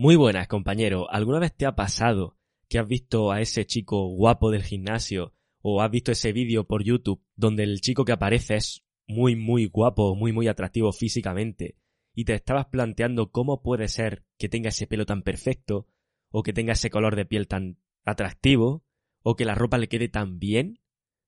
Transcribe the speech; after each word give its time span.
Muy 0.00 0.14
buenas, 0.14 0.46
compañero. 0.46 1.10
¿Alguna 1.10 1.40
vez 1.40 1.56
te 1.56 1.66
ha 1.66 1.74
pasado 1.74 2.38
que 2.68 2.78
has 2.78 2.86
visto 2.86 3.32
a 3.32 3.40
ese 3.40 3.66
chico 3.66 4.06
guapo 4.06 4.52
del 4.52 4.62
gimnasio 4.62 5.34
o 5.60 5.82
has 5.82 5.90
visto 5.90 6.12
ese 6.12 6.30
vídeo 6.30 6.68
por 6.68 6.84
YouTube 6.84 7.20
donde 7.34 7.64
el 7.64 7.80
chico 7.80 8.04
que 8.04 8.12
aparece 8.12 8.54
es 8.54 8.84
muy, 9.08 9.34
muy 9.34 9.66
guapo, 9.66 10.14
muy, 10.14 10.30
muy 10.30 10.46
atractivo 10.46 10.92
físicamente 10.92 11.74
y 12.14 12.26
te 12.26 12.34
estabas 12.34 12.66
planteando 12.66 13.32
cómo 13.32 13.60
puede 13.60 13.88
ser 13.88 14.22
que 14.38 14.48
tenga 14.48 14.68
ese 14.68 14.86
pelo 14.86 15.04
tan 15.04 15.22
perfecto 15.22 15.88
o 16.30 16.44
que 16.44 16.52
tenga 16.52 16.74
ese 16.74 16.90
color 16.90 17.16
de 17.16 17.26
piel 17.26 17.48
tan 17.48 17.80
atractivo 18.04 18.84
o 19.24 19.34
que 19.34 19.46
la 19.46 19.56
ropa 19.56 19.78
le 19.78 19.88
quede 19.88 20.08
tan 20.08 20.38
bien? 20.38 20.78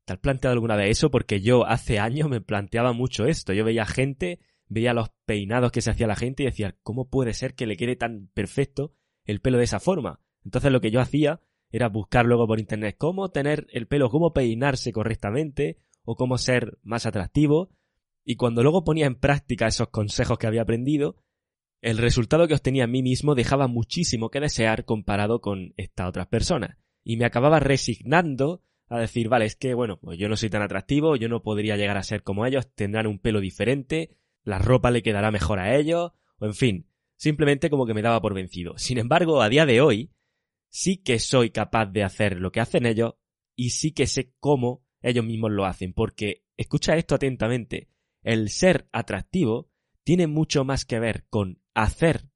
¿Te 0.05 0.13
has 0.13 0.21
planteado 0.21 0.53
alguna 0.53 0.77
vez 0.77 0.91
eso? 0.91 1.11
Porque 1.11 1.41
yo 1.41 1.67
hace 1.67 1.99
años 1.99 2.29
me 2.29 2.41
planteaba 2.41 2.93
mucho 2.93 3.27
esto. 3.27 3.53
Yo 3.53 3.65
veía 3.65 3.85
gente 3.85 4.39
veía 4.71 4.95
los 4.95 5.11
peinados 5.27 5.73
que 5.73 5.83
se 5.83 5.91
hacía 5.91 6.07
la 6.07 6.17
gente 6.17 6.45
y 6.45 6.47
decía, 6.47 6.77
¿cómo 6.83 7.11
puede 7.11 7.35
ser 7.35 7.55
que 7.55 7.67
le 7.67 7.77
quede 7.77 7.97
tan 7.97 8.31
perfecto 8.33 8.95
el 9.25 9.41
pelo 9.41 9.59
de 9.59 9.65
esa 9.65 9.81
forma? 9.81 10.21
Entonces 10.45 10.73
lo 10.73 10.81
que 10.81 10.93
yo 10.93 11.01
hacía 11.01 11.41
era 11.71 11.89
buscar 11.89 12.25
luego 12.25 12.47
por 12.47 12.61
internet 12.61 12.97
cómo 12.97 13.31
tener 13.31 13.67
el 13.73 13.87
pelo, 13.87 14.11
cómo 14.11 14.33
peinarse 14.33 14.93
correctamente 14.93 15.79
o 16.05 16.15
cómo 16.15 16.39
ser 16.39 16.79
más 16.83 17.05
atractivo. 17.05 17.71
Y 18.25 18.37
cuando 18.37 18.63
luego 18.63 18.85
ponía 18.85 19.07
en 19.07 19.17
práctica 19.17 19.67
esos 19.67 19.89
consejos 19.89 20.39
que 20.39 20.47
había 20.47 20.63
aprendido, 20.63 21.17
el 21.83 21.99
resultado 21.99 22.47
que 22.47 22.55
obtenía 22.55 22.85
en 22.85 22.93
mí 22.93 23.03
mismo 23.03 23.35
dejaba 23.35 23.67
muchísimo 23.67 24.31
que 24.31 24.41
desear 24.41 24.85
comparado 24.85 25.41
con 25.41 25.75
estas 25.77 26.09
otras 26.09 26.29
personas. 26.29 26.77
Y 27.03 27.17
me 27.17 27.25
acababa 27.25 27.59
resignando 27.59 28.63
a 28.89 29.01
decir, 29.01 29.29
vale, 29.29 29.47
es 29.47 29.57
que 29.57 29.75
bueno, 29.75 29.99
pues 29.99 30.19
yo 30.19 30.29
no 30.29 30.37
soy 30.37 30.51
tan 30.51 30.63
atractivo, 30.63 31.17
yo 31.17 31.29
no 31.29 31.43
podría 31.43 31.77
llegar 31.77 31.97
a 31.97 32.03
ser 32.05 32.23
como 32.23 32.47
ellos, 32.47 32.73
tendrán 32.75 33.07
un 33.07 33.19
pelo 33.19 33.41
diferente, 33.41 34.17
la 34.45 34.59
ropa 34.59 34.91
le 34.91 35.03
quedará 35.03 35.31
mejor 35.31 35.59
a 35.59 35.77
ellos, 35.77 36.13
o 36.39 36.47
en 36.47 36.55
fin, 36.55 36.87
simplemente 37.17 37.71
como 37.71 37.87
que 37.87 37.95
me 37.95 38.03
daba 38.03 38.21
por 38.21 38.35
vencido. 38.35 38.77
Sin 38.79 38.99
embargo, 38.99 39.43
a 39.43 39.49
día 39.49 39.67
de 39.67 39.81
hoy, 39.81 40.11
sí 40.69 40.97
que 40.97 41.19
soy 41.19 41.51
capaz 41.51 41.87
de 41.87 42.03
hacer 42.03 42.41
lo 42.41 42.53
que 42.53 42.61
hacen 42.61 42.87
ellos 42.87 43.15
y 43.57 43.71
sí 43.71 43.93
que 43.93 44.07
sé 44.07 44.33
cómo 44.41 44.85
ellos 45.03 45.25
mismos 45.25 45.51
lo 45.51 45.65
hacen, 45.65 45.93
porque, 45.93 46.45
escucha 46.57 46.97
esto 46.97 47.15
atentamente, 47.15 47.89
el 48.23 48.51
ser 48.51 48.89
atractivo 48.93 49.71
tiene 50.03 50.27
mucho 50.27 50.65
más 50.65 50.85
que 50.85 50.99
ver 50.99 51.27
con 51.29 51.61
hacer 51.75 52.29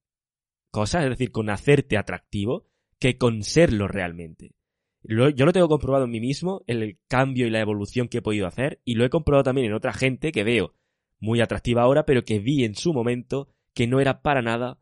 cosas, 0.70 1.04
es 1.04 1.10
decir, 1.10 1.30
con 1.30 1.50
hacerte 1.50 1.96
atractivo, 1.96 2.66
que 2.98 3.16
con 3.16 3.42
serlo 3.42 3.86
realmente. 3.86 4.52
yo 5.02 5.30
lo 5.30 5.52
tengo 5.52 5.68
comprobado 5.68 6.04
en 6.04 6.10
mí 6.10 6.20
mismo, 6.20 6.62
el 6.66 6.98
cambio 7.06 7.46
y 7.46 7.50
la 7.50 7.60
evolución 7.60 8.08
que 8.08 8.18
he 8.18 8.22
podido 8.22 8.46
hacer, 8.46 8.80
y 8.84 8.94
lo 8.94 9.04
he 9.04 9.10
comprobado 9.10 9.44
también 9.44 9.66
en 9.66 9.74
otra 9.74 9.92
gente 9.92 10.32
que 10.32 10.44
veo 10.44 10.74
muy 11.24 11.40
atractiva 11.40 11.82
ahora, 11.82 12.06
pero 12.06 12.24
que 12.24 12.38
vi 12.38 12.64
en 12.64 12.76
su 12.76 12.92
momento 12.92 13.48
que 13.72 13.86
no 13.86 14.00
era 14.00 14.22
para 14.22 14.42
nada 14.42 14.78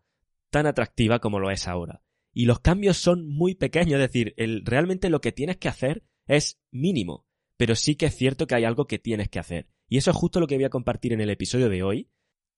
tan 0.50 0.66
atractiva 0.66 1.20
como 1.20 1.38
lo 1.38 1.50
es 1.50 1.68
ahora. 1.68 2.02
Y 2.34 2.46
los 2.46 2.60
cambios 2.60 2.96
son 2.96 3.26
muy 3.28 3.54
pequeños, 3.54 3.94
es 3.94 4.00
decir, 4.00 4.34
el, 4.36 4.64
realmente 4.64 5.08
lo 5.08 5.20
que 5.20 5.32
tienes 5.32 5.56
que 5.56 5.68
hacer 5.68 6.02
es 6.26 6.60
mínimo, 6.70 7.26
pero 7.56 7.74
sí 7.74 7.94
que 7.94 8.06
es 8.06 8.16
cierto 8.16 8.46
que 8.46 8.54
hay 8.54 8.64
algo 8.64 8.86
que 8.86 8.98
tienes 8.98 9.28
que 9.28 9.38
hacer. 9.38 9.68
Y 9.88 9.98
eso 9.98 10.10
es 10.10 10.16
justo 10.16 10.40
lo 10.40 10.46
que 10.46 10.56
voy 10.56 10.64
a 10.64 10.70
compartir 10.70 11.12
en 11.12 11.20
el 11.20 11.30
episodio 11.30 11.68
de 11.68 11.82
hoy. 11.82 12.10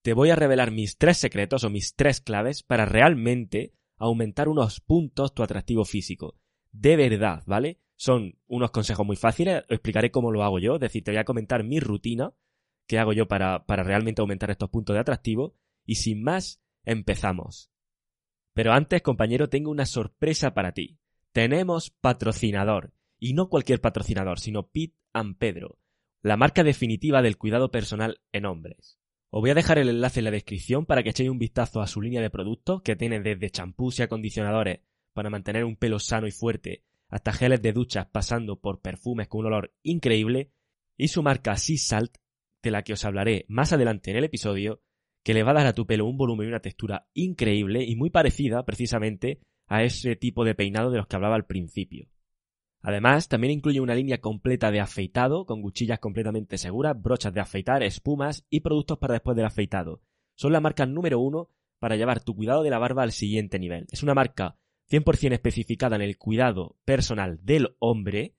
Te 0.03 0.13
voy 0.13 0.31
a 0.31 0.37
revelar 0.37 0.71
mis 0.71 0.97
tres 0.97 1.19
secretos 1.19 1.65
o 1.65 1.71
mis 1.71 1.95
tres 1.95 2.21
claves 2.21 2.63
para 2.63 2.87
realmente 2.87 3.73
aumentar 3.97 4.49
unos 4.49 4.81
puntos 4.81 5.35
tu 5.35 5.43
atractivo 5.43 5.85
físico. 5.85 6.37
De 6.73 6.97
verdad, 6.97 7.43
¿vale? 7.47 7.81
Son 7.97 8.39
unos 8.47 8.71
consejos 8.71 9.07
muy 9.07 9.17
fáciles, 9.17 9.65
explicaré 9.69 10.11
cómo 10.11 10.31
lo 10.31 10.43
hago 10.43 10.59
yo, 10.59 10.75
es 10.75 10.81
decir, 10.81 11.05
te 11.05 11.11
voy 11.11 11.19
a 11.19 11.25
comentar 11.25 11.65
mi 11.65 11.81
rutina 11.81 12.33
qué 12.87 12.99
hago 12.99 13.13
yo 13.13 13.29
para, 13.29 13.67
para 13.67 13.83
realmente 13.83 14.21
aumentar 14.21 14.51
estos 14.51 14.71
puntos 14.71 14.95
de 14.95 15.01
atractivo. 15.01 15.55
Y 15.87 15.97
sin 15.97 16.23
más, 16.23 16.63
empezamos. 16.85 17.71
Pero 18.55 18.73
antes, 18.73 19.03
compañero, 19.03 19.49
tengo 19.49 19.71
una 19.71 19.87
sorpresa 19.87 20.55
para 20.55 20.73
ti. 20.73 20.99
Tenemos 21.33 21.91
patrocinador. 21.91 22.93
Y 23.19 23.35
no 23.35 23.49
cualquier 23.49 23.81
patrocinador, 23.81 24.39
sino 24.39 24.69
Pete 24.69 24.97
and 25.13 25.37
Pedro, 25.39 25.79
la 26.23 26.37
marca 26.37 26.63
definitiva 26.63 27.23
del 27.23 27.39
cuidado 27.39 27.71
personal 27.71 28.21
en 28.33 28.47
hombres. 28.47 28.99
Os 29.31 29.41
voy 29.41 29.51
a 29.51 29.55
dejar 29.55 29.79
el 29.79 29.89
enlace 29.89 30.21
en 30.21 30.25
la 30.25 30.31
descripción 30.31 30.87
para 30.87 31.03
que 31.03 31.11
echéis 31.11 31.31
un 31.31 31.39
vistazo 31.39 31.81
a 31.81 31.87
su 31.87 32.01
línea 32.01 32.21
de 32.21 32.31
productos 32.31 32.83
que 32.83 32.97
tiene 32.97 33.21
desde 33.21 33.51
champús 33.51 33.99
y 33.99 34.03
acondicionadores 34.03 34.81
para 35.13 35.31
mantener 35.31 35.65
un 35.65 35.77
pelo 35.77 35.99
sano 35.99 36.27
y 36.27 36.33
fuerte, 36.33 36.85
hasta 37.09 37.33
geles 37.33 37.63
de 37.63 37.73
duchas 37.73 38.07
pasando 38.07 38.61
por 38.61 38.81
perfumes 38.81 39.29
con 39.29 39.41
un 39.41 39.47
olor 39.47 39.75
increíble, 39.83 40.51
y 40.97 41.09
su 41.09 41.23
marca 41.23 41.57
Sea 41.57 41.79
Salt 41.79 42.19
de 42.65 42.71
la 42.73 42.83
que 42.83 42.95
os 42.95 43.05
hablaré 43.05 43.45
más 43.49 43.73
adelante 43.73 44.11
en 44.11 44.17
el 44.17 44.25
episodio, 44.25 44.83
que 45.23 45.35
le 45.35 45.43
va 45.43 45.53
a 45.53 45.55
dar 45.55 45.67
a 45.67 45.73
tu 45.75 45.87
pelo 45.87 46.07
un 46.07 46.17
volumen 46.17 46.47
y 46.47 46.49
una 46.49 46.61
textura 46.61 47.09
increíble 47.15 47.85
y 47.85 47.97
muy 47.97 48.11
parecida 48.11 48.65
precisamente 48.65 49.41
a 49.67 49.83
ese 49.83 50.17
tipo 50.17 50.45
de 50.45 50.55
peinado 50.55 50.91
de 50.91 50.99
los 50.99 51.07
que 51.07 51.17
hablaba 51.17 51.37
al 51.37 51.47
principio. 51.47 52.09
Además, 52.83 53.29
también 53.29 53.53
incluye 53.53 53.81
una 53.81 53.95
línea 53.95 54.21
completa 54.21 54.71
de 54.71 54.81
afeitado, 54.81 55.47
con 55.47 55.63
cuchillas 55.63 56.01
completamente 56.01 56.59
seguras, 56.59 57.01
brochas 57.01 57.33
de 57.33 57.41
afeitar, 57.41 57.83
espumas 57.83 58.45
y 58.51 58.61
productos 58.61 58.99
para 58.99 59.15
después 59.15 59.37
del 59.37 59.47
afeitado. 59.47 60.03
Son 60.37 60.53
la 60.53 60.61
marca 60.61 60.85
número 60.85 61.19
uno 61.19 61.49
para 61.79 61.97
llevar 61.97 62.23
tu 62.23 62.37
cuidado 62.37 62.63
de 62.63 62.71
la 62.71 62.79
barba 62.79 63.03
al 63.03 63.13
siguiente 63.13 63.59
nivel. 63.59 63.87
Es 63.91 64.03
una 64.03 64.13
marca 64.13 64.59
100% 64.91 65.33
especificada 65.33 65.97
en 65.97 66.03
el 66.03 66.19
cuidado 66.19 66.77
personal 66.85 67.39
del 67.43 67.75
hombre 67.79 68.35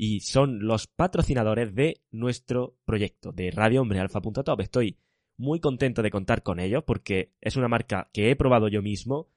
y 0.00 0.20
son 0.20 0.60
los 0.60 0.86
patrocinadores 0.86 1.74
de 1.74 2.00
nuestro 2.12 2.78
proyecto 2.84 3.32
de 3.32 3.50
Radio 3.50 3.82
Hombre 3.82 3.98
Alfa.top. 3.98 4.60
Estoy 4.60 4.96
muy 5.36 5.58
contento 5.58 6.02
de 6.02 6.12
contar 6.12 6.44
con 6.44 6.60
ellos 6.60 6.84
porque 6.86 7.34
es 7.40 7.56
una 7.56 7.66
marca 7.66 8.08
que 8.12 8.30
he 8.30 8.36
probado 8.36 8.68
yo 8.68 8.80
mismo 8.80 9.28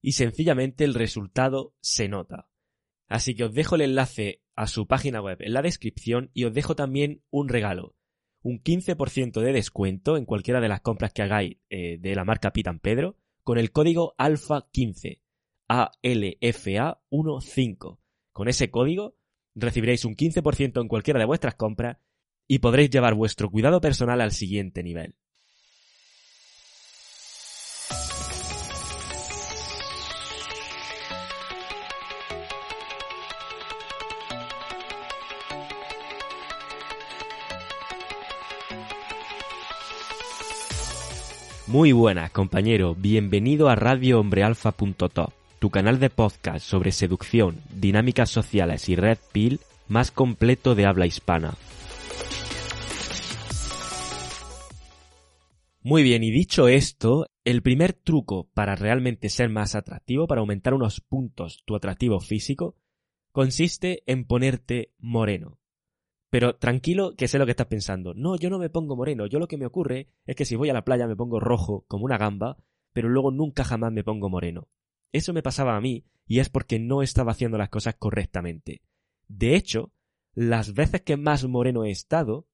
y 0.00 0.12
sencillamente 0.12 0.84
el 0.84 0.94
resultado 0.94 1.74
se 1.82 2.08
nota. 2.08 2.48
Así 3.08 3.34
que 3.34 3.44
os 3.44 3.52
dejo 3.52 3.74
el 3.74 3.82
enlace 3.82 4.42
a 4.54 4.66
su 4.66 4.86
página 4.86 5.20
web 5.20 5.36
en 5.40 5.52
la 5.52 5.60
descripción 5.60 6.30
y 6.32 6.44
os 6.44 6.54
dejo 6.54 6.74
también 6.74 7.22
un 7.28 7.50
regalo. 7.50 7.94
Un 8.40 8.62
15% 8.62 9.42
de 9.42 9.52
descuento 9.52 10.16
en 10.16 10.24
cualquiera 10.24 10.62
de 10.62 10.68
las 10.68 10.80
compras 10.80 11.12
que 11.12 11.20
hagáis 11.22 11.58
eh, 11.68 11.98
de 12.00 12.14
la 12.14 12.24
marca 12.24 12.54
Pitan 12.54 12.78
Pedro 12.78 13.18
con 13.44 13.58
el 13.58 13.70
código 13.70 14.14
ALFA15. 14.16 15.20
ALFA15. 15.68 17.98
Con 18.32 18.48
ese 18.48 18.70
código 18.70 19.18
recibiréis 19.56 20.04
un 20.04 20.14
15% 20.14 20.80
en 20.80 20.88
cualquiera 20.88 21.18
de 21.18 21.26
vuestras 21.26 21.54
compras 21.56 21.96
y 22.46 22.60
podréis 22.60 22.90
llevar 22.90 23.14
vuestro 23.14 23.50
cuidado 23.50 23.80
personal 23.80 24.20
al 24.20 24.30
siguiente 24.30 24.82
nivel. 24.82 25.14
Muy 41.66 41.90
buenas, 41.90 42.30
compañero. 42.30 42.94
Bienvenido 42.94 43.68
a 43.68 43.74
radiohombrealfa.top 43.74 45.32
tu 45.58 45.70
canal 45.70 45.98
de 45.98 46.10
podcast 46.10 46.66
sobre 46.66 46.92
seducción, 46.92 47.60
dinámicas 47.74 48.30
sociales 48.30 48.88
y 48.88 48.96
red 48.96 49.18
pill 49.32 49.60
más 49.88 50.10
completo 50.10 50.74
de 50.74 50.86
habla 50.86 51.06
hispana. 51.06 51.54
Muy 55.82 56.02
bien, 56.02 56.24
y 56.24 56.32
dicho 56.32 56.66
esto, 56.66 57.26
el 57.44 57.62
primer 57.62 57.92
truco 57.92 58.48
para 58.54 58.74
realmente 58.74 59.28
ser 59.28 59.48
más 59.48 59.76
atractivo, 59.76 60.26
para 60.26 60.40
aumentar 60.40 60.74
unos 60.74 61.00
puntos 61.00 61.62
tu 61.64 61.76
atractivo 61.76 62.18
físico, 62.18 62.74
consiste 63.30 64.02
en 64.06 64.24
ponerte 64.24 64.92
moreno. 64.98 65.60
Pero 66.28 66.56
tranquilo 66.56 67.14
que 67.16 67.28
sé 67.28 67.38
lo 67.38 67.46
que 67.46 67.52
estás 67.52 67.68
pensando. 67.68 68.14
No, 68.14 68.36
yo 68.36 68.50
no 68.50 68.58
me 68.58 68.68
pongo 68.68 68.96
moreno. 68.96 69.26
Yo 69.26 69.38
lo 69.38 69.46
que 69.46 69.58
me 69.58 69.66
ocurre 69.66 70.08
es 70.26 70.34
que 70.34 70.44
si 70.44 70.56
voy 70.56 70.68
a 70.70 70.74
la 70.74 70.84
playa 70.84 71.06
me 71.06 71.14
pongo 71.14 71.38
rojo 71.38 71.84
como 71.86 72.04
una 72.04 72.18
gamba, 72.18 72.56
pero 72.92 73.08
luego 73.08 73.30
nunca 73.30 73.62
jamás 73.62 73.92
me 73.92 74.02
pongo 74.02 74.28
moreno. 74.28 74.68
Eso 75.12 75.32
me 75.32 75.42
pasaba 75.42 75.76
a 75.76 75.80
mí 75.80 76.04
y 76.26 76.40
es 76.40 76.48
porque 76.48 76.78
no 76.78 77.02
estaba 77.02 77.32
haciendo 77.32 77.58
las 77.58 77.68
cosas 77.68 77.94
correctamente. 77.96 78.82
De 79.28 79.54
hecho, 79.54 79.92
las 80.34 80.74
veces 80.74 81.02
que 81.02 81.16
más 81.16 81.44
moreno 81.44 81.84
he 81.84 81.90
estado 81.90 82.48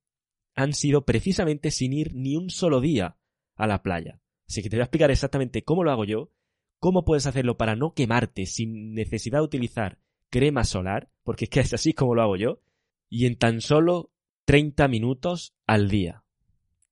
han 0.54 0.72
sido 0.72 1.04
precisamente 1.04 1.70
sin 1.70 1.92
ir 1.92 2.14
ni 2.14 2.36
un 2.36 2.50
solo 2.50 2.80
día 2.80 3.16
a 3.56 3.66
la 3.66 3.82
playa. 3.82 4.20
Así 4.46 4.62
que 4.62 4.68
te 4.68 4.76
voy 4.76 4.82
a 4.82 4.84
explicar 4.84 5.10
exactamente 5.10 5.64
cómo 5.64 5.82
lo 5.82 5.90
hago 5.90 6.04
yo, 6.04 6.30
cómo 6.78 7.04
puedes 7.04 7.26
hacerlo 7.26 7.56
para 7.56 7.76
no 7.76 7.94
quemarte 7.94 8.46
sin 8.46 8.94
necesidad 8.94 9.38
de 9.38 9.44
utilizar 9.44 9.98
crema 10.30 10.64
solar, 10.64 11.10
porque 11.22 11.44
es 11.44 11.50
que 11.50 11.60
es 11.60 11.74
así 11.74 11.92
como 11.92 12.14
lo 12.14 12.22
hago 12.22 12.36
yo, 12.36 12.60
y 13.08 13.26
en 13.26 13.36
tan 13.36 13.60
solo 13.60 14.10
30 14.44 14.88
minutos 14.88 15.54
al 15.66 15.88
día. 15.88 16.24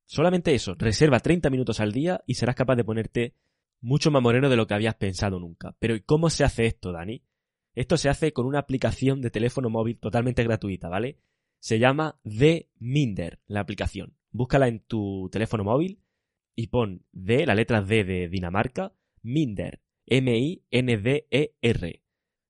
Solamente 0.06 0.54
eso, 0.54 0.74
reserva 0.74 1.20
30 1.20 1.50
minutos 1.50 1.80
al 1.80 1.92
día 1.92 2.22
y 2.26 2.34
serás 2.34 2.56
capaz 2.56 2.76
de 2.76 2.84
ponerte 2.84 3.34
mucho 3.80 4.10
más 4.10 4.22
moreno 4.22 4.48
de 4.48 4.56
lo 4.56 4.66
que 4.66 4.74
habías 4.74 4.94
pensado 4.96 5.38
nunca. 5.38 5.74
Pero 5.78 5.96
¿cómo 6.06 6.30
se 6.30 6.44
hace 6.44 6.66
esto, 6.66 6.92
Dani? 6.92 7.22
Esto 7.74 7.96
se 7.96 8.08
hace 8.08 8.32
con 8.32 8.46
una 8.46 8.58
aplicación 8.58 9.20
de 9.20 9.30
teléfono 9.30 9.70
móvil 9.70 9.98
totalmente 9.98 10.42
gratuita, 10.42 10.88
¿vale? 10.88 11.18
Se 11.60 11.78
llama 11.78 12.20
The 12.24 12.70
Minder, 12.78 13.40
la 13.46 13.60
aplicación. 13.60 14.16
Búscala 14.32 14.68
en 14.68 14.80
tu 14.80 15.28
teléfono 15.30 15.64
móvil 15.64 16.02
y 16.54 16.68
pon 16.68 17.04
D, 17.12 17.46
la 17.46 17.54
letra 17.54 17.82
D 17.82 18.04
de 18.04 18.28
Dinamarca, 18.28 18.92
Minder, 19.22 19.80
M-I-N-D-E-R. 20.06 22.02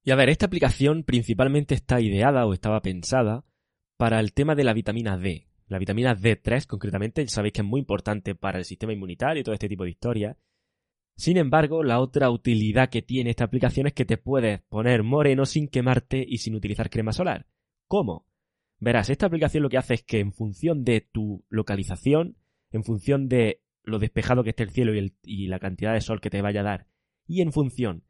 Y 0.03 0.11
a 0.11 0.17
ver, 0.17 0.31
esta 0.31 0.47
aplicación 0.47 1.05
principalmente 1.05 1.75
está 1.75 2.01
ideada 2.01 2.47
o 2.47 2.55
estaba 2.55 2.81
pensada 2.81 3.45
para 3.97 4.19
el 4.21 4.33
tema 4.33 4.55
de 4.55 4.65
la 4.65 4.73
vitamina 4.73 5.19
D. 5.19 5.47
La 5.67 5.79
vitamina 5.79 6.17
D3 6.17 6.67
concretamente, 6.67 7.27
sabéis 7.29 7.53
que 7.53 7.61
es 7.61 7.67
muy 7.67 7.81
importante 7.81 8.35
para 8.35 8.59
el 8.59 8.65
sistema 8.65 8.93
inmunitario 8.93 9.41
y 9.41 9.45
todo 9.45 9.53
este 9.53 9.69
tipo 9.69 9.85
de 9.85 9.91
historias. 9.91 10.37
Sin 11.21 11.37
embargo, 11.37 11.83
la 11.83 12.01
otra 12.01 12.31
utilidad 12.31 12.89
que 12.89 13.03
tiene 13.03 13.29
esta 13.29 13.45
aplicación 13.45 13.87
es 13.87 13.93
que 13.93 14.07
te 14.07 14.17
puedes 14.17 14.63
poner 14.63 15.03
moreno 15.03 15.45
sin 15.45 15.69
quemarte 15.69 16.25
y 16.27 16.39
sin 16.39 16.55
utilizar 16.55 16.89
crema 16.89 17.13
solar. 17.13 17.45
¿Cómo? 17.89 18.25
Verás, 18.79 19.11
esta 19.11 19.27
aplicación 19.27 19.63
lo 19.63 19.69
que 19.69 19.77
hace 19.77 19.93
es 19.93 20.03
que 20.03 20.21
en 20.21 20.33
función 20.33 20.83
de 20.83 21.03
tu 21.03 21.45
localización, 21.51 22.39
en 22.73 22.85
función 22.85 23.29
de 23.29 23.61
lo 23.83 23.99
despejado 23.99 24.43
que 24.43 24.49
esté 24.49 24.63
el 24.63 24.71
cielo 24.71 24.95
y, 24.95 25.47
la 25.49 25.59
cantidad 25.59 25.93
de 25.93 26.01
sol 26.01 26.23
que 26.23 26.31
te 26.31 26.41
vaya 26.41 26.61
a 26.61 26.65
dar, 26.65 26.87
y 27.27 27.43
en 27.43 27.53
función 27.53 28.03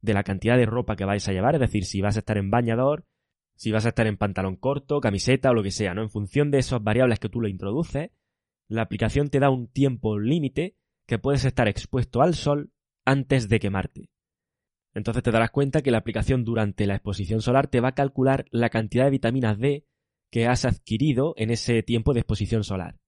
de 0.00 0.14
la 0.14 0.24
cantidad 0.24 0.56
de 0.56 0.66
ropa 0.66 0.96
que 0.96 1.04
vais 1.04 1.28
a 1.28 1.32
llevar, 1.32 1.54
es 1.54 1.60
decir, 1.60 1.84
si 1.84 2.00
vas 2.00 2.16
a 2.16 2.18
estar 2.18 2.38
en 2.38 2.50
bañador, 2.50 3.06
si 3.54 3.70
vas 3.70 3.86
a 3.86 3.90
estar 3.90 4.08
en 4.08 4.16
pantalón 4.16 4.56
corto, 4.56 5.00
camiseta 5.00 5.50
o 5.50 5.54
lo 5.54 5.62
que 5.62 5.70
sea, 5.70 5.94
¿no? 5.94 6.02
En 6.02 6.10
función 6.10 6.50
de 6.50 6.58
esas 6.58 6.82
variables 6.82 7.20
que 7.20 7.28
tú 7.28 7.40
le 7.40 7.50
introduces, 7.50 8.10
la 8.66 8.82
aplicación 8.82 9.30
te 9.30 9.38
da 9.38 9.48
un 9.48 9.68
tiempo 9.68 10.18
límite 10.18 10.74
que 11.08 11.18
puedes 11.18 11.46
estar 11.46 11.66
expuesto 11.68 12.20
al 12.20 12.34
sol 12.34 12.70
antes 13.06 13.48
de 13.48 13.58
quemarte. 13.58 14.10
Entonces 14.92 15.22
te 15.22 15.30
darás 15.30 15.50
cuenta 15.50 15.80
que 15.80 15.90
la 15.90 15.98
aplicación 15.98 16.44
durante 16.44 16.86
la 16.86 16.96
exposición 16.96 17.40
solar 17.40 17.66
te 17.66 17.80
va 17.80 17.88
a 17.88 17.94
calcular 17.94 18.44
la 18.50 18.68
cantidad 18.68 19.04
de 19.04 19.10
vitamina 19.10 19.54
D 19.54 19.86
que 20.30 20.46
has 20.46 20.66
adquirido 20.66 21.32
en 21.38 21.50
ese 21.50 21.82
tiempo 21.82 22.12
de 22.12 22.20
exposición 22.20 22.62
solar. 22.62 22.98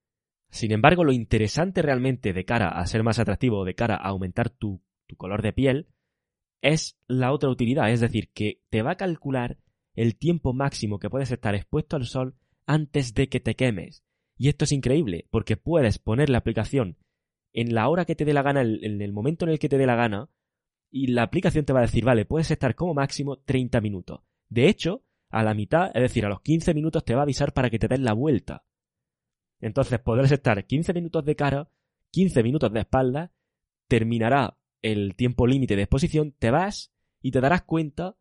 Sin 0.49 0.73
embargo, 0.73 1.05
lo 1.05 1.13
interesante 1.13 1.83
realmente 1.83 2.33
de 2.33 2.45
cara 2.47 2.71
a 2.71 2.87
ser 2.87 3.03
más 3.03 3.19
atractivo, 3.19 3.67
de 3.67 3.75
cara 3.75 3.97
a 3.97 4.09
aumentar 4.09 4.49
tu, 4.49 4.83
color 5.19 5.43
de 5.43 5.53
piel, 5.53 5.89
es 6.63 6.97
la 7.07 7.33
otra 7.33 7.51
utilidad, 7.51 7.91
es 7.91 8.01
decir, 8.01 8.31
que 8.33 8.63
te 8.71 8.81
va 8.81 8.93
a 8.93 8.97
calcular 8.97 9.59
el 9.95 10.17
tiempo 10.17 10.55
máximo 10.55 10.99
que 10.99 11.11
puedes 11.11 11.31
estar 11.31 11.55
expuesto 11.55 11.97
al 11.97 12.07
sol 12.07 12.35
antes 12.67 13.13
de 13.13 13.29
que 13.29 13.41
te 13.41 13.57
quemes. 13.57 14.05
Y 14.39 14.49
esto 14.49 14.65
es 14.65 14.73
increíble, 14.73 15.27
porque 15.31 15.59
puedes 15.59 15.99
poner 15.99 16.31
la 16.31 16.39
aplicación 16.39 16.97
en 17.53 17.75
la 17.75 17.89
hora 17.89 18.05
que 18.05 18.15
te 18.15 18.25
dé 18.25 18.33
la 18.33 18.43
gana, 18.43 18.63
en 18.63 19.01
el 19.01 19.13
momento 19.13 19.45
en 19.45 19.53
el 19.53 19.59
que 19.59 19.69
te 19.69 19.79
dé 19.79 19.87
la 19.87 19.97
gana, 19.97 20.31
y 20.91 21.09
la 21.09 21.23
aplicación 21.23 21.65
te 21.65 21.73
va 21.73 21.81
a 21.81 21.83
decir, 21.83 22.05
vale, 22.05 22.25
puedes 22.25 22.51
estar 22.51 22.75
como 22.75 22.95
máximo 22.95 23.39
30 23.39 23.81
minutos. 23.81 24.21
De 24.49 24.69
hecho, 24.69 25.05
a 25.29 25.45
la 25.45 25.55
mitad, 25.55 25.91
es 25.95 26.03
decir, 26.03 26.27
a 26.27 26.29
los 26.29 26.41
15 26.41 26.75
minutos 26.75 27.05
te 27.05 27.15
va 27.15 27.21
a 27.21 27.23
avisar 27.23 27.53
para 27.53 27.71
que 27.71 27.79
te 27.79 27.89
des 27.89 28.01
la 28.01 28.13
vuelta. 28.13 28.65
Entonces 29.61 30.01
podrás 30.01 30.33
estar 30.33 30.67
15 30.67 30.93
minutos 30.93 31.25
de 31.25 31.37
cara, 31.37 31.71
15 32.11 32.43
minutos 32.43 32.73
de 32.73 32.81
espalda, 32.81 33.33
terminará 33.87 34.59
el 34.83 35.15
tiempo 35.15 35.47
límite 35.47 35.77
de 35.77 35.83
exposición, 35.83 36.33
te 36.39 36.51
vas 36.51 36.93
y 37.21 37.31
te 37.31 37.41
darás 37.41 37.63
cuenta 37.63 38.17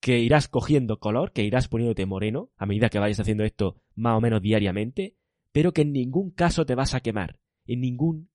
que 0.00 0.18
irás 0.18 0.48
cogiendo 0.48 1.00
color, 1.00 1.32
que 1.32 1.44
irás 1.44 1.68
poniéndote 1.68 2.04
moreno 2.06 2.50
a 2.56 2.66
medida 2.66 2.90
que 2.90 2.98
vayas 2.98 3.20
haciendo 3.20 3.42
esto 3.44 3.80
más 3.94 4.16
o 4.16 4.20
menos 4.20 4.42
diariamente, 4.42 5.16
pero 5.50 5.72
que 5.72 5.82
en 5.82 5.92
ningún 5.92 6.30
caso 6.30 6.66
te 6.66 6.74
vas 6.74 6.94
a 6.94 7.00
quemar, 7.00 7.40
en 7.66 7.80
ningún 7.80 8.30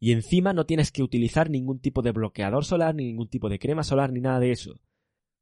Y 0.00 0.12
encima 0.12 0.52
no 0.52 0.66
tienes 0.66 0.92
que 0.92 1.02
utilizar 1.02 1.50
ningún 1.50 1.80
tipo 1.80 2.02
de 2.02 2.12
bloqueador 2.12 2.64
solar, 2.64 2.94
ni 2.94 3.04
ningún 3.04 3.28
tipo 3.28 3.48
de 3.48 3.58
crema 3.58 3.82
solar, 3.82 4.12
ni 4.12 4.20
nada 4.20 4.38
de 4.38 4.52
eso. 4.52 4.80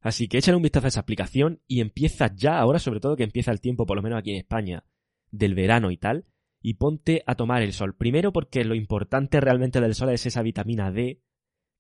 Así 0.01 0.29
que 0.29 0.39
échale 0.39 0.57
un 0.57 0.63
vistazo 0.63 0.87
a 0.87 0.89
esa 0.89 1.01
aplicación 1.01 1.61
y 1.67 1.81
empieza 1.81 2.33
ya, 2.35 2.59
ahora 2.59 2.79
sobre 2.79 3.01
todo 3.01 3.17
que 3.17 3.25
empieza 3.25 3.51
el 3.51 3.61
tiempo, 3.61 3.87
por 3.87 3.97
lo 3.97 4.03
menos 4.03 4.19
aquí 4.19 4.31
en 4.31 4.39
España, 4.39 4.85
del 5.31 5.55
verano 5.55 5.91
y 5.91 5.97
tal, 5.97 6.27
y 6.63 6.75
ponte 6.75 7.23
a 7.27 7.35
tomar 7.35 7.63
el 7.63 7.73
sol. 7.73 7.95
Primero 7.97 8.33
porque 8.33 8.65
lo 8.65 8.75
importante 8.75 9.41
realmente 9.41 9.81
del 9.81 9.95
sol 9.95 10.11
es 10.11 10.25
esa 10.27 10.43
vitamina 10.43 10.91
D, 10.91 11.21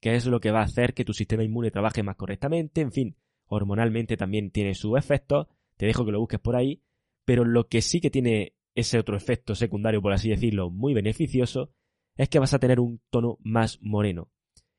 que 0.00 0.14
es 0.14 0.26
lo 0.26 0.40
que 0.40 0.50
va 0.50 0.60
a 0.60 0.64
hacer 0.64 0.92
que 0.92 1.04
tu 1.04 1.12
sistema 1.12 1.44
inmune 1.44 1.70
trabaje 1.70 2.02
más 2.02 2.16
correctamente, 2.16 2.80
en 2.80 2.92
fin, 2.92 3.16
hormonalmente 3.46 4.16
también 4.16 4.50
tiene 4.50 4.74
su 4.74 4.96
efecto, 4.96 5.48
te 5.76 5.86
dejo 5.86 6.04
que 6.04 6.12
lo 6.12 6.20
busques 6.20 6.40
por 6.40 6.56
ahí, 6.56 6.82
pero 7.24 7.44
lo 7.44 7.68
que 7.68 7.80
sí 7.80 8.00
que 8.00 8.10
tiene 8.10 8.54
ese 8.74 8.98
otro 8.98 9.16
efecto 9.16 9.54
secundario, 9.54 10.02
por 10.02 10.12
así 10.12 10.28
decirlo, 10.28 10.70
muy 10.70 10.94
beneficioso, 10.94 11.72
es 12.16 12.28
que 12.28 12.38
vas 12.38 12.54
a 12.54 12.58
tener 12.58 12.80
un 12.80 13.00
tono 13.10 13.38
más 13.42 13.78
moreno. 13.82 14.30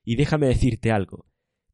Y 0.04 0.16
déjame 0.16 0.48
decirte 0.48 0.92
algo, 0.92 1.26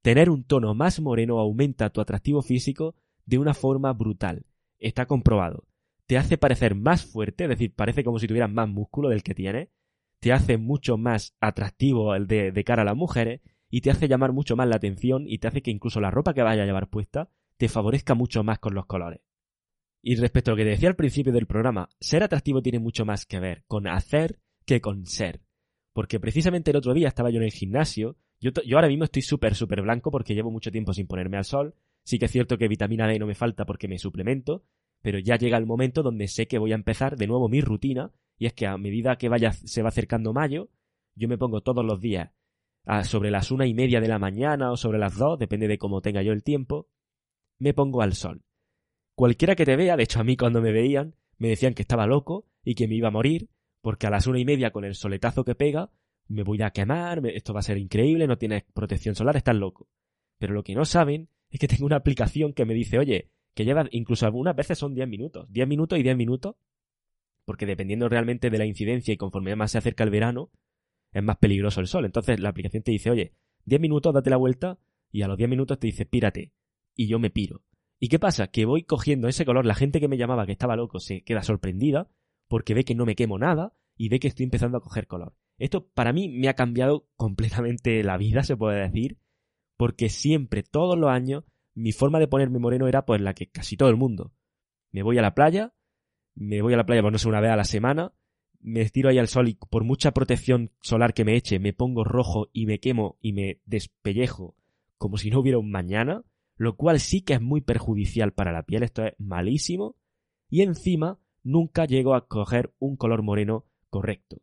tener 0.01 0.30
un 0.30 0.44
tono 0.44 0.74
más 0.74 1.00
moreno 1.00 1.39
aumenta 1.39 1.89
tu 1.92 2.01
atractivo 2.01 2.42
físico 2.42 2.95
de 3.25 3.38
una 3.38 3.54
forma 3.54 3.94
brutal. 3.94 4.45
Está 4.80 5.06
comprobado 5.06 5.68
te 6.06 6.18
hace 6.18 6.38
parecer 6.38 6.75
más 6.75 7.06
fuerte, 7.06 7.45
es 7.45 7.50
decir, 7.50 7.74
parece 7.74 8.04
como 8.04 8.19
si 8.19 8.27
tuvieras 8.27 8.51
más 8.51 8.68
músculo 8.68 9.10
del 9.10 9.24
que 9.24 9.33
tienes, 9.33 9.69
te 10.19 10.33
hace 10.33 10.57
mucho 10.57 10.98
más 10.98 11.36
atractivo 11.39 12.16
el 12.16 12.27
de, 12.27 12.63
cara 12.63 12.83
a 12.83 12.86
las 12.86 12.95
mujeres 12.95 13.42
y 13.69 13.81
te 13.81 13.92
hace 13.92 14.07
llamar 14.07 14.31
mucho 14.31 14.56
más 14.56 14.68
la 14.68 14.75
atención 14.75 15.25
y 15.27 15.39
te 15.39 15.48
hace 15.48 15.62
que 15.62 15.71
incluso 15.71 16.00
la 16.00 16.12
ropa 16.12 16.33
que 16.33 16.44
vaya 16.44 16.63
a 16.63 16.66
llevar 16.66 16.89
puesta 16.89 17.30
te 17.57 17.68
favorezca 17.68 18.13
mucho 18.13 18.44
más 18.44 18.59
con 18.59 18.74
los 18.74 18.86
colores. 18.86 19.21
Y 20.01 20.16
respecto 20.16 20.51
a 20.51 20.54
lo 20.54 20.57
que 20.57 20.63
te 20.63 20.71
decía 20.71 20.89
al 20.89 20.95
principio 20.95 21.31
del 21.31 21.48
programa, 21.48 21.89
ser 22.00 22.24
atractivo 22.24 22.62
tiene 22.62 22.80
mucho 22.80 23.06
más 23.06 23.25
que 23.25 23.39
ver 23.39 23.63
con 23.68 23.88
hacer 23.88 24.39
que 24.66 24.81
con 24.81 25.06
ser. 25.06 25.42
Porque 25.94 26.19
precisamente 26.19 26.72
el 26.72 26.78
otro 26.78 26.94
día 26.94 27.07
estaba 27.07 27.30
yo 27.30 27.38
en 27.38 27.44
el 27.44 27.51
gimnasio, 27.51 28.18
yo, 28.40 28.51
ahora 28.75 28.88
mismo 28.88 29.06
estoy 29.06 29.22
súper, 29.22 29.56
súper 29.56 29.81
blanco 29.81 30.12
porque 30.12 30.34
llevo 30.34 30.51
mucho 30.51 30.72
tiempo 30.72 30.94
sin 30.94 31.07
ponerme 31.07 31.38
al 31.38 31.45
sol, 31.45 31.75
sí 32.04 32.19
que 32.19 32.25
es 32.25 32.31
cierto 32.31 32.57
que 32.57 32.68
vitamina 32.68 33.07
D 33.07 33.19
no 33.19 33.28
me 33.28 33.36
falta 33.36 33.66
porque 33.66 33.88
me 33.88 34.00
suplemento, 34.00 34.66
pero 35.01 35.19
ya 35.19 35.38
llega 35.38 35.57
el 35.57 35.66
momento 35.66 36.01
donde 36.04 36.28
sé 36.28 36.48
que 36.48 36.57
voy 36.57 36.72
a 36.72 36.75
empezar 36.75 37.16
de 37.16 37.28
nuevo 37.28 37.48
mi 37.48 37.62
rutina, 37.62 38.12
y 38.38 38.48
es 38.48 38.54
que 38.54 38.66
a 38.66 38.78
medida 38.78 39.18
que 39.18 39.30
vaya, 39.30 39.54
se 39.54 39.81
va 39.81 39.90
acercando 39.90 40.34
mayo, 40.34 40.69
yo 41.16 41.28
me 41.28 41.38
pongo 41.38 41.62
todos 41.62 41.86
los 41.86 42.01
días 42.01 42.31
a 42.86 43.04
sobre 43.04 43.31
las 43.31 43.51
una 43.51 43.66
y 43.66 43.74
media 43.74 44.01
de 44.01 44.07
la 44.07 44.19
mañana 44.19 44.72
o 44.72 44.78
sobre 44.78 45.00
las 45.00 45.18
dos, 45.18 45.40
depende 45.40 45.68
de 45.68 45.78
cómo 45.78 46.01
tenga 46.01 46.22
yo 46.22 46.34
el 46.34 46.44
tiempo, 46.44 46.90
me 47.60 47.74
pongo 47.74 48.01
al 48.01 48.13
sol. 48.13 48.44
Cualquiera 49.16 49.56
que 49.56 49.66
te 49.66 49.75
vea, 49.75 49.95
de 49.95 50.04
hecho 50.04 50.19
a 50.19 50.24
mí 50.24 50.36
cuando 50.36 50.62
me 50.62 50.72
veían, 50.72 51.16
me 51.38 51.50
decían 51.50 51.74
que 51.74 51.84
estaba 51.84 52.07
loco 52.07 52.48
y 52.63 52.75
que 52.75 52.88
me 52.88 52.95
iba 52.95 53.10
a 53.10 53.12
morir, 53.12 53.50
porque 53.83 54.07
a 54.07 54.09
las 54.09 54.27
una 54.27 54.39
y 54.39 54.45
media 54.45 54.71
con 54.71 54.85
el 54.85 54.95
soletazo 54.95 55.44
que 55.44 55.56
pega, 55.56 55.91
me 56.30 56.44
voy 56.44 56.62
a 56.62 56.71
quemar, 56.71 57.21
esto 57.27 57.53
va 57.53 57.59
a 57.59 57.63
ser 57.63 57.77
increíble, 57.77 58.27
no 58.27 58.38
tienes 58.38 58.63
protección 58.74 59.13
solar, 59.13 59.35
estás 59.35 59.57
loco. 59.57 59.89
Pero 60.38 60.53
lo 60.53 60.63
que 60.63 60.74
no 60.74 60.85
saben 60.85 61.27
es 61.50 61.59
que 61.59 61.68
tengo 61.68 61.85
una 61.85 61.97
aplicación 61.97 62.53
que 62.53 62.63
me 62.63 62.74
dice, 62.74 62.97
oye, 62.97 63.30
que 63.53 63.65
lleva 63.65 63.85
incluso 63.91 64.25
algunas 64.25 64.56
veces 64.56 64.80
son 64.80 64.95
10 64.95 65.09
minutos, 65.09 65.51
10 65.51 65.68
minutos 65.68 66.00
y 66.00 66.03
10 66.03 66.15
minutos, 66.15 66.56
porque 67.44 67.65
dependiendo 67.65 68.07
realmente 68.07 68.50
de 68.50 68.57
la 68.57 68.65
incidencia 68.65 69.13
y 69.13 69.18
conforme 69.18 69.53
más 69.57 69.71
se 69.71 69.80
acerca 69.80 70.06
el 70.06 70.12
verano, 70.12 70.50
es 71.12 71.21
más 71.21 71.35
peligroso 71.35 71.81
el 71.81 71.88
sol. 71.88 72.06
Entonces 72.06 72.39
la 72.39 72.50
aplicación 72.50 72.83
te 72.83 72.91
dice, 72.91 73.12
oye, 73.12 73.33
10 73.65 73.81
minutos, 73.81 74.13
date 74.13 74.30
la 74.30 74.38
vuelta, 74.38 74.80
y 75.12 75.24
a 75.24 75.27
los 75.27 75.38
10 75.38 75.50
minutos 75.50 75.77
te 75.77 75.88
dice, 75.88 76.06
pírate, 76.06 76.54
y 76.95 77.07
yo 77.07 77.19
me 77.19 77.31
piro. 77.31 77.63
¿Y 77.99 78.07
qué 78.07 78.18
pasa? 78.18 78.47
Que 78.47 78.63
voy 78.63 78.83
cogiendo 78.83 79.28
ese 79.28 79.44
color, 79.44 79.66
la 79.66 79.75
gente 79.75 79.99
que 79.99 80.07
me 80.07 80.18
llamaba 80.18 80.45
que 80.45 80.54
estaba 80.54 80.78
loco 80.78 81.02
se 81.02 81.21
queda 81.23 81.44
sorprendida, 81.44 82.09
porque 82.47 82.73
ve 82.73 82.83
que 82.83 82.95
no 82.95 83.06
me 83.06 83.16
quemo 83.16 83.38
nada, 83.38 83.73
y 83.97 84.09
ve 84.09 84.19
que 84.19 84.28
estoy 84.28 84.45
empezando 84.45 84.78
a 84.78 84.81
coger 84.81 85.07
color. 85.07 85.35
Esto 85.57 85.88
para 85.88 86.14
mí 86.14 86.30
me 86.30 86.50
ha 86.50 86.56
cambiado 86.56 87.07
completamente 87.16 88.04
la 88.04 88.18
vida, 88.18 88.44
se 88.44 88.57
puede 88.57 88.81
decir, 88.81 89.18
porque 89.78 90.09
siempre, 90.09 90.64
todos 90.64 90.97
los 90.97 91.09
años, 91.09 91.44
mi 91.76 91.92
forma 91.92 92.19
de 92.19 92.28
ponerme 92.28 92.59
moreno 92.59 92.88
era 92.88 93.06
pues 93.06 93.21
la 93.21 93.33
que 93.33 93.50
casi 93.50 93.78
todo 93.78 93.90
el 93.90 93.97
mundo. 93.97 94.33
Me 94.92 95.04
voy 95.04 95.18
a 95.18 95.21
la 95.21 95.35
playa, 95.35 95.73
me 96.35 96.62
voy 96.62 96.73
a 96.73 96.78
la 96.78 96.85
playa, 96.85 97.02
pues 97.02 97.12
no 97.12 97.18
sé, 97.18 97.28
una 97.28 97.42
vez 97.42 97.52
a 97.52 97.56
la 97.56 97.64
semana, 97.64 98.14
me 98.59 98.81
estiro 98.81 99.09
ahí 99.09 99.18
al 99.18 99.28
sol 99.28 99.50
y 99.50 99.56
por 99.56 99.83
mucha 99.83 100.12
protección 100.12 100.71
solar 100.81 101.14
que 101.14 101.26
me 101.26 101.35
eche, 101.35 101.59
me 101.59 101.73
pongo 101.73 102.04
rojo 102.04 102.50
y 102.54 102.66
me 102.66 102.80
quemo 102.80 103.18
y 103.21 103.33
me 103.33 103.59
despellejo 103.66 104.56
como 105.04 105.18
si 105.18 105.30
no 105.30 105.42
hubiera 105.42 105.59
un 105.59 105.69
mañana, 105.69 106.23
lo 106.56 106.78
cual 106.78 107.02
sí 107.02 107.23
que 107.23 107.33
es 107.33 107.42
muy 107.42 107.59
perjudicial 107.59 108.31
para 108.31 108.54
la 108.54 108.64
piel, 108.64 108.83
esto 108.83 109.04
es 109.04 109.14
malísimo, 109.18 109.97
y 110.50 110.62
encima 110.62 111.19
nunca 111.44 111.85
llego 111.85 112.16
a 112.16 112.28
coger 112.28 112.73
un 112.80 112.95
color 112.95 113.21
moreno 113.21 113.66
correcto. 113.90 114.42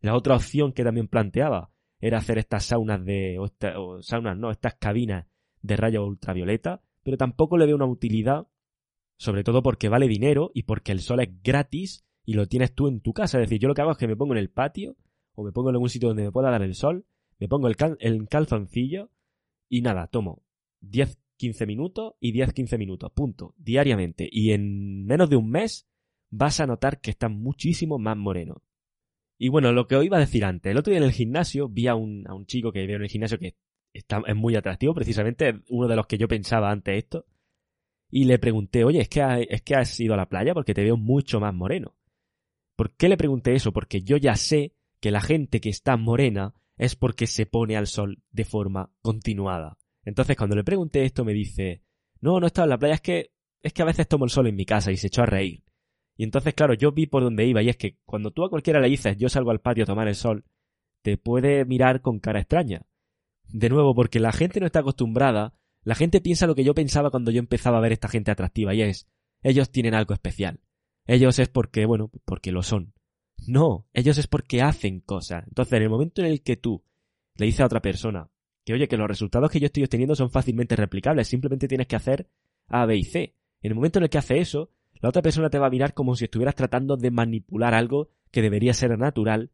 La 0.00 0.16
otra 0.16 0.36
opción 0.36 0.72
que 0.72 0.84
también 0.84 1.08
planteaba 1.08 1.70
era 2.00 2.18
hacer 2.18 2.38
estas 2.38 2.64
saunas 2.64 3.04
de, 3.04 3.38
o 3.38 4.02
saunas, 4.02 4.36
no, 4.36 4.50
estas 4.50 4.74
cabinas 4.74 5.26
de 5.62 5.76
rayos 5.76 6.06
ultravioleta, 6.06 6.82
pero 7.02 7.16
tampoco 7.16 7.56
le 7.56 7.66
veo 7.66 7.76
una 7.76 7.86
utilidad, 7.86 8.48
sobre 9.16 9.44
todo 9.44 9.62
porque 9.62 9.88
vale 9.88 10.08
dinero 10.08 10.50
y 10.54 10.64
porque 10.64 10.92
el 10.92 11.00
sol 11.00 11.20
es 11.20 11.42
gratis 11.42 12.04
y 12.24 12.34
lo 12.34 12.46
tienes 12.46 12.74
tú 12.74 12.88
en 12.88 13.00
tu 13.00 13.12
casa. 13.12 13.38
Es 13.38 13.48
decir, 13.48 13.60
yo 13.60 13.68
lo 13.68 13.74
que 13.74 13.82
hago 13.82 13.92
es 13.92 13.98
que 13.98 14.08
me 14.08 14.16
pongo 14.16 14.34
en 14.34 14.38
el 14.38 14.50
patio 14.50 14.96
o 15.34 15.44
me 15.44 15.52
pongo 15.52 15.70
en 15.70 15.76
algún 15.76 15.88
sitio 15.88 16.08
donde 16.08 16.24
me 16.24 16.32
pueda 16.32 16.50
dar 16.50 16.62
el 16.62 16.74
sol, 16.74 17.06
me 17.38 17.48
pongo 17.48 17.68
el, 17.68 17.76
el 18.00 18.28
calzoncillo 18.28 19.10
y 19.68 19.82
nada, 19.82 20.08
tomo 20.08 20.42
10-15 20.82 21.66
minutos 21.66 22.14
y 22.20 22.32
10-15 22.32 22.78
minutos, 22.78 23.12
punto, 23.12 23.54
diariamente. 23.56 24.28
Y 24.30 24.50
en 24.50 25.04
menos 25.04 25.30
de 25.30 25.36
un 25.36 25.50
mes 25.50 25.88
vas 26.32 26.60
a 26.60 26.66
notar 26.66 27.00
que 27.00 27.10
estás 27.10 27.30
muchísimo 27.30 27.98
más 27.98 28.16
moreno. 28.16 28.62
Y 29.38 29.48
bueno, 29.48 29.72
lo 29.72 29.86
que 29.86 29.96
os 29.96 30.04
iba 30.04 30.16
a 30.16 30.20
decir 30.20 30.44
antes, 30.44 30.70
el 30.70 30.78
otro 30.78 30.90
día 30.90 30.98
en 30.98 31.04
el 31.04 31.12
gimnasio 31.12 31.68
vi 31.68 31.86
a 31.86 31.94
un, 31.94 32.26
a 32.26 32.34
un 32.34 32.46
chico 32.46 32.72
que 32.72 32.86
veo 32.86 32.96
en 32.96 33.02
el 33.02 33.08
gimnasio 33.08 33.38
que 33.38 33.56
está, 33.92 34.22
es 34.26 34.34
muy 34.34 34.56
atractivo, 34.56 34.94
precisamente 34.94 35.60
uno 35.68 35.88
de 35.88 35.96
los 35.96 36.06
que 36.06 36.18
yo 36.18 36.26
pensaba 36.28 36.70
antes 36.70 36.96
esto. 36.96 37.26
Y 38.10 38.24
le 38.24 38.38
pregunté, 38.38 38.84
oye, 38.84 39.00
¿es 39.00 39.08
que, 39.08 39.46
¿es 39.48 39.62
que 39.62 39.74
has 39.74 39.98
ido 40.00 40.14
a 40.14 40.16
la 40.16 40.28
playa? 40.28 40.54
Porque 40.54 40.74
te 40.74 40.82
veo 40.82 40.96
mucho 40.96 41.40
más 41.40 41.54
moreno. 41.54 41.96
¿Por 42.76 42.94
qué 42.94 43.08
le 43.08 43.16
pregunté 43.16 43.54
eso? 43.54 43.72
Porque 43.72 44.02
yo 44.02 44.16
ya 44.16 44.36
sé 44.36 44.74
que 45.00 45.10
la 45.10 45.20
gente 45.20 45.60
que 45.60 45.70
está 45.70 45.96
morena 45.96 46.54
es 46.76 46.96
porque 46.96 47.26
se 47.26 47.46
pone 47.46 47.76
al 47.76 47.86
sol 47.86 48.22
de 48.30 48.44
forma 48.44 48.90
continuada. 49.02 49.78
Entonces 50.04 50.36
cuando 50.36 50.56
le 50.56 50.64
pregunté 50.64 51.04
esto 51.04 51.24
me 51.24 51.32
dice, 51.32 51.82
no, 52.20 52.40
no 52.40 52.46
estaba 52.46 52.64
en 52.64 52.70
la 52.70 52.78
playa, 52.78 52.94
es 52.94 53.00
que, 53.00 53.32
es 53.62 53.72
que 53.72 53.82
a 53.82 53.86
veces 53.86 54.08
tomo 54.08 54.24
el 54.24 54.30
sol 54.30 54.46
en 54.46 54.56
mi 54.56 54.64
casa 54.64 54.92
y 54.92 54.96
se 54.96 55.08
echó 55.08 55.22
a 55.22 55.26
reír. 55.26 55.62
Y 56.22 56.24
entonces, 56.24 56.54
claro, 56.54 56.74
yo 56.74 56.92
vi 56.92 57.06
por 57.06 57.24
dónde 57.24 57.44
iba 57.46 57.64
y 57.64 57.68
es 57.68 57.76
que 57.76 57.98
cuando 58.04 58.30
tú 58.30 58.44
a 58.44 58.48
cualquiera 58.48 58.78
le 58.78 58.88
dices 58.88 59.16
yo 59.16 59.28
salgo 59.28 59.50
al 59.50 59.60
patio 59.60 59.82
a 59.82 59.88
tomar 59.88 60.06
el 60.06 60.14
sol, 60.14 60.44
te 61.02 61.18
puede 61.18 61.64
mirar 61.64 62.00
con 62.00 62.20
cara 62.20 62.38
extraña. 62.38 62.86
De 63.48 63.68
nuevo, 63.68 63.92
porque 63.92 64.20
la 64.20 64.30
gente 64.30 64.60
no 64.60 64.66
está 64.66 64.78
acostumbrada, 64.78 65.52
la 65.82 65.96
gente 65.96 66.20
piensa 66.20 66.46
lo 66.46 66.54
que 66.54 66.62
yo 66.62 66.76
pensaba 66.76 67.10
cuando 67.10 67.32
yo 67.32 67.40
empezaba 67.40 67.78
a 67.78 67.80
ver 67.80 67.90
esta 67.90 68.06
gente 68.06 68.30
atractiva 68.30 68.72
y 68.72 68.82
es, 68.82 69.08
ellos 69.42 69.72
tienen 69.72 69.94
algo 69.94 70.14
especial. 70.14 70.60
Ellos 71.08 71.40
es 71.40 71.48
porque, 71.48 71.86
bueno, 71.86 72.08
porque 72.24 72.52
lo 72.52 72.62
son. 72.62 72.94
No, 73.48 73.88
ellos 73.92 74.16
es 74.16 74.28
porque 74.28 74.62
hacen 74.62 75.00
cosas. 75.00 75.42
Entonces, 75.48 75.72
en 75.72 75.82
el 75.82 75.90
momento 75.90 76.22
en 76.22 76.28
el 76.28 76.44
que 76.44 76.56
tú 76.56 76.84
le 77.34 77.46
dices 77.46 77.62
a 77.62 77.66
otra 77.66 77.82
persona 77.82 78.30
que, 78.64 78.74
oye, 78.74 78.86
que 78.86 78.96
los 78.96 79.08
resultados 79.08 79.50
que 79.50 79.58
yo 79.58 79.66
estoy 79.66 79.82
obteniendo 79.82 80.14
son 80.14 80.30
fácilmente 80.30 80.76
replicables, 80.76 81.26
simplemente 81.26 81.66
tienes 81.66 81.88
que 81.88 81.96
hacer 81.96 82.28
A, 82.68 82.86
B 82.86 82.96
y 82.96 83.02
C. 83.02 83.34
En 83.60 83.72
el 83.72 83.74
momento 83.74 83.98
en 83.98 84.04
el 84.04 84.08
que 84.08 84.18
hace 84.18 84.38
eso, 84.38 84.70
la 85.02 85.08
otra 85.08 85.20
persona 85.20 85.50
te 85.50 85.58
va 85.58 85.66
a 85.66 85.70
mirar 85.70 85.94
como 85.94 86.14
si 86.14 86.24
estuvieras 86.24 86.54
tratando 86.54 86.96
de 86.96 87.10
manipular 87.10 87.74
algo 87.74 88.10
que 88.30 88.40
debería 88.40 88.72
ser 88.72 88.96
natural. 88.96 89.50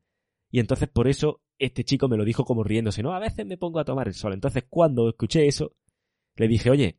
Y 0.51 0.61
entonces 0.61 0.89
por 0.91 1.09
eso 1.09 1.41
este 1.59 1.85
chico 1.85 2.07
me 2.07 2.19
lo 2.19 2.25
dijo 2.27 2.45
como 2.45 2.63
riéndose, 2.63 3.03
¿no? 3.03 3.15
A 3.15 3.19
veces 3.19 3.47
me 3.47 3.57
pongo 3.57 3.81
a 3.81 3.85
tomar 3.85 4.09
el 4.09 4.15
sol. 4.15 4.35
Entonces 4.35 4.65
cuando 4.69 5.09
escuché 5.09 5.47
eso, 5.47 5.75
le 6.37 6.49
dije, 6.49 6.69
oye, 6.69 6.99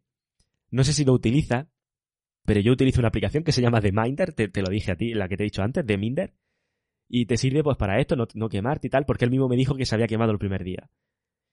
no 0.71 0.83
sé 0.83 0.93
si 0.93 1.05
lo 1.05 1.13
utiliza, 1.13 1.69
pero 2.43 2.59
yo 2.59 2.71
utilizo 2.71 2.99
una 2.99 3.09
aplicación 3.09 3.43
que 3.43 3.51
se 3.51 3.61
llama 3.61 3.81
The 3.81 3.91
Minder, 3.91 4.33
te, 4.33 4.49
lo 4.61 4.69
dije 4.69 4.93
a 4.93 4.95
ti, 4.95 5.13
la 5.13 5.29
que 5.29 5.37
te 5.37 5.43
he 5.43 5.45
dicho 5.45 5.61
antes, 5.61 5.85
The 5.85 5.97
Minder, 5.99 6.33
y 7.07 7.27
te 7.27 7.37
sirve 7.37 7.63
pues 7.63 7.77
para 7.77 7.99
esto, 7.99 8.15
no, 8.15 8.27
no 8.33 8.49
quemarte 8.49 8.87
y 8.87 8.89
tal, 8.89 9.05
porque 9.05 9.25
él 9.25 9.31
mismo 9.31 9.47
me 9.47 9.57
dijo 9.57 9.75
que 9.75 9.85
se 9.85 9.93
había 9.93 10.07
quemado 10.07 10.31
el 10.31 10.39
primer 10.39 10.63
día. 10.63 10.89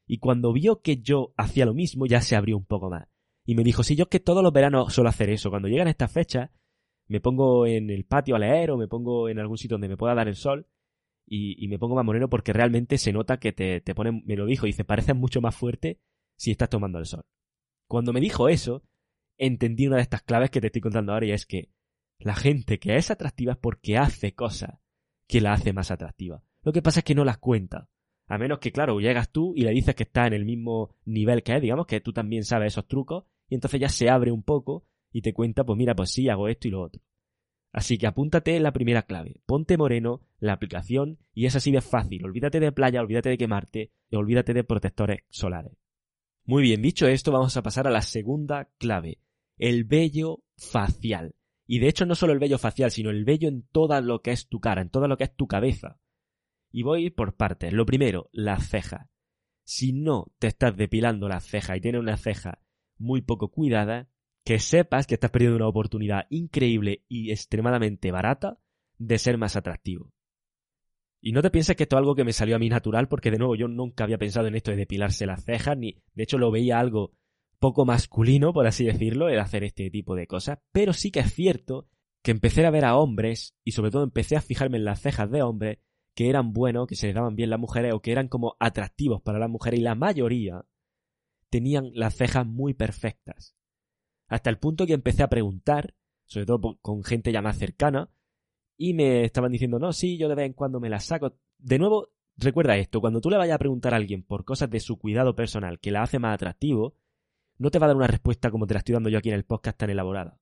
Y 0.06 0.16
cuando 0.16 0.50
vio 0.54 0.80
que 0.80 1.02
yo 1.02 1.34
hacía 1.36 1.66
lo 1.66 1.74
mismo, 1.74 2.06
ya 2.06 2.22
se 2.22 2.36
abrió 2.36 2.56
un 2.56 2.64
poco 2.64 2.88
más. 2.88 3.06
Y 3.44 3.54
me 3.54 3.64
dijo, 3.64 3.82
sí, 3.82 3.96
yo 3.96 4.04
es 4.04 4.08
que 4.08 4.20
todos 4.20 4.42
los 4.42 4.52
veranos 4.52 4.94
suelo 4.94 5.10
hacer 5.10 5.28
eso. 5.28 5.50
Cuando 5.50 5.68
llegan 5.68 5.88
estas 5.88 6.10
fechas, 6.10 6.50
me 7.08 7.20
pongo 7.20 7.66
en 7.66 7.90
el 7.90 8.04
patio 8.04 8.36
a 8.36 8.38
leer 8.38 8.70
o 8.70 8.76
me 8.76 8.88
pongo 8.88 9.28
en 9.28 9.38
algún 9.38 9.58
sitio 9.58 9.74
donde 9.74 9.88
me 9.88 9.96
pueda 9.96 10.14
dar 10.14 10.28
el 10.28 10.36
sol 10.36 10.66
y, 11.28 11.66
me 11.68 11.78
pongo 11.78 11.96
más 11.96 12.04
moreno 12.04 12.28
porque 12.28 12.52
realmente 12.52 12.98
se 12.98 13.12
nota 13.12 13.38
que 13.38 13.52
te, 13.52 13.80
te 13.80 13.94
pone, 13.94 14.22
me 14.24 14.36
lo 14.36 14.46
dijo, 14.46 14.66
y 14.66 14.70
dice, 14.70 14.84
pareces 14.84 15.16
mucho 15.16 15.40
más 15.40 15.56
fuerte 15.56 15.98
si 16.36 16.52
estás 16.52 16.68
tomando 16.68 16.98
el 16.98 17.06
sol. 17.06 17.24
Cuando 17.88 18.12
me 18.12 18.20
dijo 18.20 18.48
eso, 18.48 18.84
entendí 19.36 19.86
una 19.86 19.96
de 19.96 20.02
estas 20.02 20.22
claves 20.22 20.50
que 20.50 20.60
te 20.60 20.68
estoy 20.68 20.82
contando 20.82 21.12
ahora 21.12 21.26
y 21.26 21.32
es 21.32 21.46
que 21.46 21.70
la 22.18 22.34
gente 22.34 22.78
que 22.78 22.96
es 22.96 23.10
atractiva 23.10 23.52
es 23.52 23.58
porque 23.58 23.98
hace 23.98 24.34
cosas 24.34 24.78
que 25.26 25.40
la 25.40 25.52
hace 25.52 25.72
más 25.72 25.90
atractiva. 25.90 26.42
Lo 26.62 26.72
que 26.72 26.82
pasa 26.82 27.00
es 27.00 27.04
que 27.04 27.14
no 27.14 27.24
las 27.24 27.38
cuenta. 27.38 27.88
A 28.28 28.38
menos 28.38 28.58
que, 28.58 28.72
claro, 28.72 28.98
llegas 29.00 29.30
tú 29.30 29.52
y 29.54 29.62
le 29.62 29.70
dices 29.70 29.94
que 29.94 30.02
está 30.02 30.26
en 30.26 30.32
el 30.32 30.44
mismo 30.44 30.94
nivel 31.04 31.42
que 31.42 31.52
él, 31.52 31.60
digamos, 31.60 31.86
que 31.86 32.00
tú 32.00 32.12
también 32.12 32.44
sabes 32.44 32.72
esos 32.72 32.88
trucos, 32.88 33.24
y 33.48 33.54
entonces 33.54 33.80
ya 33.80 33.88
se 33.88 34.10
abre 34.10 34.32
un 34.32 34.42
poco 34.42 34.84
y 35.16 35.22
te 35.22 35.32
cuenta, 35.32 35.64
pues 35.64 35.78
mira, 35.78 35.96
pues 35.96 36.10
sí, 36.10 36.28
hago 36.28 36.46
esto 36.46 36.68
y 36.68 36.72
lo 36.72 36.82
otro. 36.82 37.00
Así 37.72 37.96
que 37.96 38.06
apúntate 38.06 38.60
la 38.60 38.74
primera 38.74 39.04
clave. 39.04 39.40
Ponte 39.46 39.78
moreno, 39.78 40.20
la 40.40 40.52
aplicación, 40.52 41.20
y 41.32 41.46
es 41.46 41.56
así 41.56 41.72
de 41.72 41.80
fácil. 41.80 42.22
Olvídate 42.26 42.60
de 42.60 42.70
playa, 42.70 43.00
olvídate 43.00 43.30
de 43.30 43.38
quemarte, 43.38 43.92
y 44.10 44.16
olvídate 44.16 44.52
de 44.52 44.62
protectores 44.62 45.20
solares. 45.30 45.72
Muy 46.44 46.62
bien, 46.62 46.82
dicho 46.82 47.06
esto, 47.06 47.32
vamos 47.32 47.56
a 47.56 47.62
pasar 47.62 47.86
a 47.86 47.90
la 47.90 48.02
segunda 48.02 48.68
clave. 48.76 49.22
El 49.56 49.84
vello 49.84 50.44
facial. 50.58 51.34
Y 51.66 51.78
de 51.78 51.88
hecho 51.88 52.04
no 52.04 52.14
solo 52.14 52.34
el 52.34 52.38
vello 52.38 52.58
facial, 52.58 52.90
sino 52.90 53.08
el 53.08 53.24
vello 53.24 53.48
en 53.48 53.66
todo 53.72 53.98
lo 54.02 54.20
que 54.20 54.32
es 54.32 54.48
tu 54.48 54.60
cara, 54.60 54.82
en 54.82 54.90
todo 54.90 55.08
lo 55.08 55.16
que 55.16 55.24
es 55.24 55.34
tu 55.34 55.46
cabeza. 55.46 55.98
Y 56.70 56.82
voy 56.82 57.08
por 57.08 57.36
partes. 57.36 57.72
Lo 57.72 57.86
primero, 57.86 58.28
las 58.32 58.68
cejas. 58.68 59.08
Si 59.64 59.94
no 59.94 60.26
te 60.38 60.48
estás 60.48 60.76
depilando 60.76 61.26
las 61.26 61.46
cejas 61.46 61.78
y 61.78 61.80
tienes 61.80 62.02
una 62.02 62.18
ceja 62.18 62.60
muy 62.98 63.22
poco 63.22 63.50
cuidada, 63.50 64.10
que 64.46 64.60
sepas 64.60 65.08
que 65.08 65.14
estás 65.14 65.32
perdiendo 65.32 65.56
una 65.56 65.66
oportunidad 65.66 66.26
increíble 66.30 67.04
y 67.08 67.32
extremadamente 67.32 68.12
barata 68.12 68.60
de 68.96 69.18
ser 69.18 69.38
más 69.38 69.56
atractivo. 69.56 70.14
Y 71.20 71.32
no 71.32 71.42
te 71.42 71.50
pienses 71.50 71.74
que 71.74 71.82
esto 71.82 71.96
es 71.96 71.98
algo 71.98 72.14
que 72.14 72.22
me 72.22 72.32
salió 72.32 72.54
a 72.54 72.60
mí 72.60 72.68
natural, 72.68 73.08
porque 73.08 73.32
de 73.32 73.38
nuevo 73.38 73.56
yo 73.56 73.66
nunca 73.66 74.04
había 74.04 74.18
pensado 74.18 74.46
en 74.46 74.54
esto 74.54 74.70
de 74.70 74.76
depilarse 74.76 75.26
las 75.26 75.44
cejas, 75.44 75.76
ni 75.76 76.00
de 76.14 76.22
hecho 76.22 76.38
lo 76.38 76.52
veía 76.52 76.78
algo 76.78 77.12
poco 77.58 77.84
masculino, 77.84 78.52
por 78.52 78.68
así 78.68 78.84
decirlo, 78.84 79.28
el 79.28 79.40
hacer 79.40 79.64
este 79.64 79.90
tipo 79.90 80.14
de 80.14 80.28
cosas, 80.28 80.60
pero 80.70 80.92
sí 80.92 81.10
que 81.10 81.20
es 81.20 81.34
cierto 81.34 81.88
que 82.22 82.30
empecé 82.30 82.64
a 82.64 82.70
ver 82.70 82.84
a 82.84 82.96
hombres, 82.96 83.56
y 83.64 83.72
sobre 83.72 83.90
todo 83.90 84.04
empecé 84.04 84.36
a 84.36 84.42
fijarme 84.42 84.76
en 84.76 84.84
las 84.84 85.00
cejas 85.00 85.28
de 85.28 85.42
hombres, 85.42 85.78
que 86.14 86.28
eran 86.28 86.52
buenos, 86.52 86.86
que 86.86 86.94
se 86.94 87.08
les 87.08 87.16
daban 87.16 87.34
bien 87.34 87.50
las 87.50 87.58
mujeres, 87.58 87.94
o 87.94 88.00
que 88.00 88.12
eran 88.12 88.28
como 88.28 88.54
atractivos 88.60 89.22
para 89.22 89.40
las 89.40 89.50
mujeres, 89.50 89.80
y 89.80 89.82
la 89.82 89.96
mayoría 89.96 90.64
tenían 91.50 91.90
las 91.94 92.14
cejas 92.14 92.46
muy 92.46 92.74
perfectas. 92.74 93.56
Hasta 94.28 94.50
el 94.50 94.58
punto 94.58 94.86
que 94.86 94.94
empecé 94.94 95.22
a 95.22 95.28
preguntar, 95.28 95.94
sobre 96.24 96.46
todo 96.46 96.78
con 96.80 97.04
gente 97.04 97.32
ya 97.32 97.42
más 97.42 97.58
cercana, 97.58 98.10
y 98.76 98.94
me 98.94 99.24
estaban 99.24 99.52
diciendo, 99.52 99.78
no, 99.78 99.92
sí, 99.92 100.18
yo 100.18 100.28
de 100.28 100.34
vez 100.34 100.46
en 100.46 100.52
cuando 100.52 100.80
me 100.80 100.90
las 100.90 101.04
saco. 101.04 101.38
De 101.58 101.78
nuevo, 101.78 102.10
recuerda 102.36 102.76
esto, 102.76 103.00
cuando 103.00 103.20
tú 103.20 103.30
le 103.30 103.38
vayas 103.38 103.54
a 103.54 103.58
preguntar 103.58 103.94
a 103.94 103.96
alguien 103.96 104.22
por 104.22 104.44
cosas 104.44 104.68
de 104.70 104.80
su 104.80 104.98
cuidado 104.98 105.34
personal 105.34 105.78
que 105.80 105.90
la 105.90 106.02
hace 106.02 106.18
más 106.18 106.34
atractivo, 106.34 106.94
no 107.58 107.70
te 107.70 107.78
va 107.78 107.86
a 107.86 107.88
dar 107.88 107.96
una 107.96 108.06
respuesta 108.06 108.50
como 108.50 108.66
te 108.66 108.74
la 108.74 108.78
estoy 108.78 108.94
dando 108.94 109.08
yo 109.08 109.18
aquí 109.18 109.30
en 109.30 109.36
el 109.36 109.44
podcast 109.44 109.78
tan 109.78 109.90
elaborada. 109.90 110.38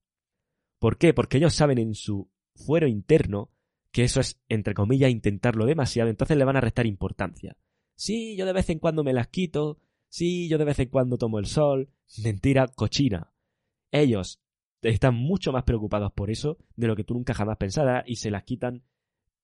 ¿Por 0.81 0.99
qué? 0.99 1.15
Porque 1.15 1.37
ellos 1.37 1.55
saben 1.55 1.79
en 1.79 1.95
su 1.95 2.29
fuero 2.55 2.89
interno 2.89 3.51
que 3.93 4.03
eso 4.03 4.19
es, 4.19 4.41
entre 4.49 4.75
comillas, 4.75 5.11
intentarlo 5.11 5.67
demasiado, 5.67 6.11
entonces 6.11 6.37
le 6.37 6.45
van 6.45 6.57
a 6.57 6.61
restar 6.61 6.87
importancia. 6.87 7.57
Sí, 7.95 8.37
yo 8.37 8.45
de 8.45 8.53
vez 8.53 8.69
en 8.71 8.81
cuando 8.81 9.05
me 9.05 9.13
las 9.13 9.29
quito, 9.29 9.79
sí, 10.09 10.49
yo 10.49 10.59
de 10.59 10.65
vez 10.65 10.81
en 10.81 10.89
cuando 10.89 11.17
tomo 11.17 11.39
el 11.39 11.47
sol. 11.47 11.91
Mentira 12.23 12.67
cochina 12.67 13.34
ellos 13.95 14.41
están 14.83 15.15
mucho 15.15 15.53
más 15.53 15.65
preocupados 15.65 16.13
por 16.13 16.31
eso 16.31 16.59
de 16.77 16.87
lo 16.87 16.97
que 16.97 17.05
tú 17.05 17.15
nunca 17.15 17.35
jamás 17.35 17.57
pensarás 17.57 18.05
y 18.07 18.17
se 18.17 18.31
las 18.31 18.45
quitan 18.45 18.85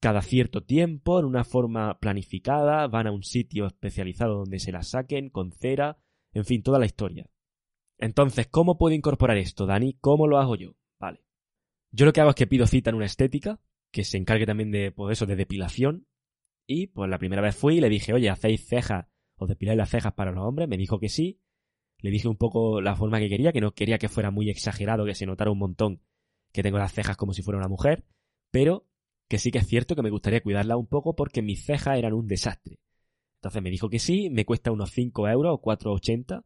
cada 0.01 0.23
cierto 0.23 0.63
tiempo, 0.63 1.21
en 1.21 1.27
una 1.27 1.45
forma 1.45 1.99
planificada, 1.99 2.87
van 2.89 3.07
a 3.07 3.13
un 3.13 3.23
sitio 3.23 3.67
especializado 3.67 4.39
donde 4.39 4.59
se 4.59 4.73
las 4.73 4.89
saquen, 4.89 5.29
con 5.29 5.53
cera, 5.53 5.99
en 6.33 6.47
fin, 6.47 6.63
toda 6.63 6.79
la 6.79 6.87
historia. 6.87 7.29
Entonces, 7.99 8.47
¿cómo 8.47 8.79
puedo 8.79 8.95
incorporar 8.95 9.37
esto, 9.37 9.67
Dani? 9.67 9.99
¿Cómo 10.01 10.27
lo 10.27 10.39
hago 10.39 10.57
yo? 10.57 10.75
Vale. 10.99 11.23
Yo 11.93 12.07
lo 12.07 12.15
que 12.15 12.23
hago 12.23 12.31
es 12.31 12.37
que 12.37 12.47
pido 12.47 12.67
cita 12.67 12.89
en 12.89 12.97
una 12.97 13.05
estética, 13.05 13.61
que 13.93 14.05
se 14.05 14.17
encargue 14.17 14.47
también 14.47 14.71
de, 14.71 14.91
pues 14.91 15.13
eso, 15.19 15.27
de 15.27 15.37
depilación, 15.37 16.07
y 16.67 16.87
pues 16.87 17.11
la 17.11 17.19
primera 17.19 17.43
vez 17.43 17.55
fui 17.55 17.77
y 17.77 17.81
le 17.81 17.91
dije, 17.91 18.15
oye, 18.15 18.31
¿hacéis 18.31 18.67
cejas 18.67 19.07
o 19.37 19.47
depiláis 19.47 19.77
las 19.77 19.91
cejas 19.91 20.15
para 20.15 20.33
los 20.33 20.45
hombres? 20.45 20.67
Me 20.69 20.79
dijo 20.79 20.99
que 20.99 21.11
sí, 21.11 21.41
le 22.03 22.11
dije 22.11 22.29
un 22.29 22.37
poco 22.37 22.81
la 22.81 22.97
forma 22.97 23.19
que 23.19 23.29
quería, 23.29 23.53
que 23.53 23.61
no 23.61 23.73
quería 23.73 23.99
que 23.99 24.09
fuera 24.09 24.31
muy 24.31 24.51
exagerado, 24.51 25.05
que 25.05 25.15
se 25.15 25.27
notara 25.27 25.51
un 25.51 25.59
montón 25.59 26.03
que 26.53 26.63
tengo 26.63 26.79
las 26.79 26.93
cejas 26.93 27.17
como 27.17 27.33
si 27.33 27.43
fuera 27.43 27.59
una 27.59 27.69
mujer, 27.69 28.05
pero 28.51 28.87
que 29.29 29.39
sí 29.39 29.51
que 29.51 29.59
es 29.59 29.67
cierto 29.67 29.95
que 29.95 30.03
me 30.03 30.11
gustaría 30.11 30.43
cuidarla 30.43 30.77
un 30.77 30.87
poco 30.87 31.15
porque 31.15 31.43
mis 31.43 31.65
cejas 31.65 31.99
eran 31.99 32.13
un 32.13 32.27
desastre. 32.27 32.81
Entonces 33.37 33.63
me 33.63 33.71
dijo 33.71 33.89
que 33.89 33.99
sí, 33.99 34.29
me 34.31 34.45
cuesta 34.45 34.73
unos 34.73 34.91
5 34.91 35.29
euros 35.29 35.55
o 35.55 35.63
4,80 35.63 36.45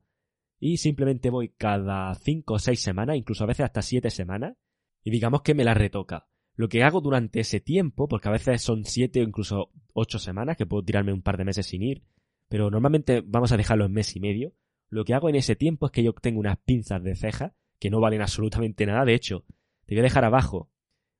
y 0.60 0.76
simplemente 0.76 1.30
voy 1.30 1.48
cada 1.48 2.14
5 2.14 2.54
o 2.54 2.58
6 2.58 2.80
semanas, 2.80 3.16
incluso 3.16 3.44
a 3.44 3.46
veces 3.46 3.64
hasta 3.64 3.82
7 3.82 4.10
semanas, 4.10 4.56
y 5.02 5.10
digamos 5.10 5.42
que 5.42 5.54
me 5.54 5.64
la 5.64 5.74
retoca. 5.74 6.28
Lo 6.54 6.68
que 6.68 6.84
hago 6.84 7.00
durante 7.00 7.40
ese 7.40 7.60
tiempo, 7.60 8.06
porque 8.06 8.28
a 8.28 8.32
veces 8.32 8.62
son 8.62 8.84
7 8.84 9.20
o 9.20 9.24
incluso 9.24 9.72
8 9.94 10.18
semanas, 10.18 10.56
que 10.56 10.66
puedo 10.66 10.84
tirarme 10.84 11.12
un 11.12 11.22
par 11.22 11.36
de 11.36 11.44
meses 11.44 11.66
sin 11.66 11.82
ir, 11.82 12.04
pero 12.48 12.70
normalmente 12.70 13.22
vamos 13.26 13.50
a 13.50 13.56
dejarlo 13.56 13.86
en 13.86 13.92
mes 13.92 14.14
y 14.14 14.20
medio, 14.20 14.52
lo 14.88 15.04
que 15.04 15.14
hago 15.14 15.28
en 15.28 15.36
ese 15.36 15.56
tiempo 15.56 15.86
es 15.86 15.92
que 15.92 16.02
yo 16.02 16.12
tengo 16.12 16.40
unas 16.40 16.58
pinzas 16.58 17.02
de 17.02 17.16
ceja 17.16 17.54
que 17.78 17.90
no 17.90 18.00
valen 18.00 18.22
absolutamente 18.22 18.86
nada. 18.86 19.04
De 19.04 19.14
hecho, 19.14 19.44
te 19.86 19.94
voy 19.94 20.00
a 20.00 20.04
dejar 20.04 20.24
abajo 20.24 20.70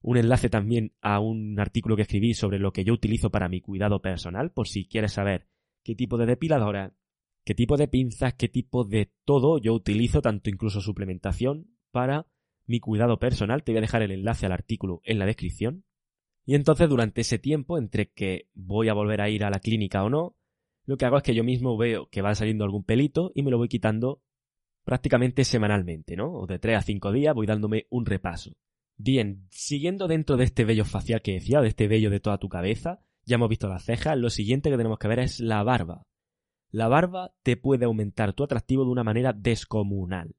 un 0.01 0.19
enlace 0.19 0.51
también 0.51 0.93
a 1.01 1.19
un 1.19 1.59
artículo 1.59 1.97
que 1.97 2.03
escribí 2.03 2.35
sobre 2.35 2.59
lo 2.59 2.73
que 2.73 2.85
yo 2.85 2.93
utilizo 2.93 3.31
para 3.31 3.49
mi 3.49 3.63
cuidado 3.63 4.03
personal, 4.03 4.53
por 4.53 4.69
si 4.69 4.87
quieres 4.87 5.13
saber 5.13 5.49
qué 5.83 5.95
tipo 5.95 6.19
de 6.19 6.27
depiladora, 6.27 6.93
qué 7.45 7.55
tipo 7.55 7.79
de 7.79 7.89
pinzas, 7.89 8.35
qué 8.35 8.49
tipo 8.49 8.85
de 8.85 9.11
todo 9.25 9.59
yo 9.59 9.73
utilizo, 9.73 10.21
tanto 10.21 10.51
incluso 10.51 10.83
suplementación, 10.83 11.75
para 11.91 12.27
mi 12.67 12.81
cuidado 12.81 13.19
personal. 13.19 13.63
Te 13.63 13.73
voy 13.73 13.79
a 13.79 13.83
dejar 13.83 14.03
el 14.03 14.11
enlace 14.11 14.45
al 14.45 14.53
artículo 14.53 15.01
en 15.05 15.19
la 15.19 15.27
descripción. 15.27 15.85
Y 16.45 16.55
entonces 16.55 16.87
durante 16.89 17.23
ese 17.23 17.39
tiempo, 17.39 17.79
entre 17.79 18.11
que 18.11 18.51
voy 18.53 18.91
a 18.91 18.95
volver 18.95 19.23
a 19.23 19.31
ir 19.31 19.43
a 19.43 19.51
la 19.51 19.61
clínica 19.61 20.05
o 20.05 20.11
no, 20.11 20.37
lo 20.87 20.97
que 20.97 21.05
hago 21.07 21.17
es 21.17 21.23
que 21.23 21.35
yo 21.35 21.45
mismo 21.45 21.77
veo 21.77 22.09
que 22.11 22.23
va 22.23 22.35
saliendo 22.35 22.65
algún 22.65 22.85
pelito 22.85 23.33
y 23.35 23.43
me 23.43 23.51
lo 23.51 23.59
voy 23.59 23.69
quitando 23.69 24.23
prácticamente 24.85 25.45
semanalmente, 25.45 26.17
¿no? 26.17 26.33
O 26.33 26.47
de 26.47 26.59
3 26.59 26.77
a 26.77 26.83
5 26.83 27.13
días 27.13 27.35
voy 27.35 27.47
dándome 27.47 27.87
un 27.91 28.05
repaso. 28.05 28.53
Bien, 28.97 29.47
siguiendo 29.51 30.07
dentro 30.07 30.37
de 30.37 30.45
este 30.45 30.65
vello 30.65 30.85
facial 30.85 31.23
que 31.23 31.33
decía, 31.33 31.61
de 31.61 31.69
este 31.69 31.89
vello 31.89 32.11
de 32.11 32.21
toda 32.21 32.39
tu 32.39 32.49
cabeza, 32.49 33.01
ya 33.25 33.37
hemos 33.37 33.49
visto 33.49 33.69
las 33.69 33.85
cejas, 33.85 34.19
lo 34.19 34.31
siguiente 34.31 34.71
que 34.71 34.77
tenemos 34.77 34.99
que 34.99 35.09
ver 35.09 35.21
es 35.21 35.41
la 35.41 35.63
barba. 35.63 36.07
La 36.71 36.89
barba 36.89 37.35
te 37.43 37.57
puede 37.57 37.87
aumentar 37.87 38.35
tu 38.35 38.45
atractivo 38.45 38.85
de 38.85 38.91
una 38.91 39.05
manera 39.05 39.33
descomunal. 39.33 40.37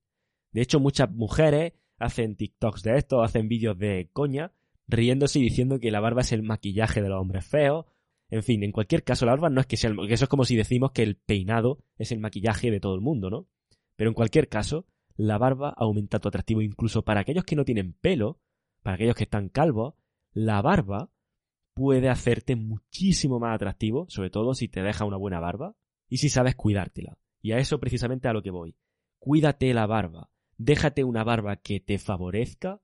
De 0.51 0.61
hecho, 0.61 0.79
muchas 0.79 1.11
mujeres 1.11 1.73
hacen 1.97 2.35
TikToks 2.35 2.83
de 2.83 2.97
esto, 2.97 3.23
hacen 3.23 3.47
vídeos 3.47 3.77
de 3.77 4.09
coña, 4.13 4.53
riéndose 4.87 5.39
y 5.39 5.43
diciendo 5.43 5.79
que 5.79 5.91
la 5.91 5.99
barba 5.99 6.21
es 6.21 6.31
el 6.31 6.43
maquillaje 6.43 7.01
de 7.01 7.09
los 7.09 7.19
hombres 7.19 7.45
feos, 7.45 7.85
En 8.35 8.43
fin, 8.43 8.63
en 8.63 8.73
cualquier 8.73 9.05
caso, 9.05 9.25
la 9.25 9.31
barba 9.31 9.49
no 9.49 9.61
es 9.61 9.65
que 9.65 9.77
sea 9.77 9.89
el, 9.89 10.11
eso 10.11 10.25
es 10.25 10.29
como 10.29 10.43
si 10.43 10.57
decimos 10.57 10.91
que 10.91 11.03
el 11.03 11.15
peinado 11.15 11.79
es 11.97 12.11
el 12.11 12.19
maquillaje 12.19 12.69
de 12.69 12.81
todo 12.81 12.93
el 12.93 12.99
mundo, 12.99 13.29
¿no? 13.29 13.47
Pero 13.95 14.09
en 14.09 14.13
cualquier 14.13 14.49
caso, 14.49 14.85
la 15.15 15.37
barba 15.37 15.73
aumenta 15.77 16.19
tu 16.19 16.27
atractivo 16.27 16.61
incluso 16.61 17.05
para 17.05 17.21
aquellos 17.21 17.45
que 17.45 17.55
no 17.55 17.63
tienen 17.63 17.93
pelo, 17.93 18.41
para 18.83 18.95
aquellos 18.95 19.15
que 19.15 19.23
están 19.23 19.47
calvos, 19.47 19.93
la 20.33 20.61
barba 20.61 21.11
puede 21.73 22.09
hacerte 22.09 22.57
muchísimo 22.57 23.39
más 23.39 23.55
atractivo, 23.55 24.05
sobre 24.09 24.31
todo 24.31 24.53
si 24.53 24.67
te 24.67 24.83
deja 24.83 25.05
una 25.05 25.15
buena 25.15 25.39
barba 25.39 25.77
y 26.09 26.17
si 26.17 26.27
sabes 26.27 26.55
cuidártela. 26.55 27.17
Y 27.41 27.53
a 27.53 27.57
eso 27.59 27.79
precisamente 27.79 28.27
a 28.27 28.33
lo 28.33 28.43
que 28.43 28.51
voy. 28.51 28.75
Cuídate 29.17 29.73
la 29.73 29.87
barba. 29.87 30.29
Déjate 30.57 31.05
una 31.05 31.23
barba 31.23 31.55
que 31.55 31.79
te 31.79 31.99
favorezca. 31.99 32.81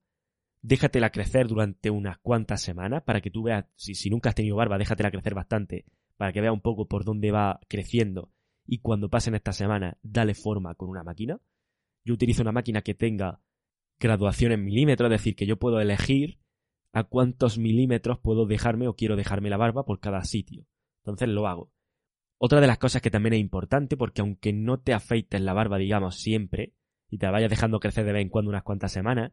Déjatela 0.62 1.12
crecer 1.12 1.48
durante 1.48 1.89
unas 1.89 2.18
cuantas 2.20 2.62
semanas 2.62 3.03
para 3.03 3.22
que 3.22 3.32
tú 3.32 3.44
veas, 3.44 3.65
si, 3.75 3.96
si 3.96 4.10
nunca 4.10 4.30
has 4.30 4.36
tenido 4.36 4.56
barba, 4.56 4.77
déjatela 4.77 5.12
crecer 5.12 5.34
bastante 5.34 5.86
para 6.18 6.34
que 6.34 6.41
vea 6.41 6.51
un 6.51 6.62
poco 6.62 6.88
por 6.88 7.03
dónde 7.03 7.32
va 7.32 7.60
creciendo 7.68 8.32
y 8.65 8.77
cuando 8.77 9.10
pasen 9.10 9.36
estas 9.36 9.58
semanas, 9.58 9.98
dale 10.03 10.34
forma 10.34 10.75
con 10.75 10.89
una 10.89 11.03
máquina. 11.03 11.39
Yo 12.06 12.13
utilizo 12.13 12.41
una 12.41 12.51
máquina 12.51 12.82
que 12.82 12.94
tenga 12.94 13.41
graduación 14.00 14.51
en 14.51 14.63
milímetros, 14.63 15.12
es 15.12 15.20
decir, 15.20 15.36
que 15.36 15.46
yo 15.46 15.58
puedo 15.58 15.80
elegir 15.82 16.39
a 16.94 17.03
cuántos 17.03 17.58
milímetros 17.58 18.20
puedo 18.20 18.46
dejarme 18.46 18.88
o 18.88 18.96
quiero 18.96 19.15
dejarme 19.15 19.50
la 19.50 19.58
barba 19.58 19.84
por 19.84 20.00
cada 20.00 20.24
sitio. 20.24 20.65
Entonces 21.03 21.30
lo 21.30 21.48
hago. 21.48 21.72
Otra 22.38 22.60
de 22.60 22.68
las 22.68 22.80
cosas 22.80 23.01
que 23.01 23.12
también 23.12 23.34
es 23.34 23.39
importante, 23.39 23.98
porque 23.98 24.22
aunque 24.22 24.51
no 24.53 24.80
te 24.80 24.94
afeites 24.94 25.41
la 25.41 25.53
barba, 25.53 25.77
digamos, 25.77 26.15
siempre, 26.15 26.74
y 27.10 27.18
te 27.18 27.27
vayas 27.27 27.50
dejando 27.50 27.80
crecer 27.80 28.06
de 28.06 28.13
vez 28.13 28.22
en 28.22 28.30
cuando 28.30 28.50
unas 28.50 28.63
cuantas 28.63 28.91
semanas, 28.91 29.32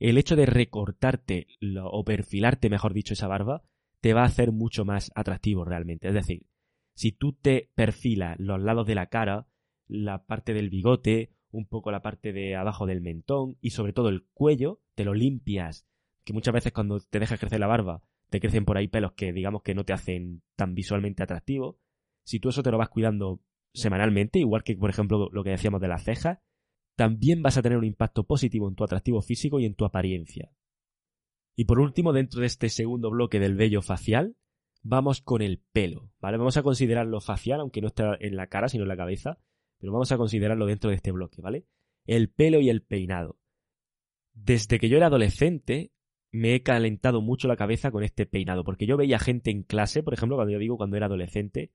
el 0.00 0.18
hecho 0.18 0.34
de 0.34 0.46
recortarte 0.46 1.46
o 1.82 2.04
perfilarte, 2.04 2.70
mejor 2.70 2.94
dicho, 2.94 3.14
esa 3.14 3.28
barba, 3.28 3.62
te 4.00 4.14
va 4.14 4.22
a 4.22 4.26
hacer 4.26 4.50
mucho 4.50 4.84
más 4.84 5.12
atractivo 5.14 5.64
realmente. 5.64 6.08
Es 6.08 6.14
decir, 6.14 6.46
si 6.94 7.12
tú 7.12 7.34
te 7.34 7.70
perfilas 7.74 8.38
los 8.40 8.60
lados 8.60 8.86
de 8.86 8.94
la 8.94 9.06
cara, 9.06 9.46
la 9.86 10.24
parte 10.24 10.54
del 10.54 10.70
bigote, 10.70 11.30
un 11.52 11.66
poco 11.66 11.90
la 11.90 12.02
parte 12.02 12.32
de 12.32 12.56
abajo 12.56 12.86
del 12.86 13.02
mentón 13.02 13.56
y 13.60 13.70
sobre 13.70 13.92
todo 13.92 14.08
el 14.08 14.26
cuello, 14.32 14.80
te 14.94 15.04
lo 15.04 15.14
limpias, 15.14 15.86
que 16.24 16.32
muchas 16.32 16.54
veces 16.54 16.72
cuando 16.72 17.00
te 17.00 17.18
dejas 17.18 17.38
crecer 17.38 17.60
la 17.60 17.66
barba, 17.66 18.02
te 18.30 18.40
crecen 18.40 18.64
por 18.64 18.78
ahí 18.78 18.88
pelos 18.88 19.12
que 19.12 19.32
digamos 19.32 19.62
que 19.62 19.74
no 19.74 19.84
te 19.84 19.92
hacen 19.92 20.42
tan 20.56 20.74
visualmente 20.74 21.22
atractivo 21.22 21.78
si 22.24 22.38
tú 22.38 22.50
eso 22.50 22.62
te 22.62 22.70
lo 22.70 22.78
vas 22.78 22.88
cuidando 22.88 23.40
semanalmente, 23.74 24.38
igual 24.38 24.62
que 24.62 24.76
por 24.76 24.90
ejemplo 24.90 25.28
lo 25.32 25.44
que 25.44 25.50
decíamos 25.50 25.80
de 25.80 25.88
las 25.88 26.04
cejas, 26.04 26.38
también 27.00 27.40
vas 27.40 27.56
a 27.56 27.62
tener 27.62 27.78
un 27.78 27.86
impacto 27.86 28.24
positivo 28.24 28.68
en 28.68 28.74
tu 28.74 28.84
atractivo 28.84 29.22
físico 29.22 29.58
y 29.58 29.64
en 29.64 29.74
tu 29.74 29.86
apariencia. 29.86 30.52
Y 31.56 31.64
por 31.64 31.80
último, 31.80 32.12
dentro 32.12 32.42
de 32.42 32.46
este 32.46 32.68
segundo 32.68 33.08
bloque 33.08 33.40
del 33.40 33.56
vello 33.56 33.80
facial, 33.80 34.36
vamos 34.82 35.22
con 35.22 35.40
el 35.40 35.62
pelo, 35.72 36.12
¿vale? 36.20 36.36
Vamos 36.36 36.58
a 36.58 36.62
considerarlo 36.62 37.22
facial, 37.22 37.60
aunque 37.60 37.80
no 37.80 37.86
esté 37.86 38.04
en 38.20 38.36
la 38.36 38.48
cara, 38.48 38.68
sino 38.68 38.84
en 38.84 38.88
la 38.88 38.98
cabeza, 38.98 39.38
pero 39.78 39.94
vamos 39.94 40.12
a 40.12 40.18
considerarlo 40.18 40.66
dentro 40.66 40.90
de 40.90 40.96
este 40.96 41.10
bloque, 41.10 41.40
¿vale? 41.40 41.64
El 42.04 42.28
pelo 42.28 42.60
y 42.60 42.68
el 42.68 42.82
peinado. 42.82 43.38
Desde 44.34 44.78
que 44.78 44.90
yo 44.90 44.98
era 44.98 45.06
adolescente, 45.06 45.92
me 46.30 46.54
he 46.54 46.62
calentado 46.62 47.22
mucho 47.22 47.48
la 47.48 47.56
cabeza 47.56 47.90
con 47.90 48.04
este 48.04 48.26
peinado, 48.26 48.62
porque 48.62 48.84
yo 48.84 48.98
veía 48.98 49.18
gente 49.18 49.50
en 49.50 49.62
clase, 49.62 50.02
por 50.02 50.12
ejemplo, 50.12 50.36
cuando 50.36 50.52
yo 50.52 50.58
digo 50.58 50.76
cuando 50.76 50.98
era 50.98 51.06
adolescente, 51.06 51.72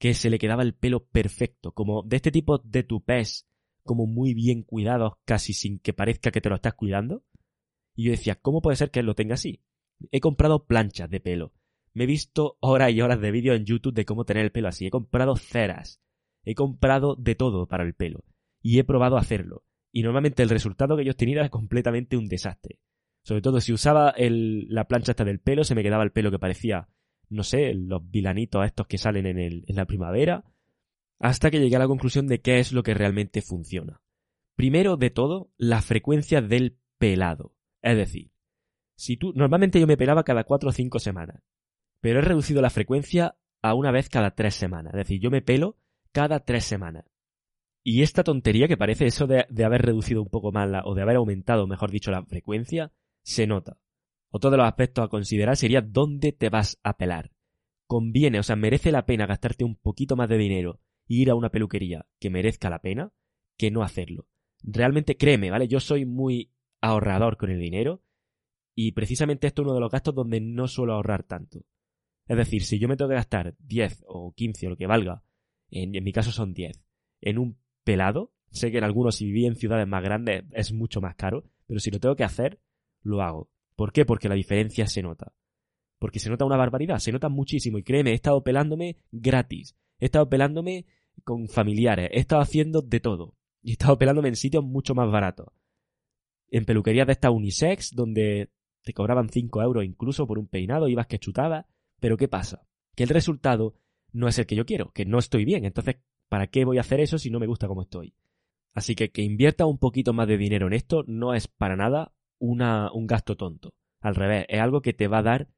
que 0.00 0.14
se 0.14 0.30
le 0.30 0.40
quedaba 0.40 0.64
el 0.64 0.74
pelo 0.74 1.06
perfecto, 1.06 1.70
como 1.70 2.02
de 2.02 2.16
este 2.16 2.32
tipo 2.32 2.58
de 2.58 2.82
tupés, 2.82 3.48
como 3.88 4.06
muy 4.06 4.34
bien 4.34 4.62
cuidados, 4.62 5.14
casi 5.24 5.52
sin 5.52 5.80
que 5.80 5.92
parezca 5.92 6.30
que 6.30 6.40
te 6.40 6.48
lo 6.48 6.54
estás 6.54 6.74
cuidando. 6.74 7.24
Y 7.96 8.04
yo 8.04 8.10
decía, 8.12 8.36
¿cómo 8.36 8.62
puede 8.62 8.76
ser 8.76 8.92
que 8.92 9.02
lo 9.02 9.16
tenga 9.16 9.34
así? 9.34 9.64
He 10.12 10.20
comprado 10.20 10.66
planchas 10.66 11.10
de 11.10 11.18
pelo. 11.18 11.52
Me 11.94 12.04
he 12.04 12.06
visto 12.06 12.58
horas 12.60 12.92
y 12.92 13.00
horas 13.00 13.20
de 13.20 13.32
vídeos 13.32 13.56
en 13.56 13.64
YouTube 13.64 13.94
de 13.94 14.04
cómo 14.04 14.24
tener 14.24 14.44
el 14.44 14.52
pelo 14.52 14.68
así. 14.68 14.86
He 14.86 14.90
comprado 14.90 15.34
ceras. 15.34 16.00
He 16.44 16.54
comprado 16.54 17.16
de 17.16 17.34
todo 17.34 17.66
para 17.66 17.82
el 17.82 17.94
pelo. 17.94 18.24
Y 18.62 18.78
he 18.78 18.84
probado 18.84 19.16
hacerlo. 19.16 19.64
Y 19.90 20.02
normalmente 20.02 20.44
el 20.44 20.50
resultado 20.50 20.96
que 20.96 21.04
yo 21.04 21.10
obtenía 21.10 21.40
era 21.40 21.48
completamente 21.48 22.16
un 22.16 22.28
desastre. 22.28 22.78
Sobre 23.24 23.42
todo 23.42 23.60
si 23.60 23.72
usaba 23.72 24.14
la 24.16 24.86
plancha 24.86 25.12
hasta 25.12 25.24
del 25.24 25.40
pelo, 25.40 25.64
se 25.64 25.74
me 25.74 25.82
quedaba 25.82 26.04
el 26.04 26.12
pelo 26.12 26.30
que 26.30 26.38
parecía 26.38 26.88
no 27.30 27.42
sé, 27.42 27.74
los 27.74 28.08
vilanitos 28.10 28.64
estos 28.64 28.86
que 28.86 28.98
salen 28.98 29.26
en, 29.26 29.38
el, 29.38 29.64
en 29.66 29.76
la 29.76 29.86
primavera, 29.86 30.44
hasta 31.18 31.50
que 31.50 31.60
llegué 31.60 31.76
a 31.76 31.80
la 31.80 31.86
conclusión 31.86 32.26
de 32.26 32.40
qué 32.40 32.58
es 32.58 32.72
lo 32.72 32.82
que 32.82 32.94
realmente 32.94 33.42
funciona. 33.42 34.00
Primero 34.56 34.96
de 34.96 35.10
todo, 35.10 35.50
la 35.56 35.82
frecuencia 35.82 36.40
del 36.40 36.78
pelado. 36.98 37.54
Es 37.82 37.96
decir, 37.96 38.32
si 38.96 39.16
tú, 39.16 39.32
normalmente 39.34 39.80
yo 39.80 39.86
me 39.86 39.96
pelaba 39.96 40.24
cada 40.24 40.44
cuatro 40.44 40.70
o 40.70 40.72
cinco 40.72 40.98
semanas, 40.98 41.42
pero 42.00 42.18
he 42.18 42.22
reducido 42.22 42.62
la 42.62 42.70
frecuencia 42.70 43.36
a 43.62 43.74
una 43.74 43.90
vez 43.90 44.08
cada 44.08 44.32
tres 44.32 44.54
semanas. 44.54 44.94
Es 44.94 44.98
decir, 44.98 45.20
yo 45.20 45.30
me 45.30 45.42
pelo 45.42 45.78
cada 46.12 46.40
tres 46.40 46.64
semanas. 46.64 47.04
Y 47.84 48.02
esta 48.02 48.24
tontería 48.24 48.68
que 48.68 48.76
parece 48.76 49.06
eso 49.06 49.26
de, 49.26 49.46
de 49.48 49.64
haber 49.64 49.82
reducido 49.82 50.22
un 50.22 50.28
poco 50.28 50.52
más 50.52 50.68
la, 50.68 50.82
o 50.84 50.94
de 50.94 51.02
haber 51.02 51.16
aumentado, 51.16 51.66
mejor 51.66 51.90
dicho, 51.90 52.10
la 52.10 52.24
frecuencia, 52.24 52.92
se 53.22 53.46
nota. 53.46 53.78
Otro 54.30 54.50
de 54.50 54.58
los 54.58 54.66
aspectos 54.66 55.04
a 55.04 55.08
considerar 55.08 55.56
sería 55.56 55.80
dónde 55.80 56.32
te 56.32 56.50
vas 56.50 56.78
a 56.82 56.96
pelar. 56.96 57.30
Conviene, 57.86 58.40
o 58.40 58.42
sea, 58.42 58.56
merece 58.56 58.92
la 58.92 59.06
pena 59.06 59.26
gastarte 59.26 59.64
un 59.64 59.76
poquito 59.76 60.16
más 60.16 60.28
de 60.28 60.36
dinero 60.36 60.80
ir 61.08 61.30
a 61.30 61.34
una 61.34 61.50
peluquería 61.50 62.06
que 62.20 62.30
merezca 62.30 62.70
la 62.70 62.80
pena 62.80 63.12
que 63.56 63.70
no 63.70 63.82
hacerlo. 63.82 64.28
Realmente 64.62 65.16
créeme, 65.16 65.50
¿vale? 65.50 65.66
Yo 65.66 65.80
soy 65.80 66.04
muy 66.04 66.52
ahorrador 66.80 67.36
con 67.36 67.50
el 67.50 67.58
dinero 67.58 68.02
y 68.74 68.92
precisamente 68.92 69.48
esto 69.48 69.62
es 69.62 69.66
uno 69.66 69.74
de 69.74 69.80
los 69.80 69.90
gastos 69.90 70.14
donde 70.14 70.40
no 70.40 70.68
suelo 70.68 70.92
ahorrar 70.92 71.24
tanto. 71.24 71.64
Es 72.26 72.36
decir, 72.36 72.62
si 72.62 72.78
yo 72.78 72.88
me 72.88 72.96
tengo 72.96 73.08
que 73.08 73.16
gastar 73.16 73.56
10 73.58 74.04
o 74.06 74.32
15 74.34 74.66
o 74.66 74.70
lo 74.70 74.76
que 74.76 74.86
valga, 74.86 75.24
en, 75.70 75.90
mi 75.90 76.12
caso 76.12 76.30
son 76.30 76.52
10, 76.52 76.84
en 77.22 77.38
un 77.38 77.58
pelado, 77.84 78.32
sé 78.50 78.70
que 78.70 78.78
en 78.78 78.84
algunos 78.84 79.16
si 79.16 79.26
viví 79.26 79.46
en 79.46 79.56
ciudades 79.56 79.88
más 79.88 80.02
grandes 80.02 80.44
es 80.52 80.72
mucho 80.72 81.00
más 81.00 81.16
caro, 81.16 81.44
pero 81.66 81.80
si 81.80 81.90
lo 81.90 81.98
tengo 81.98 82.16
que 82.16 82.24
hacer, 82.24 82.60
lo 83.02 83.22
hago. 83.22 83.50
¿Por 83.74 83.92
qué? 83.92 84.04
Porque 84.04 84.28
la 84.28 84.34
diferencia 84.34 84.86
se 84.86 85.02
nota. 85.02 85.32
Porque 85.98 86.20
se 86.20 86.30
nota 86.30 86.44
una 86.44 86.56
barbaridad, 86.56 86.98
se 86.98 87.12
nota 87.12 87.28
muchísimo. 87.28 87.78
Y 87.78 87.82
créeme, 87.82 88.10
he 88.10 88.14
estado 88.14 88.42
pelándome 88.42 88.96
gratis. 89.10 89.76
He 89.98 90.06
estado 90.06 90.28
pelándome 90.28 90.86
con 91.24 91.48
familiares. 91.48 92.10
He 92.12 92.20
estado 92.20 92.42
haciendo 92.42 92.82
de 92.82 93.00
todo. 93.00 93.34
Y 93.62 93.70
he 93.70 93.72
estado 93.72 93.98
pelándome 93.98 94.28
en 94.28 94.36
sitios 94.36 94.64
mucho 94.64 94.94
más 94.94 95.10
baratos. 95.10 95.48
En 96.50 96.64
peluquerías 96.64 97.06
de 97.06 97.12
esta 97.12 97.30
unisex, 97.30 97.94
donde 97.94 98.50
te 98.82 98.94
cobraban 98.94 99.28
5 99.28 99.62
euros 99.62 99.84
incluso 99.84 100.26
por 100.26 100.38
un 100.38 100.46
peinado, 100.46 100.88
ibas 100.88 101.06
que 101.06 101.18
chutabas. 101.18 101.66
Pero 102.00 102.16
¿qué 102.16 102.28
pasa? 102.28 102.66
Que 102.94 103.02
el 103.02 103.10
resultado 103.10 103.74
no 104.12 104.28
es 104.28 104.38
el 104.38 104.46
que 104.46 104.56
yo 104.56 104.64
quiero, 104.64 104.92
que 104.92 105.04
no 105.04 105.18
estoy 105.18 105.44
bien. 105.44 105.64
Entonces, 105.64 105.96
¿para 106.28 106.46
qué 106.46 106.64
voy 106.64 106.78
a 106.78 106.82
hacer 106.82 107.00
eso 107.00 107.18
si 107.18 107.30
no 107.30 107.40
me 107.40 107.46
gusta 107.46 107.68
como 107.68 107.82
estoy? 107.82 108.14
Así 108.74 108.94
que 108.94 109.10
que 109.10 109.22
invierta 109.22 109.66
un 109.66 109.78
poquito 109.78 110.12
más 110.12 110.28
de 110.28 110.38
dinero 110.38 110.66
en 110.66 110.72
esto 110.72 111.04
no 111.06 111.34
es 111.34 111.48
para 111.48 111.76
nada 111.76 112.12
una, 112.38 112.92
un 112.92 113.06
gasto 113.06 113.36
tonto. 113.36 113.74
Al 114.00 114.14
revés, 114.14 114.46
es 114.48 114.60
algo 114.60 114.80
que 114.80 114.92
te 114.92 115.08
va 115.08 115.18
a 115.18 115.22
dar 115.22 115.48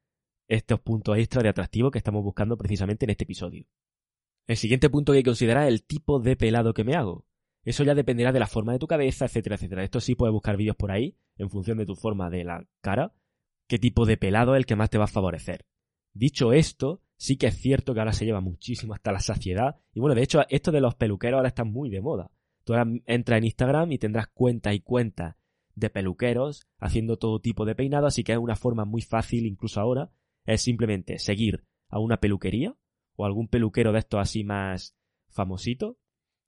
estos 0.48 0.80
puntos 0.80 1.16
extra 1.18 1.42
de 1.42 1.50
atractivo 1.50 1.90
que 1.90 1.98
estamos 1.98 2.24
buscando 2.24 2.56
precisamente 2.56 3.04
en 3.04 3.10
este 3.10 3.24
episodio. 3.24 3.66
El 4.50 4.56
siguiente 4.56 4.90
punto 4.90 5.12
que 5.12 5.18
hay 5.18 5.22
que 5.22 5.30
considerar 5.30 5.68
es 5.68 5.72
el 5.72 5.84
tipo 5.84 6.18
de 6.18 6.34
pelado 6.34 6.74
que 6.74 6.82
me 6.82 6.96
hago. 6.96 7.24
Eso 7.62 7.84
ya 7.84 7.94
dependerá 7.94 8.32
de 8.32 8.40
la 8.40 8.48
forma 8.48 8.72
de 8.72 8.80
tu 8.80 8.88
cabeza, 8.88 9.26
etcétera, 9.26 9.54
etcétera. 9.54 9.84
Esto 9.84 10.00
sí 10.00 10.16
puedes 10.16 10.32
buscar 10.32 10.56
vídeos 10.56 10.74
por 10.74 10.90
ahí, 10.90 11.16
en 11.36 11.50
función 11.50 11.78
de 11.78 11.86
tu 11.86 11.94
forma 11.94 12.30
de 12.30 12.42
la 12.42 12.66
cara, 12.80 13.14
qué 13.68 13.78
tipo 13.78 14.06
de 14.06 14.16
pelado 14.16 14.56
es 14.56 14.58
el 14.58 14.66
que 14.66 14.74
más 14.74 14.90
te 14.90 14.98
va 14.98 15.04
a 15.04 15.06
favorecer. 15.06 15.66
Dicho 16.14 16.52
esto, 16.52 17.00
sí 17.16 17.36
que 17.36 17.46
es 17.46 17.58
cierto 17.58 17.94
que 17.94 18.00
ahora 18.00 18.12
se 18.12 18.24
lleva 18.24 18.40
muchísimo 18.40 18.92
hasta 18.92 19.12
la 19.12 19.20
saciedad. 19.20 19.76
Y 19.94 20.00
bueno, 20.00 20.16
de 20.16 20.24
hecho, 20.24 20.40
esto 20.48 20.72
de 20.72 20.80
los 20.80 20.96
peluqueros 20.96 21.36
ahora 21.36 21.50
está 21.50 21.62
muy 21.62 21.88
de 21.88 22.00
moda. 22.00 22.32
Tú 22.64 22.74
ahora 22.74 22.90
entras 23.06 23.38
en 23.38 23.44
Instagram 23.44 23.92
y 23.92 23.98
tendrás 23.98 24.26
cuentas 24.34 24.74
y 24.74 24.80
cuentas 24.80 25.36
de 25.76 25.90
peluqueros 25.90 26.66
haciendo 26.80 27.18
todo 27.18 27.38
tipo 27.38 27.64
de 27.66 27.76
peinado, 27.76 28.08
así 28.08 28.24
que 28.24 28.32
es 28.32 28.38
una 28.38 28.56
forma 28.56 28.84
muy 28.84 29.02
fácil, 29.02 29.46
incluso 29.46 29.80
ahora, 29.80 30.10
es 30.44 30.60
simplemente 30.60 31.20
seguir 31.20 31.62
a 31.88 32.00
una 32.00 32.16
peluquería 32.16 32.74
o 33.20 33.26
algún 33.26 33.48
peluquero 33.48 33.92
de 33.92 33.98
estos 33.98 34.20
así 34.20 34.44
más 34.44 34.96
famosito 35.28 35.98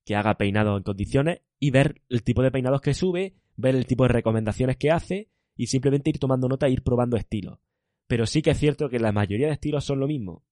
que 0.04 0.16
haga 0.16 0.36
peinado 0.36 0.76
en 0.76 0.82
condiciones 0.82 1.42
y 1.58 1.70
ver 1.70 2.02
el 2.08 2.22
tipo 2.22 2.42
de 2.42 2.50
peinados 2.50 2.80
que 2.80 2.94
sube, 2.94 3.34
ver 3.56 3.76
el 3.76 3.86
tipo 3.86 4.04
de 4.04 4.08
recomendaciones 4.08 4.76
que 4.76 4.90
hace 4.90 5.28
y 5.54 5.66
simplemente 5.66 6.10
ir 6.10 6.18
tomando 6.18 6.48
nota 6.48 6.66
e 6.66 6.70
ir 6.70 6.82
probando 6.82 7.16
estilos. 7.16 7.58
Pero 8.06 8.26
sí 8.26 8.42
que 8.42 8.50
es 8.50 8.58
cierto 8.58 8.88
que 8.88 8.98
la 8.98 9.12
mayoría 9.12 9.46
de 9.46 9.52
estilos 9.52 9.84
son 9.84 10.00
lo 10.00 10.06
mismo. 10.06 10.44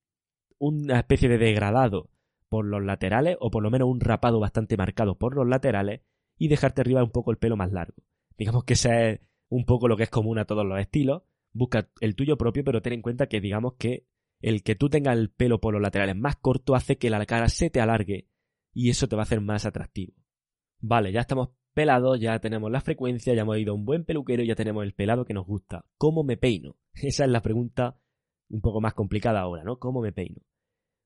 Una 0.59 1.01
especie 1.01 1.29
de 1.29 1.39
degradado 1.39 2.11
por 2.49 2.67
los 2.67 2.85
laterales 2.85 3.37
o 3.41 3.51
por 3.51 3.63
lo 3.63 3.71
menos 3.71 3.89
un 3.89 4.01
rapado 4.01 4.41
bastante 4.41 4.77
marcado 4.77 5.17
por 5.17 5.35
los 5.35 5.49
laterales 5.49 6.03
y 6.39 6.49
dejarte 6.49 6.83
arriba 6.83 7.03
un 7.03 7.11
poco 7.11 7.31
el 7.31 7.39
pelo 7.39 7.57
más 7.57 7.73
largo. 7.73 8.03
Digamos 8.37 8.65
que 8.65 8.75
ese 8.75 9.11
es 9.11 9.21
un 9.49 9.65
poco 9.65 9.89
lo 9.89 9.97
que 9.97 10.05
es 10.05 10.11
común 10.11 10.39
a 10.39 10.45
todos 10.45 10.67
los 10.67 10.79
estilos. 10.79 11.23
Busca 11.53 11.89
el 12.01 12.15
tuyo 12.15 12.37
propio, 12.37 12.63
pero 12.63 12.83
ten 12.83 12.93
en 12.93 13.03
cuenta 13.03 13.27
que 13.27 13.41
digamos 13.41 13.75
que 13.75 14.07
el 14.40 14.62
que 14.62 14.74
tú 14.74 14.88
tengas 14.88 15.16
el 15.16 15.31
pelo 15.31 15.61
por 15.61 15.74
los 15.74 15.83
laterales 15.83 16.16
más 16.16 16.37
corto 16.37 16.74
hace 16.74 16.98
que 16.98 17.11
la 17.11 17.24
cara 17.26 17.48
se 17.48 17.70
te 17.70 17.81
alargue 17.81 18.29
y 18.72 18.90
eso 18.90 19.09
te 19.09 19.16
va 19.16 19.22
a 19.22 19.24
hacer 19.24 19.40
más 19.40 19.66
atractivo. 19.66 20.14
Vale, 20.81 21.12
ya 21.12 21.20
estamos 21.20 21.50
pelados, 21.74 22.18
ya 22.20 22.38
tenemos 22.40 22.70
la 22.70 22.81
frecuencia, 22.81 23.35
ya 23.35 23.42
hemos 23.42 23.59
ido 23.59 23.72
a 23.72 23.76
un 23.76 23.85
buen 23.85 24.05
peluquero, 24.05 24.42
ya 24.42 24.55
tenemos 24.55 24.85
el 24.85 24.94
pelado 24.94 25.24
que 25.24 25.35
nos 25.35 25.46
gusta. 25.46 25.85
¿Cómo 25.96 26.24
me 26.24 26.37
peino? 26.37 26.76
Esa 26.94 27.24
es 27.24 27.31
la 27.31 27.42
pregunta 27.42 27.98
un 28.48 28.61
poco 28.61 28.81
más 28.81 28.94
complicada 28.94 29.40
ahora, 29.40 29.62
¿no? 29.62 29.79
¿Cómo 29.79 30.00
me 30.00 30.12
peino? 30.12 30.42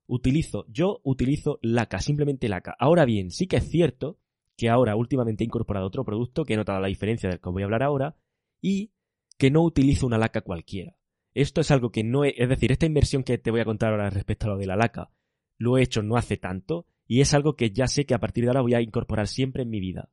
Utilizo, 0.06 0.66
yo 0.68 1.00
utilizo 1.02 1.58
laca, 1.62 1.98
simplemente 1.98 2.48
laca. 2.48 2.74
Ahora 2.78 3.04
bien, 3.04 3.30
sí 3.30 3.46
que 3.46 3.56
es 3.56 3.68
cierto 3.68 4.18
que 4.56 4.68
ahora 4.68 4.96
últimamente 4.96 5.42
he 5.42 5.46
incorporado 5.46 5.86
otro 5.86 6.04
producto 6.04 6.44
que 6.44 6.54
he 6.54 6.56
notado 6.56 6.80
la 6.80 6.88
diferencia 6.88 7.28
del 7.28 7.40
que 7.40 7.50
voy 7.50 7.62
a 7.62 7.64
hablar 7.64 7.82
ahora 7.82 8.16
y 8.60 8.92
que 9.38 9.50
no 9.50 9.62
utilizo 9.62 10.06
una 10.06 10.18
laca 10.18 10.42
cualquiera. 10.42 10.96
Esto 11.34 11.60
es 11.60 11.70
algo 11.70 11.90
que 11.90 12.04
no 12.04 12.24
he, 12.24 12.34
es 12.36 12.48
decir, 12.48 12.72
esta 12.72 12.86
inversión 12.86 13.24
que 13.24 13.38
te 13.38 13.50
voy 13.50 13.60
a 13.60 13.64
contar 13.64 13.90
ahora 13.90 14.10
respecto 14.10 14.46
a 14.46 14.50
lo 14.50 14.56
de 14.56 14.66
la 14.66 14.76
laca, 14.76 15.10
lo 15.58 15.76
he 15.76 15.82
hecho 15.82 16.02
no 16.02 16.16
hace 16.16 16.36
tanto 16.36 16.86
y 17.06 17.20
es 17.20 17.34
algo 17.34 17.56
que 17.56 17.70
ya 17.70 17.86
sé 17.86 18.06
que 18.06 18.14
a 18.14 18.20
partir 18.20 18.44
de 18.44 18.50
ahora 18.50 18.62
voy 18.62 18.74
a 18.74 18.80
incorporar 18.80 19.26
siempre 19.26 19.62
en 19.62 19.70
mi 19.70 19.80
vida. 19.80 20.10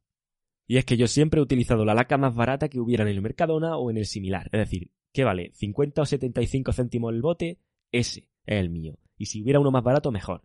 Y 0.67 0.77
es 0.77 0.85
que 0.85 0.97
yo 0.97 1.07
siempre 1.07 1.39
he 1.39 1.43
utilizado 1.43 1.85
la 1.85 1.93
laca 1.93 2.17
más 2.17 2.33
barata 2.33 2.69
que 2.69 2.79
hubiera 2.79 3.03
en 3.03 3.09
el 3.09 3.21
Mercadona 3.21 3.77
o 3.77 3.91
en 3.91 3.97
el 3.97 4.05
similar. 4.05 4.49
Es 4.51 4.59
decir, 4.59 4.91
¿qué 5.13 5.23
vale? 5.23 5.51
50 5.53 6.01
o 6.01 6.05
75 6.05 6.73
céntimos 6.73 7.13
el 7.13 7.21
bote, 7.21 7.59
ese 7.91 8.29
es 8.45 8.59
el 8.59 8.69
mío. 8.69 8.97
Y 9.17 9.25
si 9.27 9.43
hubiera 9.43 9.59
uno 9.59 9.71
más 9.71 9.83
barato, 9.83 10.11
mejor. 10.11 10.43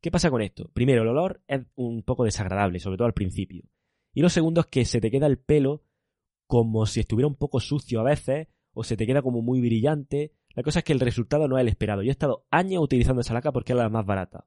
¿Qué 0.00 0.10
pasa 0.10 0.30
con 0.30 0.42
esto? 0.42 0.70
Primero, 0.72 1.02
el 1.02 1.08
olor 1.08 1.42
es 1.46 1.62
un 1.74 2.02
poco 2.02 2.24
desagradable, 2.24 2.80
sobre 2.80 2.96
todo 2.96 3.06
al 3.06 3.14
principio. 3.14 3.64
Y 4.12 4.20
lo 4.20 4.28
segundo 4.28 4.60
es 4.60 4.66
que 4.66 4.84
se 4.84 5.00
te 5.00 5.10
queda 5.10 5.26
el 5.26 5.38
pelo 5.38 5.84
como 6.46 6.84
si 6.86 7.00
estuviera 7.00 7.28
un 7.28 7.36
poco 7.36 7.60
sucio 7.60 8.00
a 8.00 8.04
veces, 8.04 8.48
o 8.72 8.84
se 8.84 8.96
te 8.96 9.06
queda 9.06 9.22
como 9.22 9.42
muy 9.42 9.60
brillante. 9.60 10.32
La 10.54 10.62
cosa 10.62 10.80
es 10.80 10.84
que 10.84 10.92
el 10.92 11.00
resultado 11.00 11.48
no 11.48 11.56
es 11.56 11.62
el 11.62 11.68
esperado. 11.68 12.02
Yo 12.02 12.08
he 12.08 12.12
estado 12.12 12.46
años 12.50 12.82
utilizando 12.82 13.20
esa 13.20 13.34
laca 13.34 13.52
porque 13.52 13.72
era 13.72 13.82
la 13.82 13.88
más 13.88 14.06
barata. 14.06 14.46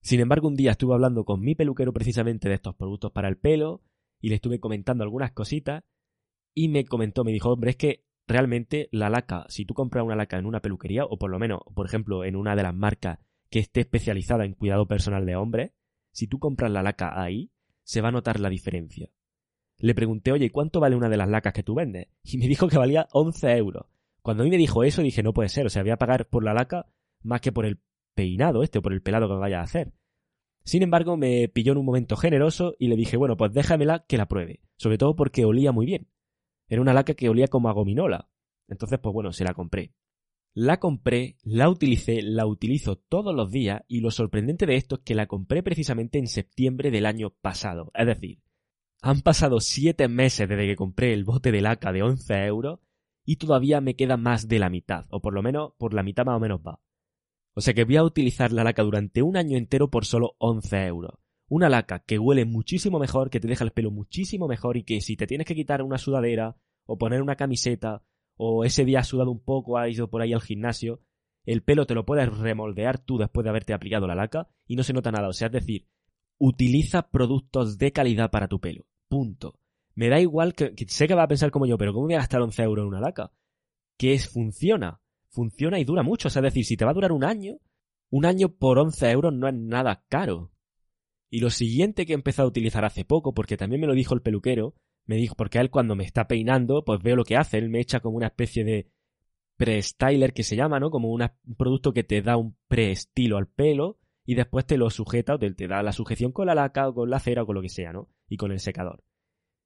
Sin 0.00 0.20
embargo, 0.20 0.48
un 0.48 0.56
día 0.56 0.72
estuve 0.72 0.94
hablando 0.94 1.24
con 1.24 1.40
mi 1.40 1.54
peluquero 1.54 1.92
precisamente 1.92 2.48
de 2.48 2.56
estos 2.56 2.74
productos 2.74 3.12
para 3.12 3.28
el 3.28 3.38
pelo 3.38 3.82
y 4.20 4.28
le 4.28 4.34
estuve 4.34 4.60
comentando 4.60 5.02
algunas 5.02 5.32
cositas 5.32 5.82
y 6.54 6.68
me 6.68 6.84
comentó, 6.84 7.24
me 7.24 7.32
dijo, 7.32 7.50
hombre, 7.50 7.70
es 7.70 7.76
que 7.76 8.04
realmente 8.26 8.88
la 8.92 9.10
laca, 9.10 9.46
si 9.48 9.64
tú 9.64 9.74
compras 9.74 10.04
una 10.04 10.16
laca 10.16 10.38
en 10.38 10.46
una 10.46 10.60
peluquería 10.60 11.04
o 11.04 11.18
por 11.18 11.30
lo 11.30 11.38
menos, 11.38 11.60
por 11.74 11.86
ejemplo, 11.86 12.24
en 12.24 12.36
una 12.36 12.54
de 12.54 12.62
las 12.62 12.74
marcas 12.74 13.18
que 13.50 13.58
esté 13.58 13.80
especializada 13.80 14.44
en 14.44 14.54
cuidado 14.54 14.86
personal 14.86 15.26
de 15.26 15.36
hombres, 15.36 15.72
si 16.12 16.26
tú 16.26 16.38
compras 16.38 16.70
la 16.70 16.82
laca 16.82 17.20
ahí, 17.20 17.50
se 17.82 18.00
va 18.00 18.08
a 18.08 18.12
notar 18.12 18.40
la 18.40 18.48
diferencia. 18.48 19.10
Le 19.78 19.94
pregunté, 19.94 20.32
oye, 20.32 20.50
¿cuánto 20.50 20.80
vale 20.80 20.96
una 20.96 21.08
de 21.08 21.16
las 21.16 21.28
lacas 21.28 21.52
que 21.52 21.62
tú 21.62 21.74
vendes? 21.74 22.08
Y 22.22 22.38
me 22.38 22.48
dijo 22.48 22.68
que 22.68 22.78
valía 22.78 23.08
11 23.12 23.56
euros. 23.56 23.86
Cuando 24.22 24.42
a 24.42 24.44
mí 24.44 24.50
me 24.50 24.56
dijo 24.56 24.84
eso, 24.84 25.02
dije, 25.02 25.22
no 25.22 25.34
puede 25.34 25.48
ser, 25.48 25.66
o 25.66 25.70
sea, 25.70 25.82
voy 25.82 25.90
a 25.90 25.98
pagar 25.98 26.28
por 26.28 26.44
la 26.44 26.54
laca 26.54 26.86
más 27.22 27.40
que 27.40 27.52
por 27.52 27.66
el 27.66 27.80
peinado 28.14 28.62
este 28.62 28.78
o 28.78 28.82
por 28.82 28.92
el 28.92 29.02
pelado 29.02 29.28
que 29.28 29.34
vaya 29.34 29.60
a 29.60 29.64
hacer. 29.64 29.92
Sin 30.64 30.82
embargo, 30.82 31.16
me 31.16 31.48
pilló 31.48 31.72
en 31.72 31.78
un 31.78 31.84
momento 31.84 32.16
generoso 32.16 32.74
y 32.78 32.88
le 32.88 32.96
dije, 32.96 33.18
bueno, 33.18 33.36
pues 33.36 33.52
déjamela 33.52 34.06
que 34.06 34.16
la 34.16 34.28
pruebe. 34.28 34.60
Sobre 34.76 34.96
todo 34.96 35.14
porque 35.14 35.44
olía 35.44 35.72
muy 35.72 35.84
bien. 35.84 36.08
Era 36.68 36.80
una 36.80 36.94
laca 36.94 37.14
que 37.14 37.28
olía 37.28 37.48
como 37.48 37.68
a 37.68 37.72
gominola. 37.72 38.30
Entonces, 38.68 38.98
pues 38.98 39.12
bueno, 39.12 39.32
se 39.32 39.44
la 39.44 39.52
compré. 39.52 39.92
La 40.54 40.78
compré, 40.78 41.36
la 41.42 41.68
utilicé, 41.68 42.22
la 42.22 42.46
utilizo 42.46 42.96
todos 42.96 43.34
los 43.34 43.50
días 43.50 43.82
y 43.88 44.00
lo 44.00 44.10
sorprendente 44.10 44.66
de 44.66 44.76
esto 44.76 44.96
es 44.96 45.00
que 45.02 45.16
la 45.16 45.26
compré 45.26 45.62
precisamente 45.62 46.18
en 46.18 46.28
septiembre 46.28 46.90
del 46.90 47.06
año 47.06 47.30
pasado. 47.30 47.90
Es 47.92 48.06
decir, 48.06 48.38
han 49.06 49.20
pasado 49.20 49.60
siete 49.60 50.08
meses 50.08 50.48
desde 50.48 50.66
que 50.66 50.76
compré 50.76 51.12
el 51.12 51.24
bote 51.24 51.52
de 51.52 51.60
laca 51.60 51.92
de 51.92 52.02
11 52.02 52.46
euros 52.46 52.80
y 53.22 53.36
todavía 53.36 53.82
me 53.82 53.96
queda 53.96 54.16
más 54.16 54.48
de 54.48 54.58
la 54.58 54.70
mitad, 54.70 55.04
o 55.10 55.20
por 55.20 55.34
lo 55.34 55.42
menos 55.42 55.72
por 55.76 55.92
la 55.92 56.02
mitad 56.02 56.24
más 56.24 56.38
o 56.38 56.40
menos 56.40 56.60
va. 56.66 56.80
O 57.52 57.60
sea 57.60 57.74
que 57.74 57.84
voy 57.84 57.96
a 57.96 58.02
utilizar 58.02 58.50
la 58.50 58.64
laca 58.64 58.82
durante 58.82 59.20
un 59.20 59.36
año 59.36 59.58
entero 59.58 59.90
por 59.90 60.06
solo 60.06 60.36
11 60.38 60.86
euros. 60.86 61.18
Una 61.48 61.68
laca 61.68 61.98
que 61.98 62.18
huele 62.18 62.46
muchísimo 62.46 62.98
mejor, 62.98 63.28
que 63.28 63.40
te 63.40 63.46
deja 63.46 63.62
el 63.62 63.72
pelo 63.72 63.90
muchísimo 63.90 64.48
mejor 64.48 64.78
y 64.78 64.84
que 64.84 65.02
si 65.02 65.18
te 65.18 65.26
tienes 65.26 65.46
que 65.46 65.54
quitar 65.54 65.82
una 65.82 65.98
sudadera 65.98 66.56
o 66.86 66.96
poner 66.96 67.20
una 67.20 67.36
camiseta 67.36 68.02
o 68.36 68.64
ese 68.64 68.86
día 68.86 69.00
has 69.00 69.08
sudado 69.08 69.30
un 69.30 69.44
poco, 69.44 69.76
has 69.76 69.90
ido 69.90 70.08
por 70.08 70.22
ahí 70.22 70.32
al 70.32 70.40
gimnasio, 70.40 71.02
el 71.44 71.62
pelo 71.62 71.84
te 71.84 71.94
lo 71.94 72.06
puedes 72.06 72.34
remoldear 72.38 73.00
tú 73.00 73.18
después 73.18 73.44
de 73.44 73.50
haberte 73.50 73.74
aplicado 73.74 74.06
la 74.06 74.14
laca 74.14 74.48
y 74.66 74.76
no 74.76 74.82
se 74.82 74.94
nota 74.94 75.12
nada. 75.12 75.28
O 75.28 75.34
sea, 75.34 75.48
es 75.48 75.52
decir, 75.52 75.88
utiliza 76.38 77.10
productos 77.10 77.76
de 77.76 77.92
calidad 77.92 78.30
para 78.30 78.48
tu 78.48 78.60
pelo. 78.60 78.86
Punto. 79.14 79.60
Me 79.94 80.08
da 80.08 80.20
igual 80.20 80.54
que, 80.54 80.74
sé 80.88 81.06
que 81.06 81.14
va 81.14 81.22
a 81.22 81.28
pensar 81.28 81.50
como 81.50 81.66
yo, 81.66 81.78
pero 81.78 81.92
¿cómo 81.92 82.06
voy 82.06 82.14
a 82.14 82.18
gastar 82.18 82.40
11 82.40 82.62
euros 82.62 82.82
en 82.82 82.88
una 82.88 83.00
laca? 83.00 83.30
Que 83.96 84.14
es, 84.14 84.28
funciona 84.28 85.00
funciona 85.34 85.78
y 85.78 85.84
dura 85.84 86.02
mucho. 86.02 86.28
O 86.28 86.30
sea, 86.30 86.40
es 86.40 86.44
decir, 86.44 86.64
si 86.64 86.76
te 86.76 86.84
va 86.84 86.92
a 86.92 86.94
durar 86.94 87.12
un 87.12 87.24
año, 87.24 87.58
un 88.08 88.24
año 88.24 88.48
por 88.48 88.78
11 88.78 89.10
euros 89.10 89.34
no 89.34 89.48
es 89.48 89.54
nada 89.54 90.04
caro. 90.08 90.52
Y 91.28 91.40
lo 91.40 91.50
siguiente 91.50 92.06
que 92.06 92.12
he 92.12 92.14
empezado 92.14 92.46
a 92.46 92.50
utilizar 92.50 92.84
hace 92.84 93.04
poco, 93.04 93.34
porque 93.34 93.56
también 93.56 93.80
me 93.80 93.88
lo 93.88 93.94
dijo 93.94 94.14
el 94.14 94.22
peluquero, 94.22 94.74
me 95.04 95.16
dijo, 95.16 95.34
porque 95.34 95.58
él 95.58 95.70
cuando 95.70 95.96
me 95.96 96.04
está 96.04 96.28
peinando, 96.28 96.84
pues 96.84 97.02
veo 97.02 97.16
lo 97.16 97.24
que 97.24 97.36
hace, 97.36 97.58
él 97.58 97.68
me 97.68 97.80
echa 97.80 98.00
como 98.00 98.16
una 98.16 98.28
especie 98.28 98.64
de 98.64 98.88
pre-styler 99.56 100.32
que 100.32 100.44
se 100.44 100.56
llama, 100.56 100.78
¿no? 100.80 100.90
Como 100.90 101.12
un 101.12 101.28
producto 101.58 101.92
que 101.92 102.04
te 102.04 102.22
da 102.22 102.36
un 102.36 102.56
pre-estilo 102.68 103.36
al 103.36 103.48
pelo 103.48 103.98
y 104.24 104.36
después 104.36 104.64
te 104.64 104.78
lo 104.78 104.88
sujeta 104.90 105.34
o 105.34 105.38
te, 105.38 105.52
te 105.52 105.66
da 105.66 105.82
la 105.82 105.92
sujeción 105.92 106.32
con 106.32 106.46
la 106.46 106.54
laca 106.54 106.88
o 106.88 106.94
con 106.94 107.10
la 107.10 107.18
cera 107.18 107.42
o 107.42 107.46
con 107.46 107.56
lo 107.56 107.62
que 107.62 107.68
sea, 107.68 107.92
¿no? 107.92 108.08
Y 108.34 108.36
con 108.36 108.50
el 108.50 108.58
secador. 108.58 109.04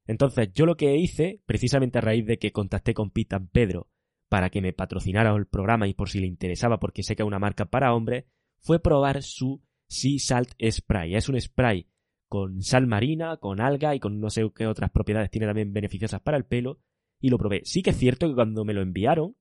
Entonces, 0.07 0.52
yo 0.52 0.66
lo 0.66 0.76
que 0.76 0.94
hice, 0.94 1.40
precisamente 1.46 1.96
a 1.96 2.02
raíz 2.02 2.26
de 2.26 2.38
que 2.38 2.52
contacté 2.52 2.92
con 2.92 3.11
Pita 3.11 3.40
Pedro 3.40 3.88
para 4.28 4.50
que 4.50 4.61
me 4.61 4.74
patrocinara 4.74 5.35
el 5.35 5.46
programa 5.46 5.88
y 5.88 5.94
por 5.94 6.11
si 6.11 6.20
le 6.20 6.26
interesaba 6.26 6.78
porque 6.78 7.02
sé 7.02 7.16
que 7.16 7.22
es 7.22 7.26
una 7.26 7.38
marca 7.38 7.64
para 7.64 7.94
hombres, 7.94 8.26
fue 8.59 8.78
probar 8.78 9.22
su 9.22 9.62
Sea 9.87 10.18
Salt 10.18 10.50
Spray. 10.70 11.14
Es 11.14 11.31
un 11.31 11.40
spray 11.40 11.87
con 12.28 12.62
sal 12.62 12.87
marina, 12.87 13.38
con 13.38 13.59
alga 13.59 13.94
y 13.94 14.00
con 14.00 14.20
no 14.20 14.28
sé 14.28 14.46
qué 14.54 14.66
otras 14.66 14.90
propiedades 14.90 15.31
tiene 15.31 15.46
también 15.46 15.72
beneficiosas 15.72 16.20
para 16.20 16.37
el 16.37 16.44
pelo 16.44 16.78
y 17.20 17.31
lo 17.31 17.38
probé. 17.38 17.62
Sí 17.64 17.83
que 17.83 17.90
es 17.90 17.96
cierto 17.96 18.28
que 18.28 18.35
cuando 18.35 18.66
me 18.66 18.74
lo 18.74 18.83
enviaron 18.83 19.35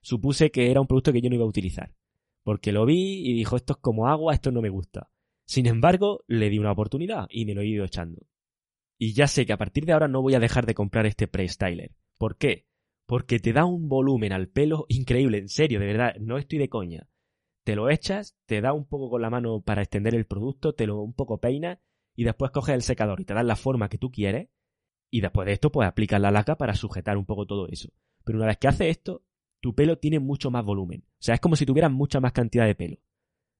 supuse 0.00 0.50
que 0.50 0.70
era 0.70 0.80
un 0.80 0.86
producto 0.86 1.12
que 1.12 1.20
yo 1.20 1.28
no 1.28 1.34
iba 1.34 1.44
a 1.44 1.48
utilizar, 1.48 1.92
porque 2.42 2.72
lo 2.72 2.86
vi 2.86 3.28
y 3.28 3.34
dijo 3.34 3.56
esto 3.56 3.74
es 3.74 3.78
como 3.80 4.08
agua, 4.08 4.32
esto 4.32 4.50
no 4.50 4.62
me 4.62 4.70
gusta. 4.70 5.10
Sin 5.44 5.66
embargo, 5.66 6.24
le 6.28 6.48
di 6.48 6.58
una 6.58 6.72
oportunidad 6.72 7.26
y 7.28 7.44
me 7.44 7.54
lo 7.54 7.60
he 7.62 7.66
ido 7.66 7.84
echando. 7.84 8.29
Y 9.00 9.14
ya 9.14 9.26
sé 9.26 9.46
que 9.46 9.52
a 9.52 9.58
partir 9.58 9.86
de 9.86 9.94
ahora 9.94 10.08
no 10.08 10.20
voy 10.22 10.34
a 10.34 10.40
dejar 10.40 10.66
de 10.66 10.74
comprar 10.74 11.06
este 11.06 11.26
pre-styler. 11.26 11.92
¿Por 12.18 12.36
qué? 12.36 12.66
porque 13.10 13.40
te 13.40 13.52
da 13.52 13.64
un 13.64 13.88
volumen 13.88 14.32
al 14.32 14.46
pelo 14.46 14.86
increíble, 14.88 15.38
en 15.38 15.48
serio, 15.48 15.80
de 15.80 15.86
verdad, 15.86 16.14
no 16.20 16.38
estoy 16.38 16.60
de 16.60 16.68
coña. 16.68 17.08
Te 17.64 17.74
lo 17.74 17.90
echas, 17.90 18.36
te 18.46 18.60
da 18.60 18.72
un 18.72 18.86
poco 18.86 19.10
con 19.10 19.20
la 19.20 19.30
mano 19.30 19.62
para 19.62 19.82
extender 19.82 20.14
el 20.14 20.26
producto, 20.26 20.76
te 20.76 20.86
lo 20.86 21.02
un 21.02 21.12
poco 21.12 21.40
peinas 21.40 21.80
y 22.14 22.22
después 22.22 22.52
coges 22.52 22.76
el 22.76 22.82
secador 22.82 23.20
y 23.20 23.24
te 23.24 23.34
das 23.34 23.44
la 23.44 23.56
forma 23.56 23.88
que 23.88 23.98
tú 23.98 24.12
quieres 24.12 24.48
y 25.10 25.22
después 25.22 25.44
de 25.46 25.54
esto 25.54 25.72
pues 25.72 25.88
aplicas 25.88 26.20
la 26.20 26.30
laca 26.30 26.56
para 26.56 26.76
sujetar 26.76 27.16
un 27.16 27.26
poco 27.26 27.46
todo 27.46 27.66
eso. 27.66 27.90
Pero 28.22 28.38
una 28.38 28.46
vez 28.46 28.58
que 28.58 28.68
hace 28.68 28.90
esto, 28.90 29.24
tu 29.58 29.74
pelo 29.74 29.98
tiene 29.98 30.20
mucho 30.20 30.52
más 30.52 30.64
volumen. 30.64 31.02
O 31.04 31.22
sea, 31.22 31.34
es 31.34 31.40
como 31.40 31.56
si 31.56 31.66
tuvieras 31.66 31.90
mucha 31.90 32.20
más 32.20 32.30
cantidad 32.30 32.66
de 32.66 32.76
pelo. 32.76 32.98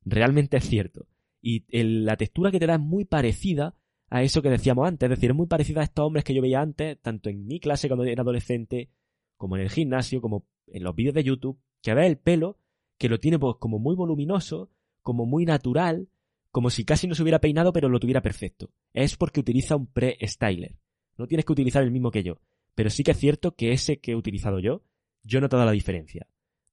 Realmente 0.04 0.58
es 0.58 0.64
cierto. 0.68 1.08
Y 1.42 1.64
la 1.72 2.16
textura 2.16 2.52
que 2.52 2.60
te 2.60 2.68
da 2.68 2.74
es 2.74 2.80
muy 2.80 3.04
parecida 3.04 3.74
a 4.10 4.22
eso 4.22 4.42
que 4.42 4.50
decíamos 4.50 4.86
antes. 4.86 5.08
Es 5.08 5.16
decir, 5.16 5.30
es 5.30 5.36
muy 5.36 5.46
parecida 5.46 5.80
a 5.80 5.84
estos 5.84 6.04
hombres 6.04 6.24
que 6.24 6.34
yo 6.34 6.42
veía 6.42 6.60
antes, 6.60 7.00
tanto 7.00 7.30
en 7.30 7.46
mi 7.46 7.60
clase 7.60 7.88
cuando 7.88 8.04
era 8.04 8.22
adolescente, 8.22 8.90
como 9.36 9.56
en 9.56 9.62
el 9.62 9.70
gimnasio, 9.70 10.20
como 10.20 10.44
en 10.66 10.82
los 10.82 10.94
vídeos 10.94 11.14
de 11.14 11.24
YouTube, 11.24 11.58
que 11.80 11.94
ve 11.94 12.06
el 12.06 12.18
pelo, 12.18 12.58
que 12.98 13.08
lo 13.08 13.18
tiene 13.18 13.38
pues 13.38 13.56
como 13.58 13.78
muy 13.78 13.94
voluminoso, 13.94 14.70
como 15.02 15.24
muy 15.24 15.46
natural, 15.46 16.08
como 16.50 16.68
si 16.68 16.84
casi 16.84 17.06
no 17.06 17.14
se 17.14 17.22
hubiera 17.22 17.40
peinado 17.40 17.72
pero 17.72 17.88
lo 17.88 18.00
tuviera 18.00 18.20
perfecto. 18.20 18.70
Es 18.92 19.16
porque 19.16 19.40
utiliza 19.40 19.76
un 19.76 19.86
pre-styler. 19.86 20.76
No 21.16 21.26
tienes 21.26 21.46
que 21.46 21.52
utilizar 21.52 21.82
el 21.82 21.92
mismo 21.92 22.10
que 22.10 22.24
yo. 22.24 22.40
Pero 22.74 22.90
sí 22.90 23.04
que 23.04 23.12
es 23.12 23.18
cierto 23.18 23.54
que 23.54 23.72
ese 23.72 24.00
que 24.00 24.12
he 24.12 24.16
utilizado 24.16 24.58
yo, 24.58 24.82
yo 25.22 25.38
he 25.38 25.42
notado 25.42 25.64
la 25.64 25.72
diferencia. 25.72 26.26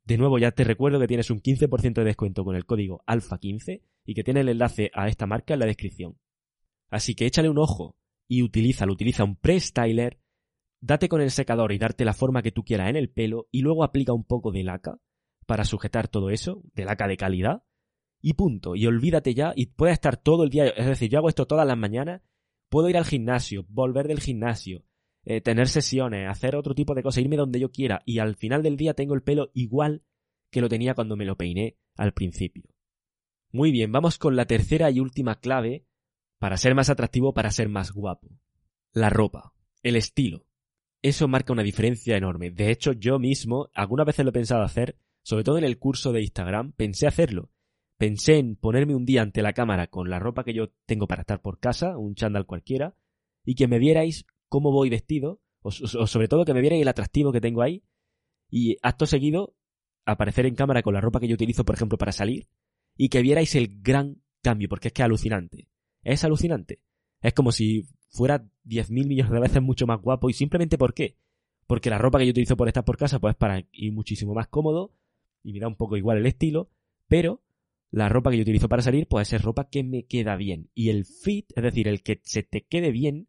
De 0.06 0.18
nuevo, 0.18 0.40
ya 0.40 0.52
te 0.52 0.64
recuerdo 0.64 1.00
que 1.00 1.08
tienes 1.08 1.30
un 1.30 1.42
15% 1.42 1.94
de 1.94 2.04
descuento 2.04 2.44
con 2.44 2.56
el 2.56 2.66
código 2.66 3.04
ALFA15 3.06 3.82
y 4.06 4.14
que 4.14 4.24
tiene 4.24 4.40
el 4.40 4.50
enlace 4.50 4.90
a 4.94 5.08
esta 5.10 5.28
marca 5.28 5.54
en 5.54 5.60
la 5.60 5.66
descripción. 5.66 6.18
Así 6.90 7.16
que 7.16 7.26
échale 7.26 7.50
un 7.50 7.58
ojo 7.58 7.96
y 8.28 8.44
utilízalo, 8.44 8.94
utiliza 8.94 9.24
un 9.24 9.36
pre-styler 9.36 10.20
Date 10.80 11.10
con 11.10 11.22
el 11.22 11.32
secador 11.32 11.72
y 11.72 11.80
darte 11.80 12.06
la 12.06 12.14
forma 12.14 12.44
que 12.44 12.52
tú 12.52 12.64
quieras 12.64 12.90
en 12.90 12.96
el 12.96 13.10
pelo 13.10 13.48
y 13.52 13.62
luego 13.62 13.84
aplica 13.84 14.14
un 14.14 14.24
poco 14.24 14.52
de 14.52 14.64
laca 14.64 15.00
para 15.46 15.66
sujetar 15.66 16.08
todo 16.08 16.30
eso, 16.30 16.62
de 16.74 16.86
laca 16.86 17.08
de 17.08 17.18
calidad, 17.18 17.64
y 18.22 18.34
punto. 18.34 18.76
Y 18.76 18.86
olvídate 18.86 19.34
ya 19.34 19.54
y 19.56 19.68
puedes 19.68 19.94
estar 19.94 20.18
todo 20.18 20.44
el 20.44 20.50
día, 20.50 20.68
es 20.68 20.86
decir, 20.86 21.10
yo 21.10 21.20
hago 21.20 21.30
esto 21.30 21.48
todas 21.48 21.66
las 21.66 21.78
mañanas, 21.78 22.22
puedo 22.70 22.90
ir 22.90 22.98
al 22.98 23.06
gimnasio, 23.06 23.66
volver 23.70 24.08
del 24.08 24.20
gimnasio, 24.20 24.84
eh, 25.24 25.42
tener 25.42 25.68
sesiones, 25.68 26.30
hacer 26.30 26.56
otro 26.56 26.76
tipo 26.76 26.94
de 26.94 27.04
cosas, 27.04 27.24
irme 27.24 27.38
donde 27.38 27.60
yo 27.60 27.72
quiera 27.72 28.02
y 28.06 28.20
al 28.20 28.36
final 28.36 28.62
del 28.62 28.78
día 28.78 28.94
tengo 28.94 29.16
el 29.16 29.24
pelo 29.24 29.50
igual 29.54 30.04
que 30.52 30.62
lo 30.62 30.70
tenía 30.70 30.94
cuando 30.94 31.16
me 31.16 31.26
lo 31.26 31.38
peiné 31.38 31.78
al 31.96 32.14
principio. 32.14 32.64
Muy 33.52 33.72
bien, 33.72 33.92
vamos 33.92 34.20
con 34.20 34.36
la 34.36 34.46
tercera 34.46 34.92
y 34.92 35.00
última 35.00 35.40
clave 35.40 35.86
para 36.40 36.58
ser 36.58 36.76
más 36.76 36.90
atractivo, 36.90 37.34
para 37.34 37.52
ser 37.52 37.70
más 37.70 37.92
guapo. 37.92 38.30
La 38.94 39.10
ropa, 39.10 39.54
el 39.84 39.96
estilo 39.96 40.48
eso 41.02 41.28
marca 41.28 41.54
una 41.54 41.64
diferencia 41.64 42.18
enorme. 42.18 42.52
De 42.52 42.72
hecho, 42.72 42.94
yo 42.94 43.20
mismo 43.20 43.70
algunas 43.74 44.06
veces 44.06 44.26
lo 44.26 44.30
he 44.30 44.34
pensado 44.34 44.64
hacer, 44.64 44.98
sobre 45.24 45.44
todo 45.44 45.58
en 45.58 45.64
el 45.64 45.78
curso 45.78 46.12
de 46.12 46.22
Instagram, 46.22 46.74
pensé 46.74 47.08
hacerlo. 47.08 47.52
Pensé 47.98 48.38
en 48.38 48.56
ponerme 48.56 48.96
un 48.96 49.06
día 49.06 49.22
ante 49.22 49.42
la 49.42 49.54
cámara 49.54 49.88
con 49.88 50.10
la 50.10 50.20
ropa 50.20 50.44
que 50.44 50.54
yo 50.54 50.70
tengo 50.86 51.08
para 51.08 51.22
estar 51.22 51.42
por 51.42 51.60
casa, 51.60 51.98
un 51.98 52.16
chándal 52.16 52.46
cualquiera, 52.46 52.96
y 53.44 53.56
que 53.56 53.68
me 53.68 53.80
vierais 53.80 54.26
cómo 54.50 54.72
voy 54.72 54.90
vestido, 54.90 55.42
o, 55.62 55.72
sobre 55.72 56.28
todo 56.28 56.46
que 56.46 56.54
me 56.54 56.62
vierais 56.62 56.82
el 56.82 56.88
atractivo 56.88 57.32
que 57.32 57.42
tengo 57.42 57.62
ahí, 57.62 57.84
y 58.50 58.78
acto 58.82 59.06
seguido 59.06 59.56
aparecer 60.06 60.46
en 60.46 60.56
cámara 60.56 60.84
con 60.84 60.94
la 60.94 61.02
ropa 61.02 61.20
que 61.20 61.28
yo 61.28 61.34
utilizo, 61.34 61.66
por 61.66 61.76
ejemplo, 61.76 61.98
para 61.98 62.12
salir, 62.12 62.48
y 62.96 63.10
que 63.10 63.22
vierais 63.22 63.56
el 63.56 63.82
gran 63.82 64.22
cambio, 64.42 64.70
porque 64.70 64.90
es 64.90 64.94
que 64.94 65.02
es 65.02 65.06
alucinante. 65.06 65.68
Es 66.08 66.24
alucinante. 66.24 66.80
Es 67.22 67.34
como 67.34 67.52
si 67.52 67.86
fuera 68.08 68.50
10.000 68.66 69.08
millones 69.08 69.30
de 69.30 69.40
veces 69.42 69.62
mucho 69.62 69.86
más 69.86 70.02
guapo, 70.02 70.30
y 70.30 70.34
simplemente 70.34 70.78
¿por 70.78 70.94
qué? 70.94 71.18
Porque 71.68 71.90
la 71.90 71.98
ropa 71.98 72.18
que 72.18 72.26
yo 72.26 72.32
utilizo 72.32 72.56
por 72.56 72.70
estar 72.70 72.86
por 72.86 72.98
casa, 72.98 73.20
pues 73.20 73.34
es 73.34 73.38
para 73.38 73.66
ir 73.74 73.92
muchísimo 73.92 74.34
más 74.34 74.48
cómodo, 74.48 74.94
y 75.44 75.52
me 75.52 75.60
da 75.60 75.68
un 75.68 75.76
poco 75.76 75.98
igual 75.98 76.20
el 76.20 76.26
estilo, 76.26 76.70
pero 77.10 77.44
la 77.92 78.08
ropa 78.08 78.32
que 78.32 78.38
yo 78.38 78.44
utilizo 78.44 78.70
para 78.70 78.82
salir, 78.82 79.08
pues 79.08 79.34
es 79.34 79.42
ropa 79.42 79.70
que 79.70 79.84
me 79.84 80.06
queda 80.06 80.38
bien. 80.38 80.70
Y 80.74 80.92
el 80.92 81.04
fit, 81.04 81.52
es 81.58 81.64
decir, 81.64 81.90
el 81.90 82.02
que 82.04 82.22
se 82.24 82.42
te 82.42 82.62
quede 82.62 82.92
bien, 82.92 83.28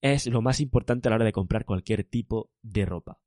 es 0.00 0.28
lo 0.28 0.40
más 0.40 0.60
importante 0.60 1.08
a 1.08 1.10
la 1.10 1.16
hora 1.16 1.24
de 1.24 1.32
comprar 1.32 1.64
cualquier 1.64 2.04
tipo 2.04 2.52
de 2.62 2.86
ropa. 2.86 3.20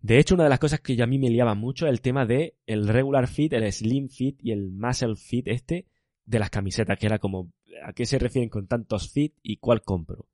De 0.00 0.18
hecho, 0.18 0.34
una 0.34 0.44
de 0.44 0.50
las 0.50 0.60
cosas 0.60 0.80
que 0.80 1.02
a 1.02 1.06
mí 1.06 1.18
me 1.18 1.28
liaba 1.28 1.54
mucho 1.54 1.86
es 1.86 1.92
el 1.92 2.00
tema 2.00 2.24
de 2.24 2.56
el 2.64 2.88
regular 2.88 3.28
fit, 3.28 3.52
el 3.52 3.70
slim 3.70 4.08
fit 4.08 4.38
y 4.42 4.52
el 4.52 4.70
muscle 4.70 5.16
fit 5.16 5.46
este 5.48 5.86
de 6.24 6.38
las 6.38 6.48
camisetas, 6.48 6.98
que 6.98 7.06
era 7.06 7.18
como 7.18 7.52
a 7.84 7.92
qué 7.92 8.06
se 8.06 8.18
refieren 8.18 8.48
con 8.48 8.66
tantos 8.66 9.10
fit 9.10 9.34
y 9.42 9.58
cuál 9.58 9.82
compro. 9.82 10.28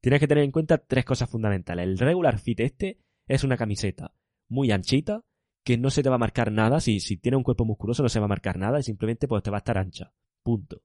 Tienes 0.00 0.20
que 0.20 0.28
tener 0.28 0.44
en 0.44 0.52
cuenta 0.52 0.78
tres 0.78 1.04
cosas 1.04 1.30
fundamentales. 1.30 1.86
El 1.86 1.98
regular 1.98 2.38
fit 2.38 2.60
este 2.60 2.98
es 3.26 3.44
una 3.44 3.56
camiseta 3.56 4.14
muy 4.48 4.70
anchita, 4.70 5.24
que 5.64 5.78
no 5.78 5.90
se 5.90 6.02
te 6.02 6.10
va 6.10 6.16
a 6.16 6.18
marcar 6.18 6.52
nada, 6.52 6.80
si, 6.80 7.00
si 7.00 7.16
tiene 7.16 7.36
un 7.36 7.42
cuerpo 7.42 7.64
musculoso 7.64 8.02
no 8.02 8.08
se 8.08 8.20
va 8.20 8.26
a 8.26 8.28
marcar 8.28 8.58
nada 8.58 8.78
y 8.78 8.82
simplemente 8.82 9.26
pues 9.26 9.42
te 9.42 9.50
va 9.50 9.56
a 9.56 9.58
estar 9.58 9.78
ancha. 9.78 10.12
Punto. 10.42 10.82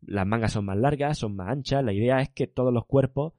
Las 0.00 0.26
mangas 0.26 0.52
son 0.52 0.64
más 0.66 0.76
largas, 0.76 1.18
son 1.18 1.34
más 1.34 1.48
anchas, 1.48 1.84
la 1.84 1.92
idea 1.92 2.20
es 2.20 2.30
que 2.30 2.46
todos 2.46 2.72
los 2.72 2.86
cuerpos 2.86 3.32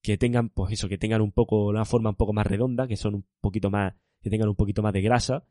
que 0.00 0.16
tengan, 0.16 0.50
pues 0.50 0.72
eso, 0.72 0.88
que 0.88 0.98
tengan 0.98 1.20
un 1.20 1.32
poco, 1.32 1.66
una 1.66 1.84
forma 1.84 2.10
un 2.10 2.16
poco 2.16 2.32
más 2.32 2.46
redonda, 2.46 2.86
que 2.86 2.96
son 2.96 3.16
un 3.16 3.26
poquito 3.40 3.70
más, 3.70 3.94
que 4.20 4.30
tengan 4.30 4.48
un 4.48 4.54
poquito 4.54 4.82
más 4.82 4.92
de 4.92 5.00
grasa, 5.00 5.44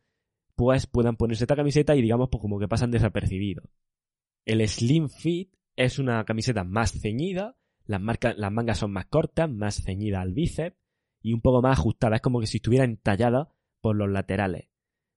pues 0.56 0.88
puedan 0.88 1.18
ponerse 1.18 1.44
esta 1.44 1.56
camiseta 1.56 1.96
y 1.96 2.02
digamos, 2.02 2.30
pues 2.30 2.40
como 2.40 2.60
que 2.60 2.68
pasan 2.68 2.92
desapercibidos. 2.92 3.68
El 4.46 4.66
Slim 4.68 5.10
Fit 5.10 5.54
es 5.76 6.00
una 6.00 6.24
camiseta 6.26 6.64
más 6.64 6.92
ceñida, 6.92 7.58
las, 7.86 8.02
mangas 8.02 8.78
son 8.78 8.92
más 8.92 9.06
cortas, 9.08 9.50
más 9.50 9.84
ceñida 9.84 10.22
al 10.22 10.34
bíceps 10.34 10.78
y 11.22 11.34
un 11.34 11.42
poco 11.42 11.62
más 11.62 11.80
ajustada, 11.80 12.18
es 12.18 12.22
como 12.22 12.40
que 12.40 12.48
si 12.48 12.58
estuviera 12.58 12.86
entallada 12.86 13.54
por 13.82 13.96
los 13.96 14.10
laterales, 14.10 14.70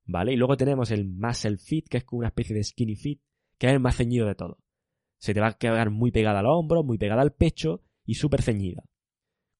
¿vale? 0.04 0.32
Y 0.32 0.36
luego 0.36 0.56
tenemos 0.56 0.90
el 0.90 1.06
Muscle 1.06 1.58
Fit, 1.58 1.88
que 1.88 1.98
es 1.98 2.04
como 2.04 2.20
una 2.20 2.28
especie 2.28 2.54
de 2.54 2.64
Skinny 2.64 2.96
Fit, 2.96 3.20
que 3.58 3.68
es 3.68 3.72
el 3.72 3.80
más 3.80 3.96
ceñido 3.96 4.26
de 4.26 4.34
todo. 4.34 4.58
Se 5.18 5.34
te 5.34 5.40
va 5.40 5.48
a 5.48 5.58
quedar 5.58 5.90
muy 5.90 6.10
pegada 6.10 6.40
al 6.40 6.46
hombro, 6.46 6.82
muy 6.82 6.98
pegada 6.98 7.22
al 7.22 7.32
pecho 7.32 7.82
y 8.04 8.14
súper 8.14 8.42
ceñida. 8.42 8.84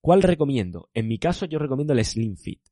¿Cuál 0.01 0.23
recomiendo? 0.23 0.91
En 0.95 1.09
mi 1.09 1.19
caso 1.19 1.47
yo 1.47 1.59
recomiendo 1.59 1.93
el 1.93 2.05
Slim 2.05 2.37
Fit. 2.37 2.63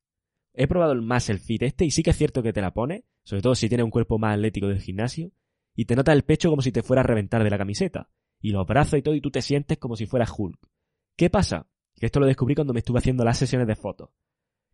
He 0.52 0.68
probado 0.68 0.92
el 0.92 1.02
Muscle 1.02 1.38
Fit 1.38 1.62
este 1.62 1.84
y 1.84 1.90
sí 1.90 2.02
que 2.02 2.10
es 2.10 2.16
cierto 2.16 2.42
que 2.42 2.52
te 2.52 2.60
la 2.60 2.72
pone, 2.72 3.04
sobre 3.24 3.42
todo 3.42 3.54
si 3.54 3.68
tienes 3.68 3.84
un 3.84 3.90
cuerpo 3.90 4.18
más 4.18 4.34
atlético 4.34 4.68
del 4.68 4.80
gimnasio, 4.80 5.32
y 5.74 5.84
te 5.86 5.96
nota 5.96 6.12
el 6.12 6.24
pecho 6.24 6.50
como 6.50 6.62
si 6.62 6.72
te 6.72 6.82
fuera 6.82 7.00
a 7.00 7.06
reventar 7.06 7.42
de 7.42 7.50
la 7.50 7.58
camiseta, 7.58 8.08
y 8.40 8.50
los 8.50 8.66
brazos 8.66 8.98
y 8.98 9.02
todo, 9.02 9.14
y 9.14 9.20
tú 9.20 9.30
te 9.30 9.42
sientes 9.42 9.78
como 9.78 9.96
si 9.96 10.06
fueras 10.06 10.32
Hulk. 10.36 10.58
¿Qué 11.16 11.30
pasa? 11.30 11.66
Que 11.94 12.06
esto 12.06 12.20
lo 12.20 12.26
descubrí 12.26 12.54
cuando 12.54 12.72
me 12.72 12.80
estuve 12.80 12.98
haciendo 12.98 13.24
las 13.24 13.38
sesiones 13.38 13.66
de 13.66 13.76
fotos. 13.76 14.10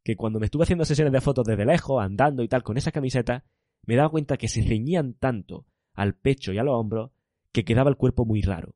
Que 0.03 0.17
cuando 0.17 0.41
me 0.41 0.47
estuve 0.47 0.65
haciendo 0.65 0.85
sesiones 0.85 1.13
de 1.13 1.21
fotos 1.21 1.47
desde 1.47 1.67
lejos, 1.67 2.03
andando 2.03 2.43
y 2.43 2.49
tal, 2.49 2.63
con 2.63 2.77
esa 2.77 2.93
camiseta, 2.93 3.45
me 3.87 3.97
daba 3.97 4.11
cuenta 4.11 4.37
que 4.37 4.49
se 4.49 4.63
ceñían 4.63 5.15
tanto 5.15 5.67
al 5.95 6.15
pecho 6.15 6.53
y 6.53 6.59
a 6.59 6.63
los 6.63 6.75
hombros 6.75 7.11
que 7.53 7.65
quedaba 7.65 7.91
el 7.91 7.97
cuerpo 7.97 8.25
muy 8.25 8.43
raro. 8.43 8.75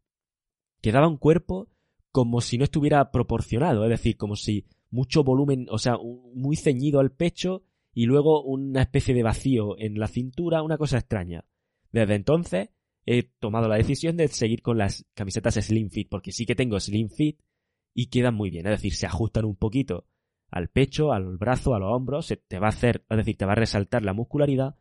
Quedaba 0.80 1.08
un 1.08 1.16
cuerpo 1.16 1.68
como 2.10 2.40
si 2.40 2.58
no 2.58 2.64
estuviera 2.64 3.10
proporcionado, 3.10 3.84
es 3.84 3.90
decir, 3.90 4.16
como 4.16 4.36
si 4.36 4.66
mucho 4.90 5.24
volumen, 5.24 5.66
o 5.70 5.78
sea, 5.78 5.96
muy 6.34 6.56
ceñido 6.56 7.00
al 7.00 7.10
pecho 7.10 7.64
y 7.92 8.06
luego 8.06 8.42
una 8.42 8.82
especie 8.82 9.14
de 9.14 9.22
vacío 9.22 9.78
en 9.78 9.98
la 9.98 10.06
cintura, 10.06 10.62
una 10.62 10.78
cosa 10.78 10.98
extraña. 10.98 11.44
Desde 11.94 12.16
entonces 12.16 12.70
he 13.06 13.22
tomado 13.22 13.68
la 13.68 13.76
decisión 13.76 14.16
de 14.16 14.26
seguir 14.26 14.62
con 14.62 14.78
las 14.78 15.06
camisetas 15.14 15.54
Slim 15.54 15.90
Fit, 15.90 16.08
porque 16.08 16.32
sí 16.32 16.44
que 16.44 16.56
tengo 16.56 16.80
Slim 16.80 17.08
Fit 17.08 17.38
y 17.94 18.06
quedan 18.06 18.34
muy 18.34 18.50
bien, 18.50 18.66
es 18.66 18.72
decir, 18.72 18.94
se 18.94 19.06
ajustan 19.06 19.44
un 19.44 19.54
poquito 19.54 20.08
al 20.50 20.68
pecho, 20.70 21.12
al 21.12 21.36
brazo, 21.36 21.72
a 21.72 21.78
los 21.78 21.92
hombros, 21.92 22.26
se 22.26 22.36
te 22.36 22.58
va 22.58 22.66
a 22.66 22.70
hacer, 22.70 23.04
es 23.08 23.16
decir, 23.18 23.36
te 23.36 23.44
va 23.44 23.52
a 23.52 23.54
resaltar 23.54 24.02
la 24.02 24.12
muscularidad, 24.12 24.74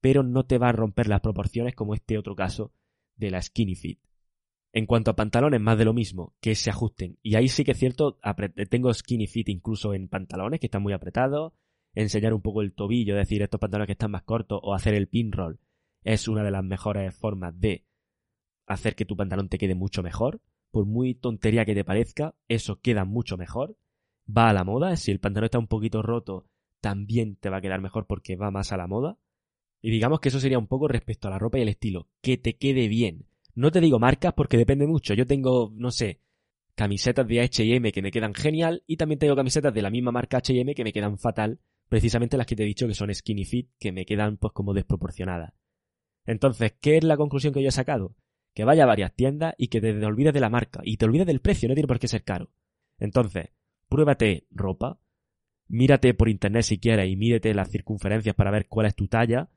pero 0.00 0.22
no 0.22 0.46
te 0.46 0.58
va 0.58 0.68
a 0.68 0.72
romper 0.72 1.08
las 1.08 1.22
proporciones 1.22 1.74
como 1.74 1.92
este 1.92 2.16
otro 2.16 2.36
caso 2.36 2.72
de 3.16 3.32
la 3.32 3.42
Skinny 3.42 3.74
Fit. 3.74 4.00
En 4.72 4.86
cuanto 4.86 5.10
a 5.10 5.16
pantalones, 5.16 5.60
más 5.60 5.76
de 5.76 5.86
lo 5.86 5.92
mismo, 5.92 6.36
que 6.40 6.54
se 6.54 6.70
ajusten. 6.70 7.18
Y 7.20 7.34
ahí 7.34 7.48
sí 7.48 7.64
que 7.64 7.72
es 7.72 7.78
cierto, 7.78 8.20
tengo 8.68 8.94
skinny 8.94 9.26
fit 9.26 9.48
incluso 9.48 9.92
en 9.92 10.06
pantalones 10.06 10.60
que 10.60 10.68
están 10.68 10.82
muy 10.82 10.92
apretados, 10.92 11.52
enseñar 11.94 12.32
un 12.32 12.42
poco 12.42 12.62
el 12.62 12.74
tobillo, 12.74 13.14
es 13.14 13.26
decir, 13.26 13.42
estos 13.42 13.58
pantalones 13.58 13.88
que 13.88 13.94
están 13.94 14.12
más 14.12 14.22
cortos 14.22 14.60
o 14.62 14.72
hacer 14.72 14.94
el 14.94 15.08
pin 15.08 15.32
roll 15.32 15.58
es 16.04 16.28
una 16.28 16.42
de 16.42 16.50
las 16.50 16.64
mejores 16.64 17.14
formas 17.14 17.58
de 17.58 17.84
hacer 18.66 18.94
que 18.94 19.04
tu 19.04 19.16
pantalón 19.16 19.48
te 19.48 19.58
quede 19.58 19.74
mucho 19.74 20.02
mejor. 20.02 20.40
Por 20.70 20.86
muy 20.86 21.14
tontería 21.14 21.64
que 21.64 21.74
te 21.74 21.84
parezca, 21.84 22.34
eso 22.48 22.80
queda 22.80 23.04
mucho 23.04 23.36
mejor. 23.36 23.76
Va 24.28 24.48
a 24.48 24.52
la 24.52 24.64
moda, 24.64 24.96
si 24.96 25.10
el 25.10 25.18
pantalón 25.18 25.46
está 25.46 25.58
un 25.58 25.66
poquito 25.66 26.02
roto, 26.02 26.46
también 26.80 27.36
te 27.36 27.50
va 27.50 27.58
a 27.58 27.60
quedar 27.60 27.80
mejor 27.80 28.06
porque 28.06 28.36
va 28.36 28.50
más 28.50 28.72
a 28.72 28.76
la 28.76 28.86
moda. 28.86 29.18
Y 29.82 29.90
digamos 29.90 30.20
que 30.20 30.28
eso 30.28 30.40
sería 30.40 30.58
un 30.58 30.66
poco 30.66 30.88
respecto 30.88 31.28
a 31.28 31.30
la 31.30 31.38
ropa 31.38 31.58
y 31.58 31.62
el 31.62 31.68
estilo, 31.68 32.08
que 32.20 32.36
te 32.36 32.56
quede 32.56 32.86
bien. 32.88 33.26
No 33.54 33.70
te 33.70 33.80
digo 33.80 33.98
marcas 33.98 34.34
porque 34.34 34.56
depende 34.56 34.86
mucho. 34.86 35.14
Yo 35.14 35.26
tengo, 35.26 35.72
no 35.74 35.90
sé, 35.90 36.20
camisetas 36.74 37.26
de 37.26 37.40
H&M 37.40 37.90
que 37.92 38.02
me 38.02 38.10
quedan 38.10 38.34
genial 38.34 38.84
y 38.86 38.96
también 38.96 39.18
tengo 39.18 39.36
camisetas 39.36 39.74
de 39.74 39.82
la 39.82 39.90
misma 39.90 40.12
marca 40.12 40.38
H&M 40.38 40.74
que 40.74 40.84
me 40.84 40.92
quedan 40.92 41.18
fatal, 41.18 41.60
precisamente 41.88 42.36
las 42.36 42.46
que 42.46 42.56
te 42.56 42.62
he 42.62 42.66
dicho 42.66 42.86
que 42.86 42.94
son 42.94 43.12
skinny 43.12 43.44
fit, 43.44 43.70
que 43.78 43.92
me 43.92 44.06
quedan 44.06 44.36
pues 44.36 44.52
como 44.52 44.74
desproporcionadas. 44.74 45.52
Entonces, 46.30 46.74
¿qué 46.80 46.96
es 46.96 47.04
la 47.04 47.16
conclusión 47.16 47.52
que 47.52 47.62
yo 47.62 47.68
he 47.68 47.72
sacado? 47.72 48.16
Que 48.54 48.64
vaya 48.64 48.84
a 48.84 48.86
varias 48.86 49.14
tiendas 49.14 49.54
y 49.58 49.68
que 49.68 49.80
te 49.80 50.04
olvides 50.04 50.34
de 50.34 50.40
la 50.40 50.50
marca 50.50 50.80
y 50.82 50.96
te 50.96 51.04
olvides 51.04 51.26
del 51.26 51.40
precio, 51.40 51.68
no 51.68 51.74
tiene 51.74 51.88
por 51.88 51.98
qué 51.98 52.08
ser 52.08 52.24
caro. 52.24 52.50
Entonces, 52.98 53.50
pruébate 53.88 54.46
ropa, 54.50 54.98
mírate 55.68 56.14
por 56.14 56.28
internet 56.28 56.62
si 56.62 56.78
quieres 56.78 57.08
y 57.08 57.16
mírate 57.16 57.54
las 57.54 57.70
circunferencias 57.70 58.34
para 58.34 58.50
ver 58.50 58.66
cuál 58.68 58.86
es 58.86 58.94
tu 58.94 59.08
talla 59.08 59.50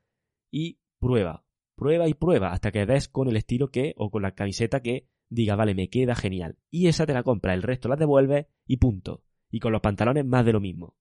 y 0.50 0.78
prueba 0.98 1.44
prueba 1.74 2.08
y 2.08 2.14
prueba 2.14 2.52
hasta 2.52 2.70
que 2.70 2.86
des 2.86 3.08
con 3.08 3.28
el 3.28 3.36
estilo 3.36 3.70
que, 3.70 3.94
o 3.96 4.10
con 4.10 4.22
la 4.22 4.32
camiseta 4.32 4.80
que 4.80 5.08
diga, 5.28 5.56
vale, 5.56 5.74
me 5.74 5.88
queda 5.88 6.14
genial. 6.14 6.56
Y 6.70 6.86
esa 6.88 7.06
te 7.06 7.12
la 7.12 7.22
compra, 7.22 7.54
el 7.54 7.62
resto 7.62 7.88
la 7.88 7.96
devuelves 7.96 8.46
y 8.66 8.76
punto. 8.76 9.22
Y 9.50 9.60
con 9.60 9.72
los 9.72 9.80
pantalones 9.80 10.24
más 10.24 10.44
de 10.44 10.52
lo 10.52 10.60
mismo. 10.60 10.96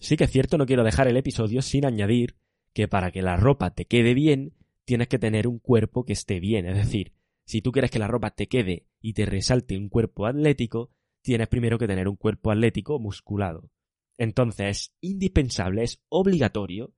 Sí 0.00 0.16
que 0.16 0.24
es 0.24 0.30
cierto, 0.30 0.58
no 0.58 0.66
quiero 0.66 0.84
dejar 0.84 1.08
el 1.08 1.16
episodio 1.16 1.62
sin 1.62 1.84
añadir 1.84 2.36
que 2.72 2.88
para 2.88 3.10
que 3.10 3.22
la 3.22 3.36
ropa 3.36 3.70
te 3.74 3.86
quede 3.86 4.14
bien, 4.14 4.54
tienes 4.88 5.08
que 5.08 5.18
tener 5.18 5.46
un 5.46 5.58
cuerpo 5.58 6.06
que 6.06 6.14
esté 6.14 6.40
bien. 6.40 6.64
Es 6.64 6.74
decir, 6.74 7.12
si 7.44 7.60
tú 7.60 7.72
quieres 7.72 7.90
que 7.90 7.98
la 7.98 8.06
ropa 8.06 8.30
te 8.30 8.48
quede 8.48 8.86
y 9.02 9.12
te 9.12 9.26
resalte 9.26 9.76
un 9.76 9.90
cuerpo 9.90 10.24
atlético, 10.24 10.90
tienes 11.20 11.48
primero 11.48 11.78
que 11.78 11.86
tener 11.86 12.08
un 12.08 12.16
cuerpo 12.16 12.50
atlético 12.50 12.98
musculado. 12.98 13.70
Entonces 14.16 14.66
es 14.66 14.94
indispensable, 15.02 15.82
es 15.82 16.02
obligatorio 16.08 16.94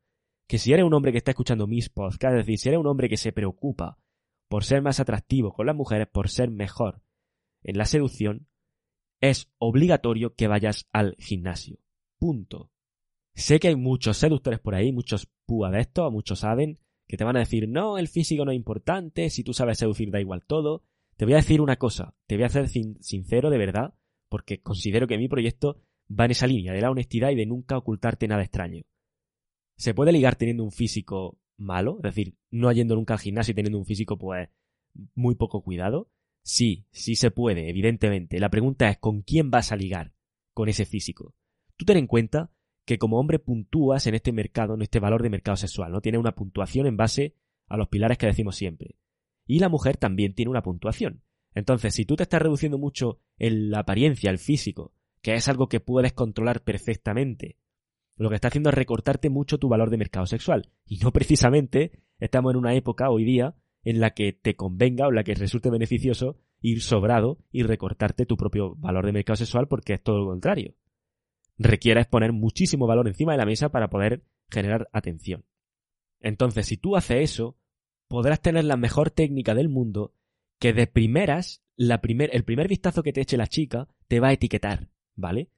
que 0.46 0.59
si 0.59 0.72
eres 0.72 0.85
un 0.85 0.94
hombre 0.94 1.11
que 1.11 1.18
está 1.18 1.33
escuchando 1.33 1.66
mis 1.66 1.88
podcasts, 1.88 2.38
es 2.38 2.46
decir, 2.46 2.59
si 2.61 2.68
eres 2.68 2.79
un 2.79 2.87
hombre 2.87 3.09
que 3.09 3.16
se 3.16 3.33
preocupa 3.33 3.98
por 4.48 4.62
ser 4.62 4.83
más 4.83 5.00
atractivo 5.00 5.53
con 5.53 5.66
las 5.66 5.74
mujeres, 5.74 6.07
por 6.07 6.29
ser 6.29 6.48
mejor 6.48 7.03
en 7.64 7.76
la 7.76 7.87
seducción, 7.87 8.46
es 9.20 9.50
obligatorio 9.59 10.37
que 10.37 10.46
vayas 10.46 10.88
al 10.92 11.16
gimnasio. 11.18 11.81
Punto. 12.20 12.70
Sé 13.35 13.59
que 13.59 13.66
hay 13.66 13.76
muchos 13.76 14.16
seductores 14.16 14.61
por 14.61 14.76
ahí, 14.76 14.92
muchos 14.92 15.29
púas 15.44 15.72
de 15.72 15.81
esto, 15.81 16.09
muchos 16.12 16.38
saben, 16.38 16.79
que 17.10 17.16
te 17.16 17.24
van 17.24 17.34
a 17.34 17.40
decir, 17.40 17.68
no, 17.68 17.98
el 17.98 18.06
físico 18.06 18.44
no 18.44 18.52
es 18.52 18.56
importante, 18.56 19.30
si 19.30 19.42
tú 19.42 19.52
sabes 19.52 19.78
seducir 19.78 20.12
da 20.12 20.20
igual 20.20 20.44
todo. 20.46 20.84
Te 21.16 21.24
voy 21.24 21.34
a 21.34 21.38
decir 21.38 21.60
una 21.60 21.74
cosa, 21.74 22.14
te 22.28 22.36
voy 22.36 22.44
a 22.44 22.48
ser 22.48 22.68
sincero 22.68 23.50
de 23.50 23.58
verdad, 23.58 23.94
porque 24.28 24.62
considero 24.62 25.08
que 25.08 25.18
mi 25.18 25.26
proyecto 25.26 25.82
va 26.08 26.26
en 26.26 26.30
esa 26.30 26.46
línea 26.46 26.72
de 26.72 26.80
la 26.80 26.88
honestidad 26.88 27.30
y 27.30 27.34
de 27.34 27.46
nunca 27.46 27.76
ocultarte 27.76 28.28
nada 28.28 28.42
extraño. 28.42 28.84
¿Se 29.76 29.92
puede 29.92 30.12
ligar 30.12 30.36
teniendo 30.36 30.62
un 30.62 30.70
físico 30.70 31.36
malo? 31.56 31.96
Es 31.96 32.14
decir, 32.14 32.36
no 32.52 32.70
yendo 32.70 32.94
nunca 32.94 33.14
al 33.14 33.20
gimnasio 33.20 33.50
y 33.50 33.54
teniendo 33.56 33.78
un 33.78 33.86
físico, 33.86 34.16
pues, 34.16 34.48
muy 35.16 35.34
poco 35.34 35.64
cuidado. 35.64 36.12
Sí, 36.44 36.86
sí 36.92 37.16
se 37.16 37.32
puede, 37.32 37.68
evidentemente. 37.68 38.38
La 38.38 38.50
pregunta 38.50 38.88
es, 38.88 38.98
¿con 38.98 39.22
quién 39.22 39.50
vas 39.50 39.72
a 39.72 39.76
ligar 39.76 40.14
con 40.54 40.68
ese 40.68 40.84
físico? 40.84 41.34
Tú 41.76 41.84
ten 41.84 41.96
en 41.96 42.06
cuenta 42.06 42.52
que 42.84 42.98
como 42.98 43.18
hombre 43.18 43.38
puntúas 43.38 44.06
en 44.06 44.14
este 44.14 44.32
mercado, 44.32 44.74
en 44.74 44.82
este 44.82 45.00
valor 45.00 45.22
de 45.22 45.30
mercado 45.30 45.56
sexual, 45.56 45.92
¿no? 45.92 46.00
Tiene 46.00 46.18
una 46.18 46.32
puntuación 46.32 46.86
en 46.86 46.96
base 46.96 47.34
a 47.68 47.76
los 47.76 47.88
pilares 47.88 48.18
que 48.18 48.26
decimos 48.26 48.56
siempre. 48.56 48.96
Y 49.46 49.58
la 49.58 49.68
mujer 49.68 49.96
también 49.96 50.34
tiene 50.34 50.50
una 50.50 50.62
puntuación. 50.62 51.22
Entonces, 51.54 51.94
si 51.94 52.04
tú 52.04 52.16
te 52.16 52.22
estás 52.22 52.42
reduciendo 52.42 52.78
mucho 52.78 53.20
en 53.38 53.70
la 53.70 53.80
apariencia, 53.80 54.30
el 54.30 54.38
físico, 54.38 54.92
que 55.22 55.34
es 55.34 55.48
algo 55.48 55.68
que 55.68 55.80
puedes 55.80 56.12
controlar 56.12 56.62
perfectamente, 56.62 57.56
lo 58.16 58.28
que 58.28 58.34
está 58.34 58.48
haciendo 58.48 58.70
es 58.70 58.74
recortarte 58.74 59.30
mucho 59.30 59.58
tu 59.58 59.68
valor 59.68 59.90
de 59.90 59.96
mercado 59.96 60.26
sexual. 60.26 60.70
Y 60.86 60.98
no 60.98 61.12
precisamente 61.12 62.02
estamos 62.18 62.52
en 62.52 62.58
una 62.58 62.74
época 62.74 63.10
hoy 63.10 63.24
día 63.24 63.54
en 63.82 64.00
la 64.00 64.10
que 64.10 64.32
te 64.32 64.56
convenga 64.56 65.06
o 65.06 65.08
en 65.08 65.16
la 65.16 65.24
que 65.24 65.34
resulte 65.34 65.70
beneficioso 65.70 66.36
ir 66.60 66.82
sobrado 66.82 67.38
y 67.50 67.62
recortarte 67.62 68.26
tu 68.26 68.36
propio 68.36 68.74
valor 68.76 69.06
de 69.06 69.12
mercado 69.12 69.36
sexual 69.36 69.68
porque 69.68 69.94
es 69.94 70.02
todo 70.02 70.18
lo 70.18 70.26
contrario. 70.26 70.74
Requieres 71.62 72.06
poner 72.06 72.32
muchísimo 72.32 72.86
valor 72.86 73.06
encima 73.06 73.32
de 73.32 73.38
la 73.38 73.44
mesa 73.44 73.68
para 73.68 73.90
poder 73.90 74.24
generar 74.50 74.88
atención. 74.92 75.44
Entonces, 76.18 76.64
si 76.64 76.78
tú 76.78 76.96
haces 76.96 77.18
eso, 77.20 77.58
podrás 78.08 78.40
tener 78.40 78.64
la 78.64 78.78
mejor 78.78 79.10
técnica 79.10 79.54
del 79.54 79.68
mundo 79.68 80.14
que 80.58 80.72
de 80.72 80.86
primeras, 80.86 81.62
la 81.76 82.00
primer, 82.00 82.30
el 82.34 82.44
primer 82.44 82.66
vistazo 82.66 83.02
que 83.02 83.12
te 83.12 83.20
eche 83.20 83.36
la 83.36 83.46
chica 83.46 83.88
te 84.08 84.20
va 84.20 84.28
a 84.28 84.32
etiquetar, 84.32 84.88
¿vale? 85.16 85.50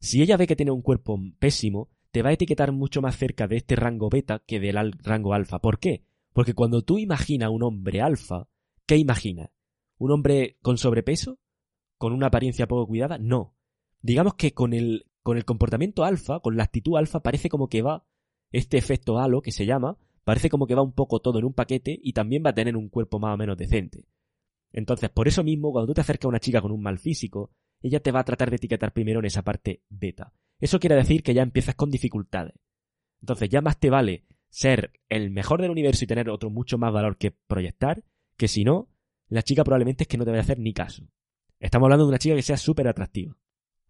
Si 0.00 0.20
ella 0.20 0.36
ve 0.36 0.46
que 0.46 0.54
tiene 0.54 0.70
un 0.70 0.82
cuerpo 0.82 1.18
pésimo, 1.38 1.88
te 2.10 2.20
va 2.20 2.28
a 2.28 2.34
etiquetar 2.34 2.72
mucho 2.72 3.00
más 3.00 3.16
cerca 3.16 3.48
de 3.48 3.56
este 3.56 3.74
rango 3.74 4.10
beta 4.10 4.42
que 4.46 4.60
del 4.60 4.92
rango 4.92 5.32
alfa. 5.32 5.60
¿Por 5.60 5.78
qué? 5.78 6.04
Porque 6.34 6.52
cuando 6.52 6.82
tú 6.82 6.98
imaginas 6.98 7.48
un 7.50 7.62
hombre 7.62 8.02
alfa, 8.02 8.48
¿qué 8.84 8.98
imaginas? 8.98 9.48
¿Un 9.96 10.10
hombre 10.10 10.58
con 10.60 10.76
sobrepeso? 10.76 11.38
¿Con 11.96 12.12
una 12.12 12.26
apariencia 12.26 12.68
poco 12.68 12.86
cuidada? 12.86 13.16
No. 13.16 13.56
Digamos 14.02 14.34
que 14.34 14.52
con 14.52 14.74
el, 14.74 15.07
con 15.22 15.36
el 15.36 15.44
comportamiento 15.44 16.04
alfa, 16.04 16.40
con 16.40 16.56
la 16.56 16.64
actitud 16.64 16.96
alfa, 16.96 17.20
parece 17.20 17.48
como 17.48 17.68
que 17.68 17.82
va 17.82 18.06
este 18.50 18.78
efecto 18.78 19.18
halo 19.18 19.42
que 19.42 19.52
se 19.52 19.66
llama, 19.66 19.98
parece 20.24 20.48
como 20.48 20.66
que 20.66 20.74
va 20.74 20.82
un 20.82 20.92
poco 20.92 21.20
todo 21.20 21.38
en 21.38 21.44
un 21.44 21.54
paquete 21.54 21.98
y 22.02 22.12
también 22.12 22.42
va 22.44 22.50
a 22.50 22.54
tener 22.54 22.76
un 22.76 22.88
cuerpo 22.88 23.18
más 23.18 23.34
o 23.34 23.36
menos 23.36 23.56
decente. 23.56 24.06
Entonces, 24.72 25.10
por 25.10 25.28
eso 25.28 25.44
mismo, 25.44 25.72
cuando 25.72 25.88
tú 25.88 25.94
te 25.94 26.00
acercas 26.00 26.26
a 26.26 26.28
una 26.28 26.40
chica 26.40 26.60
con 26.60 26.72
un 26.72 26.82
mal 26.82 26.98
físico, 26.98 27.50
ella 27.80 28.00
te 28.00 28.12
va 28.12 28.20
a 28.20 28.24
tratar 28.24 28.50
de 28.50 28.56
etiquetar 28.56 28.92
primero 28.92 29.20
en 29.20 29.26
esa 29.26 29.42
parte 29.42 29.82
beta. 29.88 30.32
Eso 30.58 30.80
quiere 30.80 30.96
decir 30.96 31.22
que 31.22 31.34
ya 31.34 31.42
empiezas 31.42 31.74
con 31.74 31.90
dificultades. 31.90 32.54
Entonces, 33.20 33.48
ya 33.48 33.60
más 33.60 33.78
te 33.78 33.90
vale 33.90 34.24
ser 34.50 34.92
el 35.08 35.30
mejor 35.30 35.60
del 35.60 35.70
universo 35.70 36.04
y 36.04 36.08
tener 36.08 36.28
otro 36.30 36.50
mucho 36.50 36.78
más 36.78 36.92
valor 36.92 37.16
que 37.16 37.30
proyectar, 37.30 38.04
que 38.36 38.48
si 38.48 38.64
no, 38.64 38.88
la 39.28 39.42
chica 39.42 39.64
probablemente 39.64 40.04
es 40.04 40.08
que 40.08 40.16
no 40.16 40.24
te 40.24 40.30
vaya 40.30 40.40
a 40.40 40.44
hacer 40.44 40.58
ni 40.58 40.72
caso. 40.72 41.08
Estamos 41.60 41.86
hablando 41.86 42.04
de 42.04 42.10
una 42.10 42.18
chica 42.18 42.34
que 42.34 42.42
sea 42.42 42.56
súper 42.56 42.88
atractiva. 42.88 43.36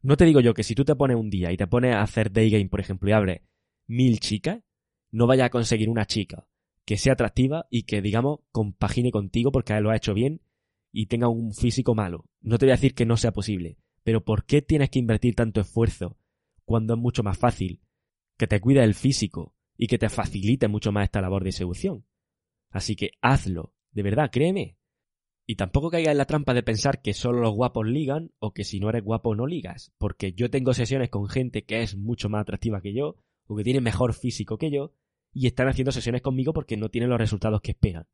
No 0.03 0.17
te 0.17 0.25
digo 0.25 0.41
yo 0.41 0.55
que 0.55 0.63
si 0.63 0.75
tú 0.75 0.85
te 0.85 0.95
pones 0.95 1.17
un 1.17 1.31
día 1.31 1.53
y 1.53 1.57
te 1.57 1.67
pones 1.67 1.95
a 1.95 2.03
hacer 2.03 2.31
day 2.31 2.51
game, 2.51 2.69
por 2.69 2.81
ejemplo, 2.81 3.09
y 3.09 3.13
abres 3.13 3.43
mil 3.87 4.21
chicas, 4.21 4.63
no 5.11 5.27
vaya 5.27 5.47
a 5.47 5.51
conseguir 5.51 5.89
una 5.89 6.07
chica 6.07 6.47
que 6.85 6.97
sea 6.97 7.15
atractiva 7.15 7.67
y 7.71 7.83
que, 7.83 8.01
digamos, 8.01 8.41
compagine 8.51 9.11
contigo 9.11 9.53
porque 9.53 9.79
lo 9.81 9.91
ha 9.91 9.97
hecho 9.97 10.15
bien 10.15 10.41
y 10.93 11.07
tenga 11.07 11.29
un 11.29 11.53
físico 11.53 11.95
malo. 11.95 12.25
No 12.41 12.59
te 12.59 12.67
voy 12.67 12.71
a 12.73 12.77
decir 12.77 12.95
que 12.95 13.05
no 13.05 13.17
sea 13.17 13.33
posible, 13.33 13.77
pero 14.05 14.25
¿por 14.25 14.47
qué 14.47 14.63
tienes 14.63 14.89
que 14.89 14.99
invertir 14.99 15.35
tanto 15.35 15.61
esfuerzo 15.61 16.17
cuando 16.65 16.95
es 16.95 17.01
mucho 17.01 17.23
más 17.23 17.37
fácil 17.37 17.83
que 18.39 18.47
te 18.47 18.61
cuide 18.61 18.83
el 18.85 18.95
físico 18.95 19.55
y 19.77 19.87
que 19.87 19.99
te 19.99 20.09
facilite 20.09 20.69
mucho 20.69 20.93
más 20.93 21.05
esta 21.05 21.21
labor 21.21 21.45
de 21.45 21.53
seducción? 21.53 22.07
Así 22.71 22.97
que 22.97 23.11
hazlo, 23.21 23.75
de 23.93 24.03
verdad, 24.03 24.31
créeme. 24.33 24.78
Y 25.51 25.57
tampoco 25.57 25.89
caigas 25.89 26.13
en 26.13 26.19
la 26.19 26.27
trampa 26.27 26.53
de 26.53 26.63
pensar 26.63 27.01
que 27.01 27.15
solo 27.15 27.41
los 27.41 27.55
guapos 27.55 27.87
ligan 27.87 28.33
o 28.39 28.53
que 28.53 28.65
si 28.65 28.81
no 28.81 28.91
eres 28.91 29.03
guapo 29.03 29.35
no 29.35 29.47
ligas, 29.47 29.95
porque 29.97 30.35
yo 30.35 30.51
tengo 30.51 30.75
sesiones 30.75 31.09
con 31.09 31.27
gente 31.27 31.65
que 31.65 31.81
es 31.81 31.97
mucho 31.97 32.29
más 32.29 32.43
atractiva 32.43 32.83
que 32.83 32.93
yo 32.93 33.17
o 33.47 33.57
que 33.57 33.65
tiene 33.65 33.81
mejor 33.81 34.13
físico 34.13 34.59
que 34.59 34.71
yo 34.71 34.93
y 35.33 35.47
están 35.47 35.67
haciendo 35.67 35.91
sesiones 35.91 36.21
conmigo 36.21 36.53
porque 36.53 36.77
no 36.77 36.91
tienen 36.91 37.09
los 37.09 37.19
resultados 37.19 37.63
que 37.63 37.71
esperan. 37.71 38.07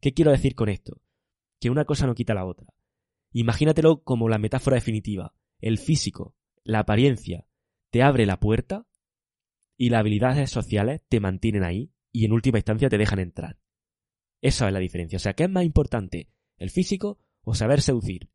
¿Qué 0.00 0.12
quiero 0.14 0.32
decir 0.32 0.56
con 0.56 0.68
esto? 0.68 1.00
Que 1.60 1.70
una 1.70 1.84
cosa 1.84 2.08
no 2.08 2.16
quita 2.16 2.34
la 2.34 2.44
otra. 2.44 2.66
Imagínatelo 3.30 4.02
como 4.02 4.28
la 4.28 4.38
metáfora 4.38 4.74
definitiva. 4.74 5.32
El 5.60 5.78
físico, 5.78 6.34
la 6.64 6.80
apariencia, 6.80 7.46
te 7.90 8.02
abre 8.02 8.26
la 8.26 8.40
puerta 8.40 8.88
y 9.76 9.90
las 9.90 10.00
habilidades 10.00 10.50
sociales 10.50 11.02
te 11.08 11.20
mantienen 11.20 11.62
ahí 11.62 11.92
y 12.10 12.24
en 12.24 12.32
última 12.32 12.58
instancia 12.58 12.88
te 12.88 12.98
dejan 12.98 13.20
entrar. 13.20 13.60
Esa 14.40 14.66
es 14.66 14.72
la 14.72 14.80
diferencia. 14.80 15.18
O 15.18 15.20
sea, 15.20 15.34
¿qué 15.34 15.44
es 15.44 15.50
más 15.50 15.64
importante? 15.64 16.30
¿El 16.60 16.68
físico 16.68 17.18
o 17.42 17.54
saber 17.54 17.80
seducir? 17.80 18.30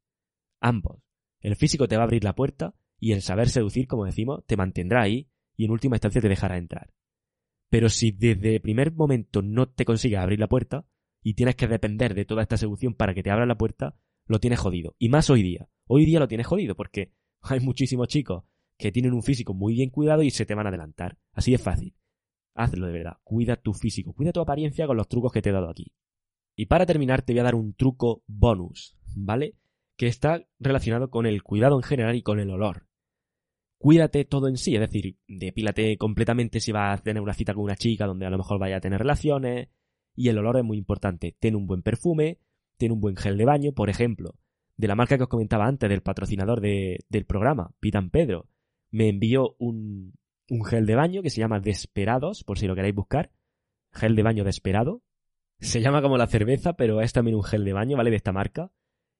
Ambos. 0.59 1.03
El 1.39 1.55
físico 1.55 1.87
te 1.87 1.95
va 1.95 2.01
a 2.01 2.05
abrir 2.05 2.23
la 2.23 2.33
puerta 2.33 2.73
y 2.99 3.11
el 3.11 3.21
saber 3.21 3.49
seducir, 3.49 3.87
como 3.87 4.05
decimos, 4.05 4.43
te 4.47 4.57
mantendrá 4.57 5.03
ahí 5.03 5.29
y 5.55 5.65
en 5.65 5.71
última 5.71 5.95
instancia 5.95 6.21
te 6.21 6.27
dejará 6.27 6.57
entrar. 6.57 6.91
Pero 7.69 7.87
si 7.87 8.11
desde 8.11 8.55
el 8.55 8.61
primer 8.61 8.91
momento 8.91 9.43
no 9.43 9.69
te 9.69 9.85
consigues 9.85 10.19
abrir 10.19 10.39
la 10.39 10.47
puerta 10.47 10.87
y 11.21 11.35
tienes 11.35 11.55
que 11.55 11.67
depender 11.67 12.15
de 12.15 12.25
toda 12.25 12.41
esta 12.41 12.57
seducción 12.57 12.95
para 12.95 13.13
que 13.13 13.21
te 13.21 13.29
abra 13.29 13.45
la 13.45 13.59
puerta, 13.59 13.95
lo 14.25 14.39
tienes 14.39 14.59
jodido. 14.59 14.95
Y 14.97 15.09
más 15.09 15.29
hoy 15.29 15.43
día. 15.43 15.69
Hoy 15.85 16.05
día 16.05 16.19
lo 16.19 16.27
tienes 16.27 16.47
jodido 16.47 16.75
porque 16.75 17.13
hay 17.41 17.59
muchísimos 17.59 18.07
chicos 18.07 18.43
que 18.77 18.91
tienen 18.91 19.13
un 19.13 19.21
físico 19.21 19.53
muy 19.53 19.75
bien 19.75 19.91
cuidado 19.91 20.23
y 20.23 20.31
se 20.31 20.47
te 20.47 20.55
van 20.55 20.65
a 20.65 20.69
adelantar. 20.69 21.19
Así 21.31 21.51
de 21.51 21.59
fácil. 21.59 21.95
Hazlo 22.55 22.87
de 22.87 22.93
verdad. 22.93 23.17
Cuida 23.23 23.55
tu 23.55 23.73
físico, 23.73 24.13
cuida 24.13 24.31
tu 24.31 24.41
apariencia 24.41 24.87
con 24.87 24.97
los 24.97 25.07
trucos 25.07 25.31
que 25.31 25.43
te 25.43 25.51
he 25.51 25.53
dado 25.53 25.69
aquí. 25.69 25.93
Y 26.55 26.67
para 26.67 26.85
terminar 26.85 27.21
te 27.21 27.33
voy 27.33 27.39
a 27.39 27.43
dar 27.43 27.55
un 27.55 27.73
truco 27.73 28.23
bonus, 28.27 28.95
¿vale? 29.15 29.55
Que 29.97 30.07
está 30.07 30.45
relacionado 30.59 31.09
con 31.09 31.25
el 31.25 31.43
cuidado 31.43 31.75
en 31.75 31.83
general 31.83 32.15
y 32.15 32.21
con 32.21 32.39
el 32.39 32.49
olor 32.49 32.87
cuídate 33.85 34.25
todo 34.25 34.47
en 34.47 34.57
sí, 34.57 34.73
es 34.73 34.81
decir, 34.81 35.17
depílate 35.27 35.95
completamente 35.97 36.59
si 36.59 36.71
vas 36.71 36.99
a 36.99 37.03
tener 37.03 37.21
una 37.21 37.35
cita 37.35 37.53
con 37.53 37.63
una 37.63 37.75
chica 37.75 38.07
donde 38.07 38.25
a 38.25 38.31
lo 38.31 38.39
mejor 38.39 38.59
vaya 38.59 38.77
a 38.77 38.81
tener 38.81 38.97
relaciones, 38.97 39.69
y 40.15 40.29
el 40.29 40.39
olor 40.39 40.57
es 40.57 40.63
muy 40.63 40.77
importante. 40.77 41.35
Ten 41.39 41.55
un 41.55 41.67
buen 41.67 41.83
perfume, 41.83 42.39
ten 42.77 42.91
un 42.91 42.99
buen 42.99 43.15
gel 43.15 43.37
de 43.37 43.45
baño, 43.45 43.73
por 43.73 43.91
ejemplo, 43.91 44.33
de 44.75 44.87
la 44.87 44.95
marca 44.95 45.17
que 45.17 45.23
os 45.23 45.29
comentaba 45.29 45.67
antes, 45.67 45.87
del 45.87 46.01
patrocinador 46.01 46.61
del 46.61 47.25
programa, 47.27 47.75
Pitan 47.79 48.09
Pedro, 48.09 48.47
me 48.89 49.07
envió 49.09 49.55
un, 49.59 50.13
un 50.49 50.65
gel 50.65 50.87
de 50.87 50.95
baño 50.95 51.21
que 51.21 51.29
se 51.29 51.41
llama 51.41 51.59
Desperados, 51.59 52.43
por 52.43 52.57
si 52.57 52.65
lo 52.65 52.73
queréis 52.73 52.95
buscar. 52.95 53.31
Gel 53.91 54.15
de 54.15 54.23
baño 54.23 54.43
Desperado. 54.43 55.03
Se 55.59 55.81
llama 55.81 56.01
como 56.01 56.17
la 56.17 56.27
cerveza, 56.27 56.73
pero 56.73 57.01
es 57.01 57.13
también 57.13 57.35
un 57.35 57.43
gel 57.43 57.65
de 57.65 57.73
baño, 57.73 57.97
¿vale? 57.97 58.11
De 58.11 58.17
esta 58.17 58.31
marca 58.31 58.71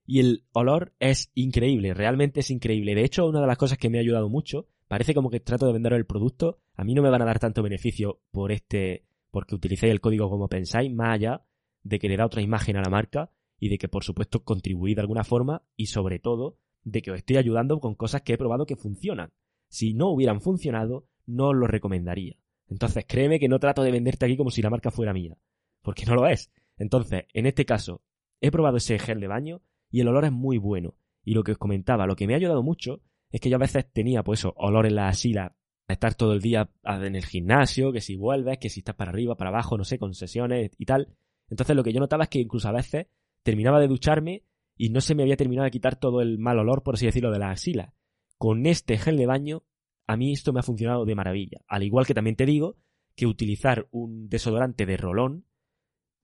y 0.05 0.19
el 0.19 0.45
olor 0.53 0.93
es 0.99 1.31
increíble, 1.33 1.93
realmente 1.93 2.41
es 2.41 2.51
increíble. 2.51 2.95
De 2.95 3.03
hecho, 3.03 3.25
una 3.27 3.41
de 3.41 3.47
las 3.47 3.57
cosas 3.57 3.77
que 3.77 3.89
me 3.89 3.97
ha 3.97 4.01
ayudado 4.01 4.29
mucho, 4.29 4.67
parece 4.87 5.13
como 5.13 5.29
que 5.29 5.39
trato 5.39 5.65
de 5.65 5.73
vender 5.73 5.93
el 5.93 6.05
producto, 6.05 6.59
a 6.75 6.83
mí 6.83 6.93
no 6.93 7.01
me 7.01 7.09
van 7.09 7.21
a 7.21 7.25
dar 7.25 7.39
tanto 7.39 7.63
beneficio 7.63 8.21
por 8.31 8.51
este, 8.51 9.05
porque 9.31 9.55
utilicéis 9.55 9.91
el 9.91 10.01
código 10.01 10.29
como 10.29 10.47
pensáis, 10.47 10.93
más 10.93 11.15
allá 11.15 11.45
de 11.83 11.99
que 11.99 12.07
le 12.07 12.17
da 12.17 12.25
otra 12.25 12.41
imagen 12.41 12.77
a 12.77 12.81
la 12.81 12.89
marca 12.89 13.31
y 13.59 13.69
de 13.69 13.77
que 13.77 13.87
por 13.87 14.03
supuesto 14.03 14.43
contribuís 14.43 14.95
de 14.95 15.01
alguna 15.01 15.23
forma 15.23 15.63
y 15.75 15.87
sobre 15.87 16.19
todo 16.19 16.57
de 16.83 17.01
que 17.01 17.11
os 17.11 17.17
estoy 17.17 17.37
ayudando 17.37 17.79
con 17.79 17.95
cosas 17.95 18.21
que 18.21 18.33
he 18.33 18.37
probado 18.37 18.65
que 18.65 18.75
funcionan. 18.75 19.31
Si 19.69 19.93
no 19.93 20.09
hubieran 20.11 20.41
funcionado, 20.41 21.07
no 21.25 21.49
os 21.49 21.55
lo 21.55 21.65
recomendaría. 21.65 22.37
Entonces 22.67 23.05
créeme 23.07 23.39
que 23.39 23.47
no 23.47 23.59
trato 23.59 23.81
de 23.81 23.91
venderte 23.91 24.25
aquí 24.25 24.37
como 24.37 24.51
si 24.51 24.61
la 24.61 24.69
marca 24.69 24.91
fuera 24.91 25.13
mía, 25.13 25.37
porque 25.85 26.05
no 26.05 26.15
lo 26.15 26.27
es. 26.27 26.51
Entonces, 26.77 27.23
en 27.33 27.45
este 27.45 27.65
caso, 27.65 28.01
he 28.41 28.51
probado 28.51 28.77
ese 28.77 28.99
gel 28.99 29.21
de 29.21 29.27
baño, 29.27 29.61
y 29.89 30.01
el 30.01 30.09
olor 30.09 30.25
es 30.25 30.31
muy 30.31 30.57
bueno. 30.57 30.95
Y 31.23 31.33
lo 31.33 31.43
que 31.43 31.53
os 31.53 31.57
comentaba, 31.57 32.05
lo 32.05 32.15
que 32.15 32.27
me 32.27 32.33
ha 32.33 32.37
ayudado 32.37 32.63
mucho 32.63 33.01
es 33.31 33.39
que 33.39 33.49
yo 33.49 33.55
a 33.55 33.59
veces 33.59 33.89
tenía, 33.93 34.23
pues 34.23 34.41
eso, 34.41 34.53
olor 34.57 34.85
en 34.85 34.95
la 34.95 35.07
asila, 35.07 35.55
estar 35.87 36.15
todo 36.15 36.33
el 36.33 36.41
día 36.41 36.69
en 36.83 37.15
el 37.15 37.25
gimnasio, 37.25 37.91
que 37.91 38.01
si 38.01 38.15
vuelves, 38.15 38.57
que 38.57 38.69
si 38.69 38.81
estás 38.81 38.95
para 38.95 39.11
arriba, 39.11 39.35
para 39.35 39.51
abajo, 39.51 39.77
no 39.77 39.83
sé, 39.83 39.97
con 39.97 40.13
sesiones 40.13 40.71
y 40.77 40.85
tal. 40.85 41.15
Entonces 41.49 41.75
lo 41.75 41.83
que 41.83 41.93
yo 41.93 41.99
notaba 41.99 42.23
es 42.23 42.29
que 42.29 42.39
incluso 42.39 42.67
a 42.67 42.73
veces 42.73 43.07
terminaba 43.43 43.79
de 43.79 43.87
ducharme 43.87 44.43
y 44.75 44.89
no 44.89 44.99
se 45.01 45.15
me 45.15 45.23
había 45.23 45.37
terminado 45.37 45.65
de 45.65 45.71
quitar 45.71 45.95
todo 45.95 46.21
el 46.21 46.39
mal 46.39 46.59
olor, 46.59 46.83
por 46.83 46.95
así 46.95 47.05
decirlo, 47.05 47.31
de 47.31 47.39
la 47.39 47.51
axila. 47.51 47.93
Con 48.37 48.65
este 48.65 48.97
gel 48.97 49.17
de 49.17 49.27
baño, 49.27 49.63
a 50.07 50.17
mí 50.17 50.33
esto 50.33 50.51
me 50.51 50.59
ha 50.59 50.63
funcionado 50.63 51.05
de 51.05 51.15
maravilla. 51.15 51.61
Al 51.67 51.83
igual 51.83 52.05
que 52.05 52.13
también 52.13 52.35
te 52.35 52.45
digo 52.45 52.77
que 53.15 53.27
utilizar 53.27 53.87
un 53.91 54.27
desodorante 54.27 54.85
de 54.85 54.97
rolón 54.97 55.45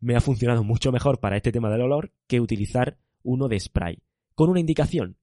me 0.02 0.16
ha 0.16 0.22
funcionado 0.22 0.64
mucho 0.64 0.92
mejor 0.92 1.20
para 1.20 1.38
este 1.38 1.52
tema 1.52 1.70
del 1.70 1.82
olor 1.82 2.12
que 2.28 2.42
utilizar 2.42 2.98
uno 3.24 3.48
de 3.48 3.60
spray, 3.60 4.00
con 4.36 4.50
una 4.50 4.60
indicación, 4.60 5.18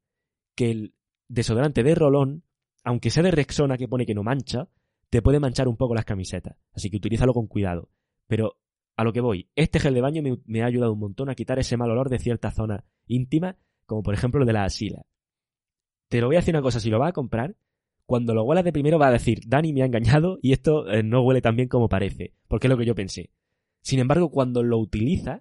que 0.54 0.70
el 0.70 0.94
desodorante 1.28 1.82
de 1.82 1.94
rolón, 1.94 2.44
aunque 2.84 3.10
sea 3.10 3.22
de 3.22 3.32
Rexona 3.32 3.76
que 3.76 3.88
pone 3.88 4.06
que 4.06 4.14
no 4.14 4.22
mancha, 4.22 4.68
te 5.10 5.20
puede 5.20 5.40
manchar 5.40 5.68
un 5.68 5.76
poco 5.76 5.94
las 5.94 6.04
camisetas, 6.04 6.56
así 6.72 6.90
que 6.90 6.96
utilízalo 6.96 7.34
con 7.34 7.46
cuidado. 7.46 7.90
Pero 8.26 8.56
a 8.96 9.04
lo 9.04 9.12
que 9.12 9.20
voy, 9.20 9.48
este 9.56 9.80
gel 9.80 9.94
de 9.94 10.00
baño 10.00 10.22
me, 10.44 10.62
ha 10.62 10.66
ayudado 10.66 10.92
un 10.92 11.00
montón 11.00 11.28
a 11.28 11.34
quitar 11.34 11.58
ese 11.58 11.76
mal 11.76 11.90
olor 11.90 12.08
de 12.08 12.18
ciertas 12.18 12.54
zonas 12.54 12.84
íntimas, 13.06 13.56
como 13.86 14.02
por 14.02 14.14
ejemplo 14.14 14.40
lo 14.40 14.46
de 14.46 14.52
la 14.52 14.64
asila. 14.64 15.02
Te 16.08 16.20
lo 16.20 16.26
voy 16.26 16.36
a 16.36 16.40
decir 16.40 16.54
una 16.54 16.62
cosa, 16.62 16.80
si 16.80 16.90
lo 16.90 16.98
vas 16.98 17.10
a 17.10 17.12
comprar, 17.12 17.56
cuando 18.06 18.34
lo 18.34 18.44
huelas 18.44 18.64
de 18.64 18.72
primero 18.72 18.98
va 18.98 19.08
a 19.08 19.12
decir, 19.12 19.40
Dani 19.46 19.72
me 19.72 19.82
ha 19.82 19.86
engañado 19.86 20.38
y 20.42 20.52
esto 20.52 20.88
eh, 20.88 21.02
no 21.02 21.22
huele 21.22 21.42
tan 21.42 21.56
bien 21.56 21.68
como 21.68 21.88
parece, 21.88 22.34
porque 22.48 22.66
es 22.66 22.70
lo 22.70 22.78
que 22.78 22.86
yo 22.86 22.94
pensé. 22.94 23.30
Sin 23.88 24.00
embargo, 24.00 24.30
cuando 24.30 24.62
lo 24.62 24.76
utilizas 24.76 25.40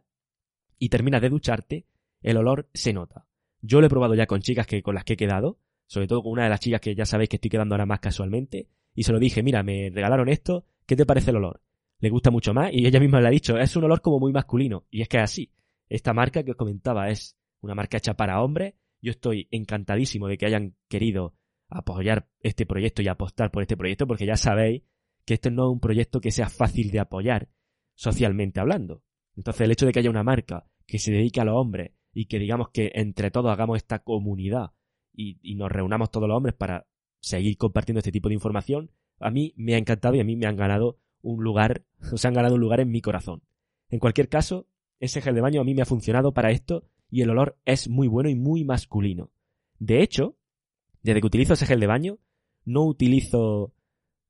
y 0.79 0.87
terminas 0.87 1.21
de 1.21 1.27
ducharte, 1.27 1.85
el 2.21 2.37
olor 2.37 2.69
se 2.73 2.93
nota. 2.93 3.27
Yo 3.59 3.81
lo 3.81 3.87
he 3.87 3.89
probado 3.89 4.15
ya 4.15 4.25
con 4.25 4.39
chicas 4.39 4.65
que, 4.65 4.81
con 4.81 4.95
las 4.95 5.03
que 5.03 5.15
he 5.15 5.17
quedado, 5.17 5.59
sobre 5.85 6.07
todo 6.07 6.23
con 6.23 6.31
una 6.31 6.43
de 6.43 6.49
las 6.51 6.61
chicas 6.61 6.79
que 6.79 6.95
ya 6.95 7.05
sabéis 7.05 7.27
que 7.27 7.35
estoy 7.35 7.51
quedando 7.51 7.75
ahora 7.75 7.85
más 7.85 7.99
casualmente, 7.99 8.69
y 8.95 9.03
se 9.03 9.11
lo 9.11 9.19
dije, 9.19 9.43
mira, 9.43 9.63
me 9.63 9.89
regalaron 9.89 10.29
esto, 10.29 10.63
¿qué 10.85 10.95
te 10.95 11.05
parece 11.05 11.31
el 11.31 11.35
olor? 11.35 11.61
Le 11.99 12.09
gusta 12.09 12.31
mucho 12.31 12.53
más, 12.53 12.71
y 12.71 12.87
ella 12.87 13.01
misma 13.01 13.19
le 13.19 13.27
ha 13.27 13.31
dicho, 13.31 13.57
es 13.57 13.75
un 13.75 13.83
olor 13.83 13.99
como 13.99 14.17
muy 14.17 14.31
masculino, 14.31 14.85
y 14.89 15.01
es 15.01 15.09
que 15.09 15.17
es 15.17 15.23
así. 15.23 15.51
Esta 15.89 16.13
marca 16.13 16.41
que 16.43 16.51
os 16.51 16.57
comentaba 16.57 17.09
es 17.09 17.35
una 17.59 17.75
marca 17.75 17.97
hecha 17.97 18.13
para 18.13 18.41
hombres, 18.41 18.75
yo 19.01 19.11
estoy 19.11 19.49
encantadísimo 19.51 20.29
de 20.29 20.37
que 20.37 20.45
hayan 20.45 20.73
querido 20.87 21.33
apoyar 21.67 22.29
este 22.39 22.65
proyecto 22.65 23.01
y 23.01 23.09
apostar 23.09 23.51
por 23.51 23.61
este 23.61 23.75
proyecto, 23.75 24.07
porque 24.07 24.25
ya 24.25 24.37
sabéis 24.37 24.83
que 25.25 25.33
este 25.33 25.51
no 25.51 25.65
es 25.65 25.73
un 25.73 25.81
proyecto 25.81 26.21
que 26.21 26.31
sea 26.31 26.47
fácil 26.47 26.91
de 26.91 27.01
apoyar, 27.01 27.49
socialmente 27.97 28.61
hablando. 28.61 29.03
Entonces 29.35 29.61
el 29.61 29.71
hecho 29.71 29.85
de 29.85 29.91
que 29.91 29.99
haya 29.99 30.09
una 30.09 30.23
marca 30.23 30.65
que 30.85 30.99
se 30.99 31.11
dedique 31.11 31.41
a 31.41 31.45
los 31.45 31.55
hombres 31.55 31.91
y 32.13 32.25
que 32.25 32.39
digamos 32.39 32.69
que 32.69 32.91
entre 32.93 33.31
todos 33.31 33.51
hagamos 33.51 33.77
esta 33.77 33.99
comunidad 33.99 34.71
y, 35.13 35.55
nos 35.55 35.71
reunamos 35.71 36.11
todos 36.11 36.27
los 36.27 36.37
hombres 36.37 36.55
para 36.55 36.87
seguir 37.19 37.57
compartiendo 37.57 37.99
este 37.99 38.11
tipo 38.11 38.29
de 38.29 38.35
información, 38.35 38.91
a 39.19 39.31
mí 39.31 39.53
me 39.57 39.73
ha 39.73 39.79
encantado 39.79 40.15
y 40.15 40.19
a 40.19 40.23
mí 40.23 40.35
me 40.35 40.45
han 40.45 40.55
ganado 40.55 40.99
un 41.21 41.43
lugar, 41.43 41.85
se 42.15 42.27
han 42.27 42.35
ganado 42.35 42.55
un 42.55 42.61
lugar 42.61 42.79
en 42.79 42.91
mi 42.91 43.01
corazón. 43.01 43.41
En 43.89 43.99
cualquier 43.99 44.29
caso, 44.29 44.67
ese 44.99 45.21
gel 45.21 45.35
de 45.35 45.41
baño 45.41 45.61
a 45.61 45.63
mí 45.63 45.73
me 45.73 45.81
ha 45.81 45.85
funcionado 45.85 46.33
para 46.33 46.51
esto 46.51 46.83
y 47.09 47.21
el 47.21 47.31
olor 47.31 47.57
es 47.65 47.89
muy 47.89 48.07
bueno 48.07 48.29
y 48.29 48.35
muy 48.35 48.63
masculino. 48.63 49.31
De 49.79 50.03
hecho, 50.03 50.37
desde 51.01 51.19
que 51.19 51.27
utilizo 51.27 51.53
ese 51.53 51.65
gel 51.65 51.79
de 51.79 51.87
baño, 51.87 52.19
no 52.63 52.83
utilizo 52.83 53.73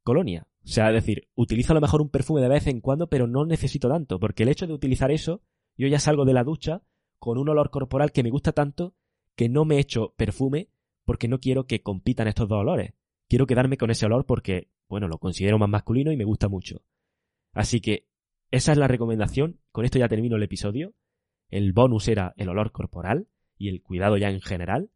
colonia. 0.04 0.48
O 0.68 0.70
sea, 0.70 0.90
es 0.90 0.96
decir, 0.96 1.30
utilizo 1.34 1.72
a 1.72 1.76
lo 1.76 1.82
mejor 1.82 2.02
un 2.02 2.10
perfume 2.10 2.42
de 2.42 2.50
vez 2.50 2.68
en 2.68 2.82
cuando, 2.82 3.08
pero 3.08 3.26
no 3.26 3.46
necesito 3.46 3.88
tanto, 3.88 4.20
porque 4.20 4.44
el 4.44 4.50
hecho 4.50 4.68
de 4.68 4.74
utilizar 4.74 5.12
eso, 5.12 5.42
yo 5.78 5.88
ya 5.88 5.98
salgo 5.98 6.26
de 6.26 6.34
la 6.34 6.44
ducha 6.44 6.82
con 7.20 7.38
un 7.38 7.48
olor 7.48 7.70
corporal 7.70 8.12
que 8.12 8.22
me 8.22 8.30
gusta 8.30 8.52
tanto 8.52 8.94
que 9.38 9.48
no 9.48 9.64
me 9.64 9.80
echo 9.80 10.14
perfume 10.18 10.68
porque 11.06 11.30
no 11.30 11.40
quiero 11.40 11.68
que 11.68 11.82
compitan 11.82 12.28
estos 12.28 12.50
dos 12.50 12.60
olores. 12.60 12.94
Quiero 13.30 13.48
quedarme 13.48 13.78
con 13.78 13.92
ese 13.92 14.08
olor 14.08 14.26
porque, 14.26 14.70
bueno, 14.90 15.08
lo 15.08 15.20
considero 15.20 15.58
más 15.58 15.70
masculino 15.70 16.12
y 16.12 16.18
me 16.18 16.26
gusta 16.26 16.50
mucho. 16.50 16.82
Así 17.54 17.80
que 17.80 18.10
esa 18.52 18.74
es 18.74 18.78
la 18.78 18.90
recomendación. 18.90 19.62
Con 19.72 19.86
esto 19.86 20.00
ya 20.00 20.10
termino 20.10 20.36
el 20.36 20.44
episodio. 20.44 20.96
El 21.50 21.72
bonus 21.72 22.10
era 22.10 22.34
el 22.36 22.50
olor 22.50 22.74
corporal 22.74 23.30
y 23.58 23.70
el 23.70 23.82
cuidado 23.82 24.18
ya 24.18 24.30
en 24.30 24.42
general. 24.42 24.92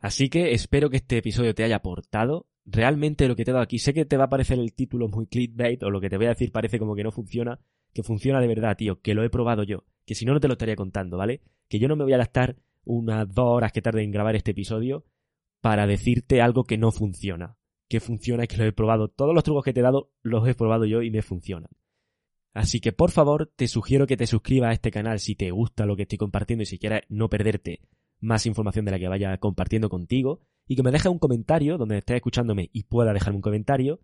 Así 0.00 0.30
que 0.30 0.52
espero 0.52 0.88
que 0.88 0.96
este 0.96 1.18
episodio 1.18 1.54
te 1.54 1.64
haya 1.64 1.76
aportado. 1.76 2.46
Realmente 2.64 3.26
lo 3.26 3.34
que 3.34 3.44
te 3.44 3.50
he 3.50 3.54
dado 3.54 3.64
aquí, 3.64 3.78
sé 3.78 3.92
que 3.92 4.04
te 4.04 4.16
va 4.16 4.24
a 4.24 4.30
parecer 4.30 4.58
el 4.58 4.72
título 4.72 5.08
muy 5.08 5.26
clickbait 5.26 5.82
o 5.82 5.90
lo 5.90 6.00
que 6.00 6.08
te 6.08 6.16
voy 6.16 6.26
a 6.26 6.30
decir 6.30 6.52
parece 6.52 6.78
como 6.78 6.94
que 6.94 7.02
no 7.02 7.10
funciona, 7.10 7.60
que 7.92 8.02
funciona 8.02 8.40
de 8.40 8.46
verdad, 8.46 8.76
tío, 8.76 9.00
que 9.00 9.14
lo 9.14 9.24
he 9.24 9.30
probado 9.30 9.64
yo, 9.64 9.84
que 10.06 10.14
si 10.14 10.24
no, 10.24 10.32
no 10.32 10.40
te 10.40 10.48
lo 10.48 10.54
estaría 10.54 10.76
contando, 10.76 11.16
¿vale? 11.16 11.42
Que 11.68 11.78
yo 11.78 11.88
no 11.88 11.96
me 11.96 12.04
voy 12.04 12.12
a 12.12 12.18
gastar 12.18 12.56
unas 12.84 13.32
dos 13.32 13.46
horas 13.46 13.72
que 13.72 13.82
tarde 13.82 14.02
en 14.02 14.10
grabar 14.10 14.36
este 14.36 14.52
episodio 14.52 15.04
para 15.60 15.86
decirte 15.86 16.40
algo 16.40 16.64
que 16.64 16.78
no 16.78 16.92
funciona. 16.92 17.56
Que 17.88 18.00
funciona 18.00 18.44
y 18.44 18.46
que 18.46 18.56
lo 18.56 18.64
he 18.64 18.72
probado. 18.72 19.08
Todos 19.08 19.34
los 19.34 19.44
trucos 19.44 19.64
que 19.64 19.72
te 19.72 19.80
he 19.80 19.82
dado 19.82 20.10
los 20.22 20.46
he 20.48 20.54
probado 20.54 20.84
yo 20.86 21.02
y 21.02 21.10
me 21.10 21.22
funcionan. 21.22 21.70
Así 22.54 22.80
que 22.80 22.92
por 22.92 23.10
favor 23.10 23.52
te 23.54 23.68
sugiero 23.68 24.06
que 24.06 24.16
te 24.16 24.26
suscribas 24.26 24.70
a 24.70 24.72
este 24.74 24.90
canal 24.90 25.20
si 25.20 25.34
te 25.34 25.50
gusta 25.50 25.86
lo 25.86 25.96
que 25.96 26.02
estoy 26.02 26.18
compartiendo 26.18 26.62
y 26.62 26.66
si 26.66 26.78
quieres 26.78 27.02
no 27.08 27.28
perderte 27.28 27.80
más 28.20 28.46
información 28.46 28.84
de 28.84 28.90
la 28.90 28.98
que 28.98 29.08
vaya 29.08 29.36
compartiendo 29.38 29.88
contigo 29.88 30.42
y 30.72 30.76
que 30.76 30.82
me 30.82 30.90
dejes 30.90 31.10
un 31.10 31.18
comentario 31.18 31.76
donde 31.76 31.98
estés 31.98 32.16
escuchándome 32.16 32.70
y 32.72 32.84
pueda 32.84 33.12
dejarme 33.12 33.36
un 33.36 33.42
comentario 33.42 34.00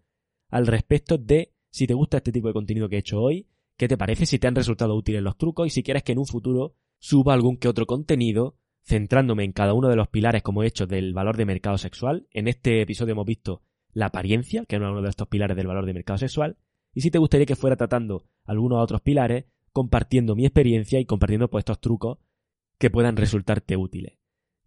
al 0.50 0.66
respecto 0.66 1.16
de 1.16 1.54
si 1.70 1.86
te 1.86 1.94
gusta 1.94 2.18
este 2.18 2.30
tipo 2.30 2.48
de 2.48 2.52
contenido 2.52 2.90
que 2.90 2.96
he 2.96 2.98
hecho 2.98 3.22
hoy, 3.22 3.46
qué 3.78 3.88
te 3.88 3.96
parece, 3.96 4.26
si 4.26 4.38
te 4.38 4.48
han 4.48 4.54
resultado 4.54 4.94
útiles 4.94 5.22
los 5.22 5.38
trucos 5.38 5.66
y 5.66 5.70
si 5.70 5.82
quieres 5.82 6.02
que 6.02 6.12
en 6.12 6.18
un 6.18 6.26
futuro 6.26 6.74
suba 6.98 7.32
algún 7.32 7.56
que 7.56 7.68
otro 7.68 7.86
contenido 7.86 8.58
centrándome 8.82 9.44
en 9.44 9.52
cada 9.52 9.72
uno 9.72 9.88
de 9.88 9.96
los 9.96 10.08
pilares 10.08 10.42
como 10.42 10.62
he 10.62 10.66
hecho 10.66 10.86
del 10.86 11.14
valor 11.14 11.38
de 11.38 11.46
mercado 11.46 11.78
sexual. 11.78 12.26
En 12.32 12.48
este 12.48 12.82
episodio 12.82 13.12
hemos 13.12 13.24
visto 13.24 13.62
la 13.94 14.06
apariencia, 14.06 14.66
que 14.66 14.76
es 14.76 14.82
uno 14.82 15.00
de 15.00 15.08
estos 15.08 15.28
pilares 15.28 15.56
del 15.56 15.68
valor 15.68 15.86
de 15.86 15.94
mercado 15.94 16.18
sexual, 16.18 16.58
y 16.92 17.00
si 17.00 17.10
te 17.10 17.16
gustaría 17.16 17.46
que 17.46 17.56
fuera 17.56 17.76
tratando 17.76 18.26
algunos 18.44 18.82
otros 18.82 19.00
pilares, 19.00 19.46
compartiendo 19.72 20.36
mi 20.36 20.44
experiencia 20.44 21.00
y 21.00 21.06
compartiendo 21.06 21.48
pues 21.48 21.62
estos 21.62 21.80
trucos 21.80 22.18
que 22.76 22.90
puedan 22.90 23.16
resultarte 23.16 23.74
útiles. 23.78 24.17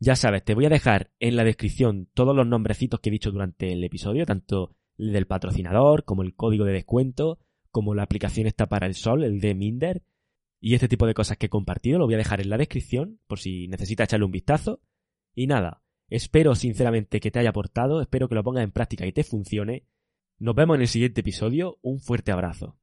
Ya 0.03 0.15
sabes, 0.15 0.43
te 0.43 0.55
voy 0.55 0.65
a 0.65 0.69
dejar 0.69 1.11
en 1.19 1.35
la 1.35 1.43
descripción 1.43 2.09
todos 2.15 2.35
los 2.35 2.47
nombrecitos 2.47 2.99
que 2.99 3.09
he 3.09 3.11
dicho 3.11 3.29
durante 3.29 3.71
el 3.71 3.83
episodio, 3.83 4.25
tanto 4.25 4.75
el 4.97 5.13
del 5.13 5.27
patrocinador, 5.27 6.05
como 6.05 6.23
el 6.23 6.33
código 6.33 6.65
de 6.65 6.73
descuento, 6.73 7.37
como 7.69 7.93
la 7.93 8.01
aplicación 8.01 8.47
está 8.47 8.67
para 8.67 8.87
el 8.87 8.95
sol, 8.95 9.23
el 9.23 9.39
de 9.39 9.53
Minder, 9.53 10.01
y 10.59 10.73
este 10.73 10.87
tipo 10.87 11.05
de 11.05 11.13
cosas 11.13 11.37
que 11.37 11.45
he 11.45 11.49
compartido, 11.49 11.99
lo 11.99 12.05
voy 12.05 12.15
a 12.15 12.17
dejar 12.17 12.41
en 12.41 12.49
la 12.49 12.57
descripción, 12.57 13.19
por 13.27 13.37
si 13.37 13.67
necesitas 13.67 14.05
echarle 14.05 14.25
un 14.25 14.31
vistazo. 14.31 14.81
Y 15.35 15.45
nada, 15.45 15.83
espero 16.09 16.55
sinceramente 16.55 17.19
que 17.19 17.29
te 17.29 17.37
haya 17.37 17.51
aportado, 17.51 18.01
espero 18.01 18.27
que 18.27 18.33
lo 18.33 18.43
pongas 18.43 18.63
en 18.63 18.71
práctica 18.71 19.05
y 19.05 19.11
te 19.11 19.23
funcione. 19.23 19.85
Nos 20.39 20.55
vemos 20.55 20.77
en 20.77 20.81
el 20.81 20.87
siguiente 20.87 21.21
episodio, 21.21 21.77
un 21.83 21.99
fuerte 21.99 22.31
abrazo. 22.31 22.75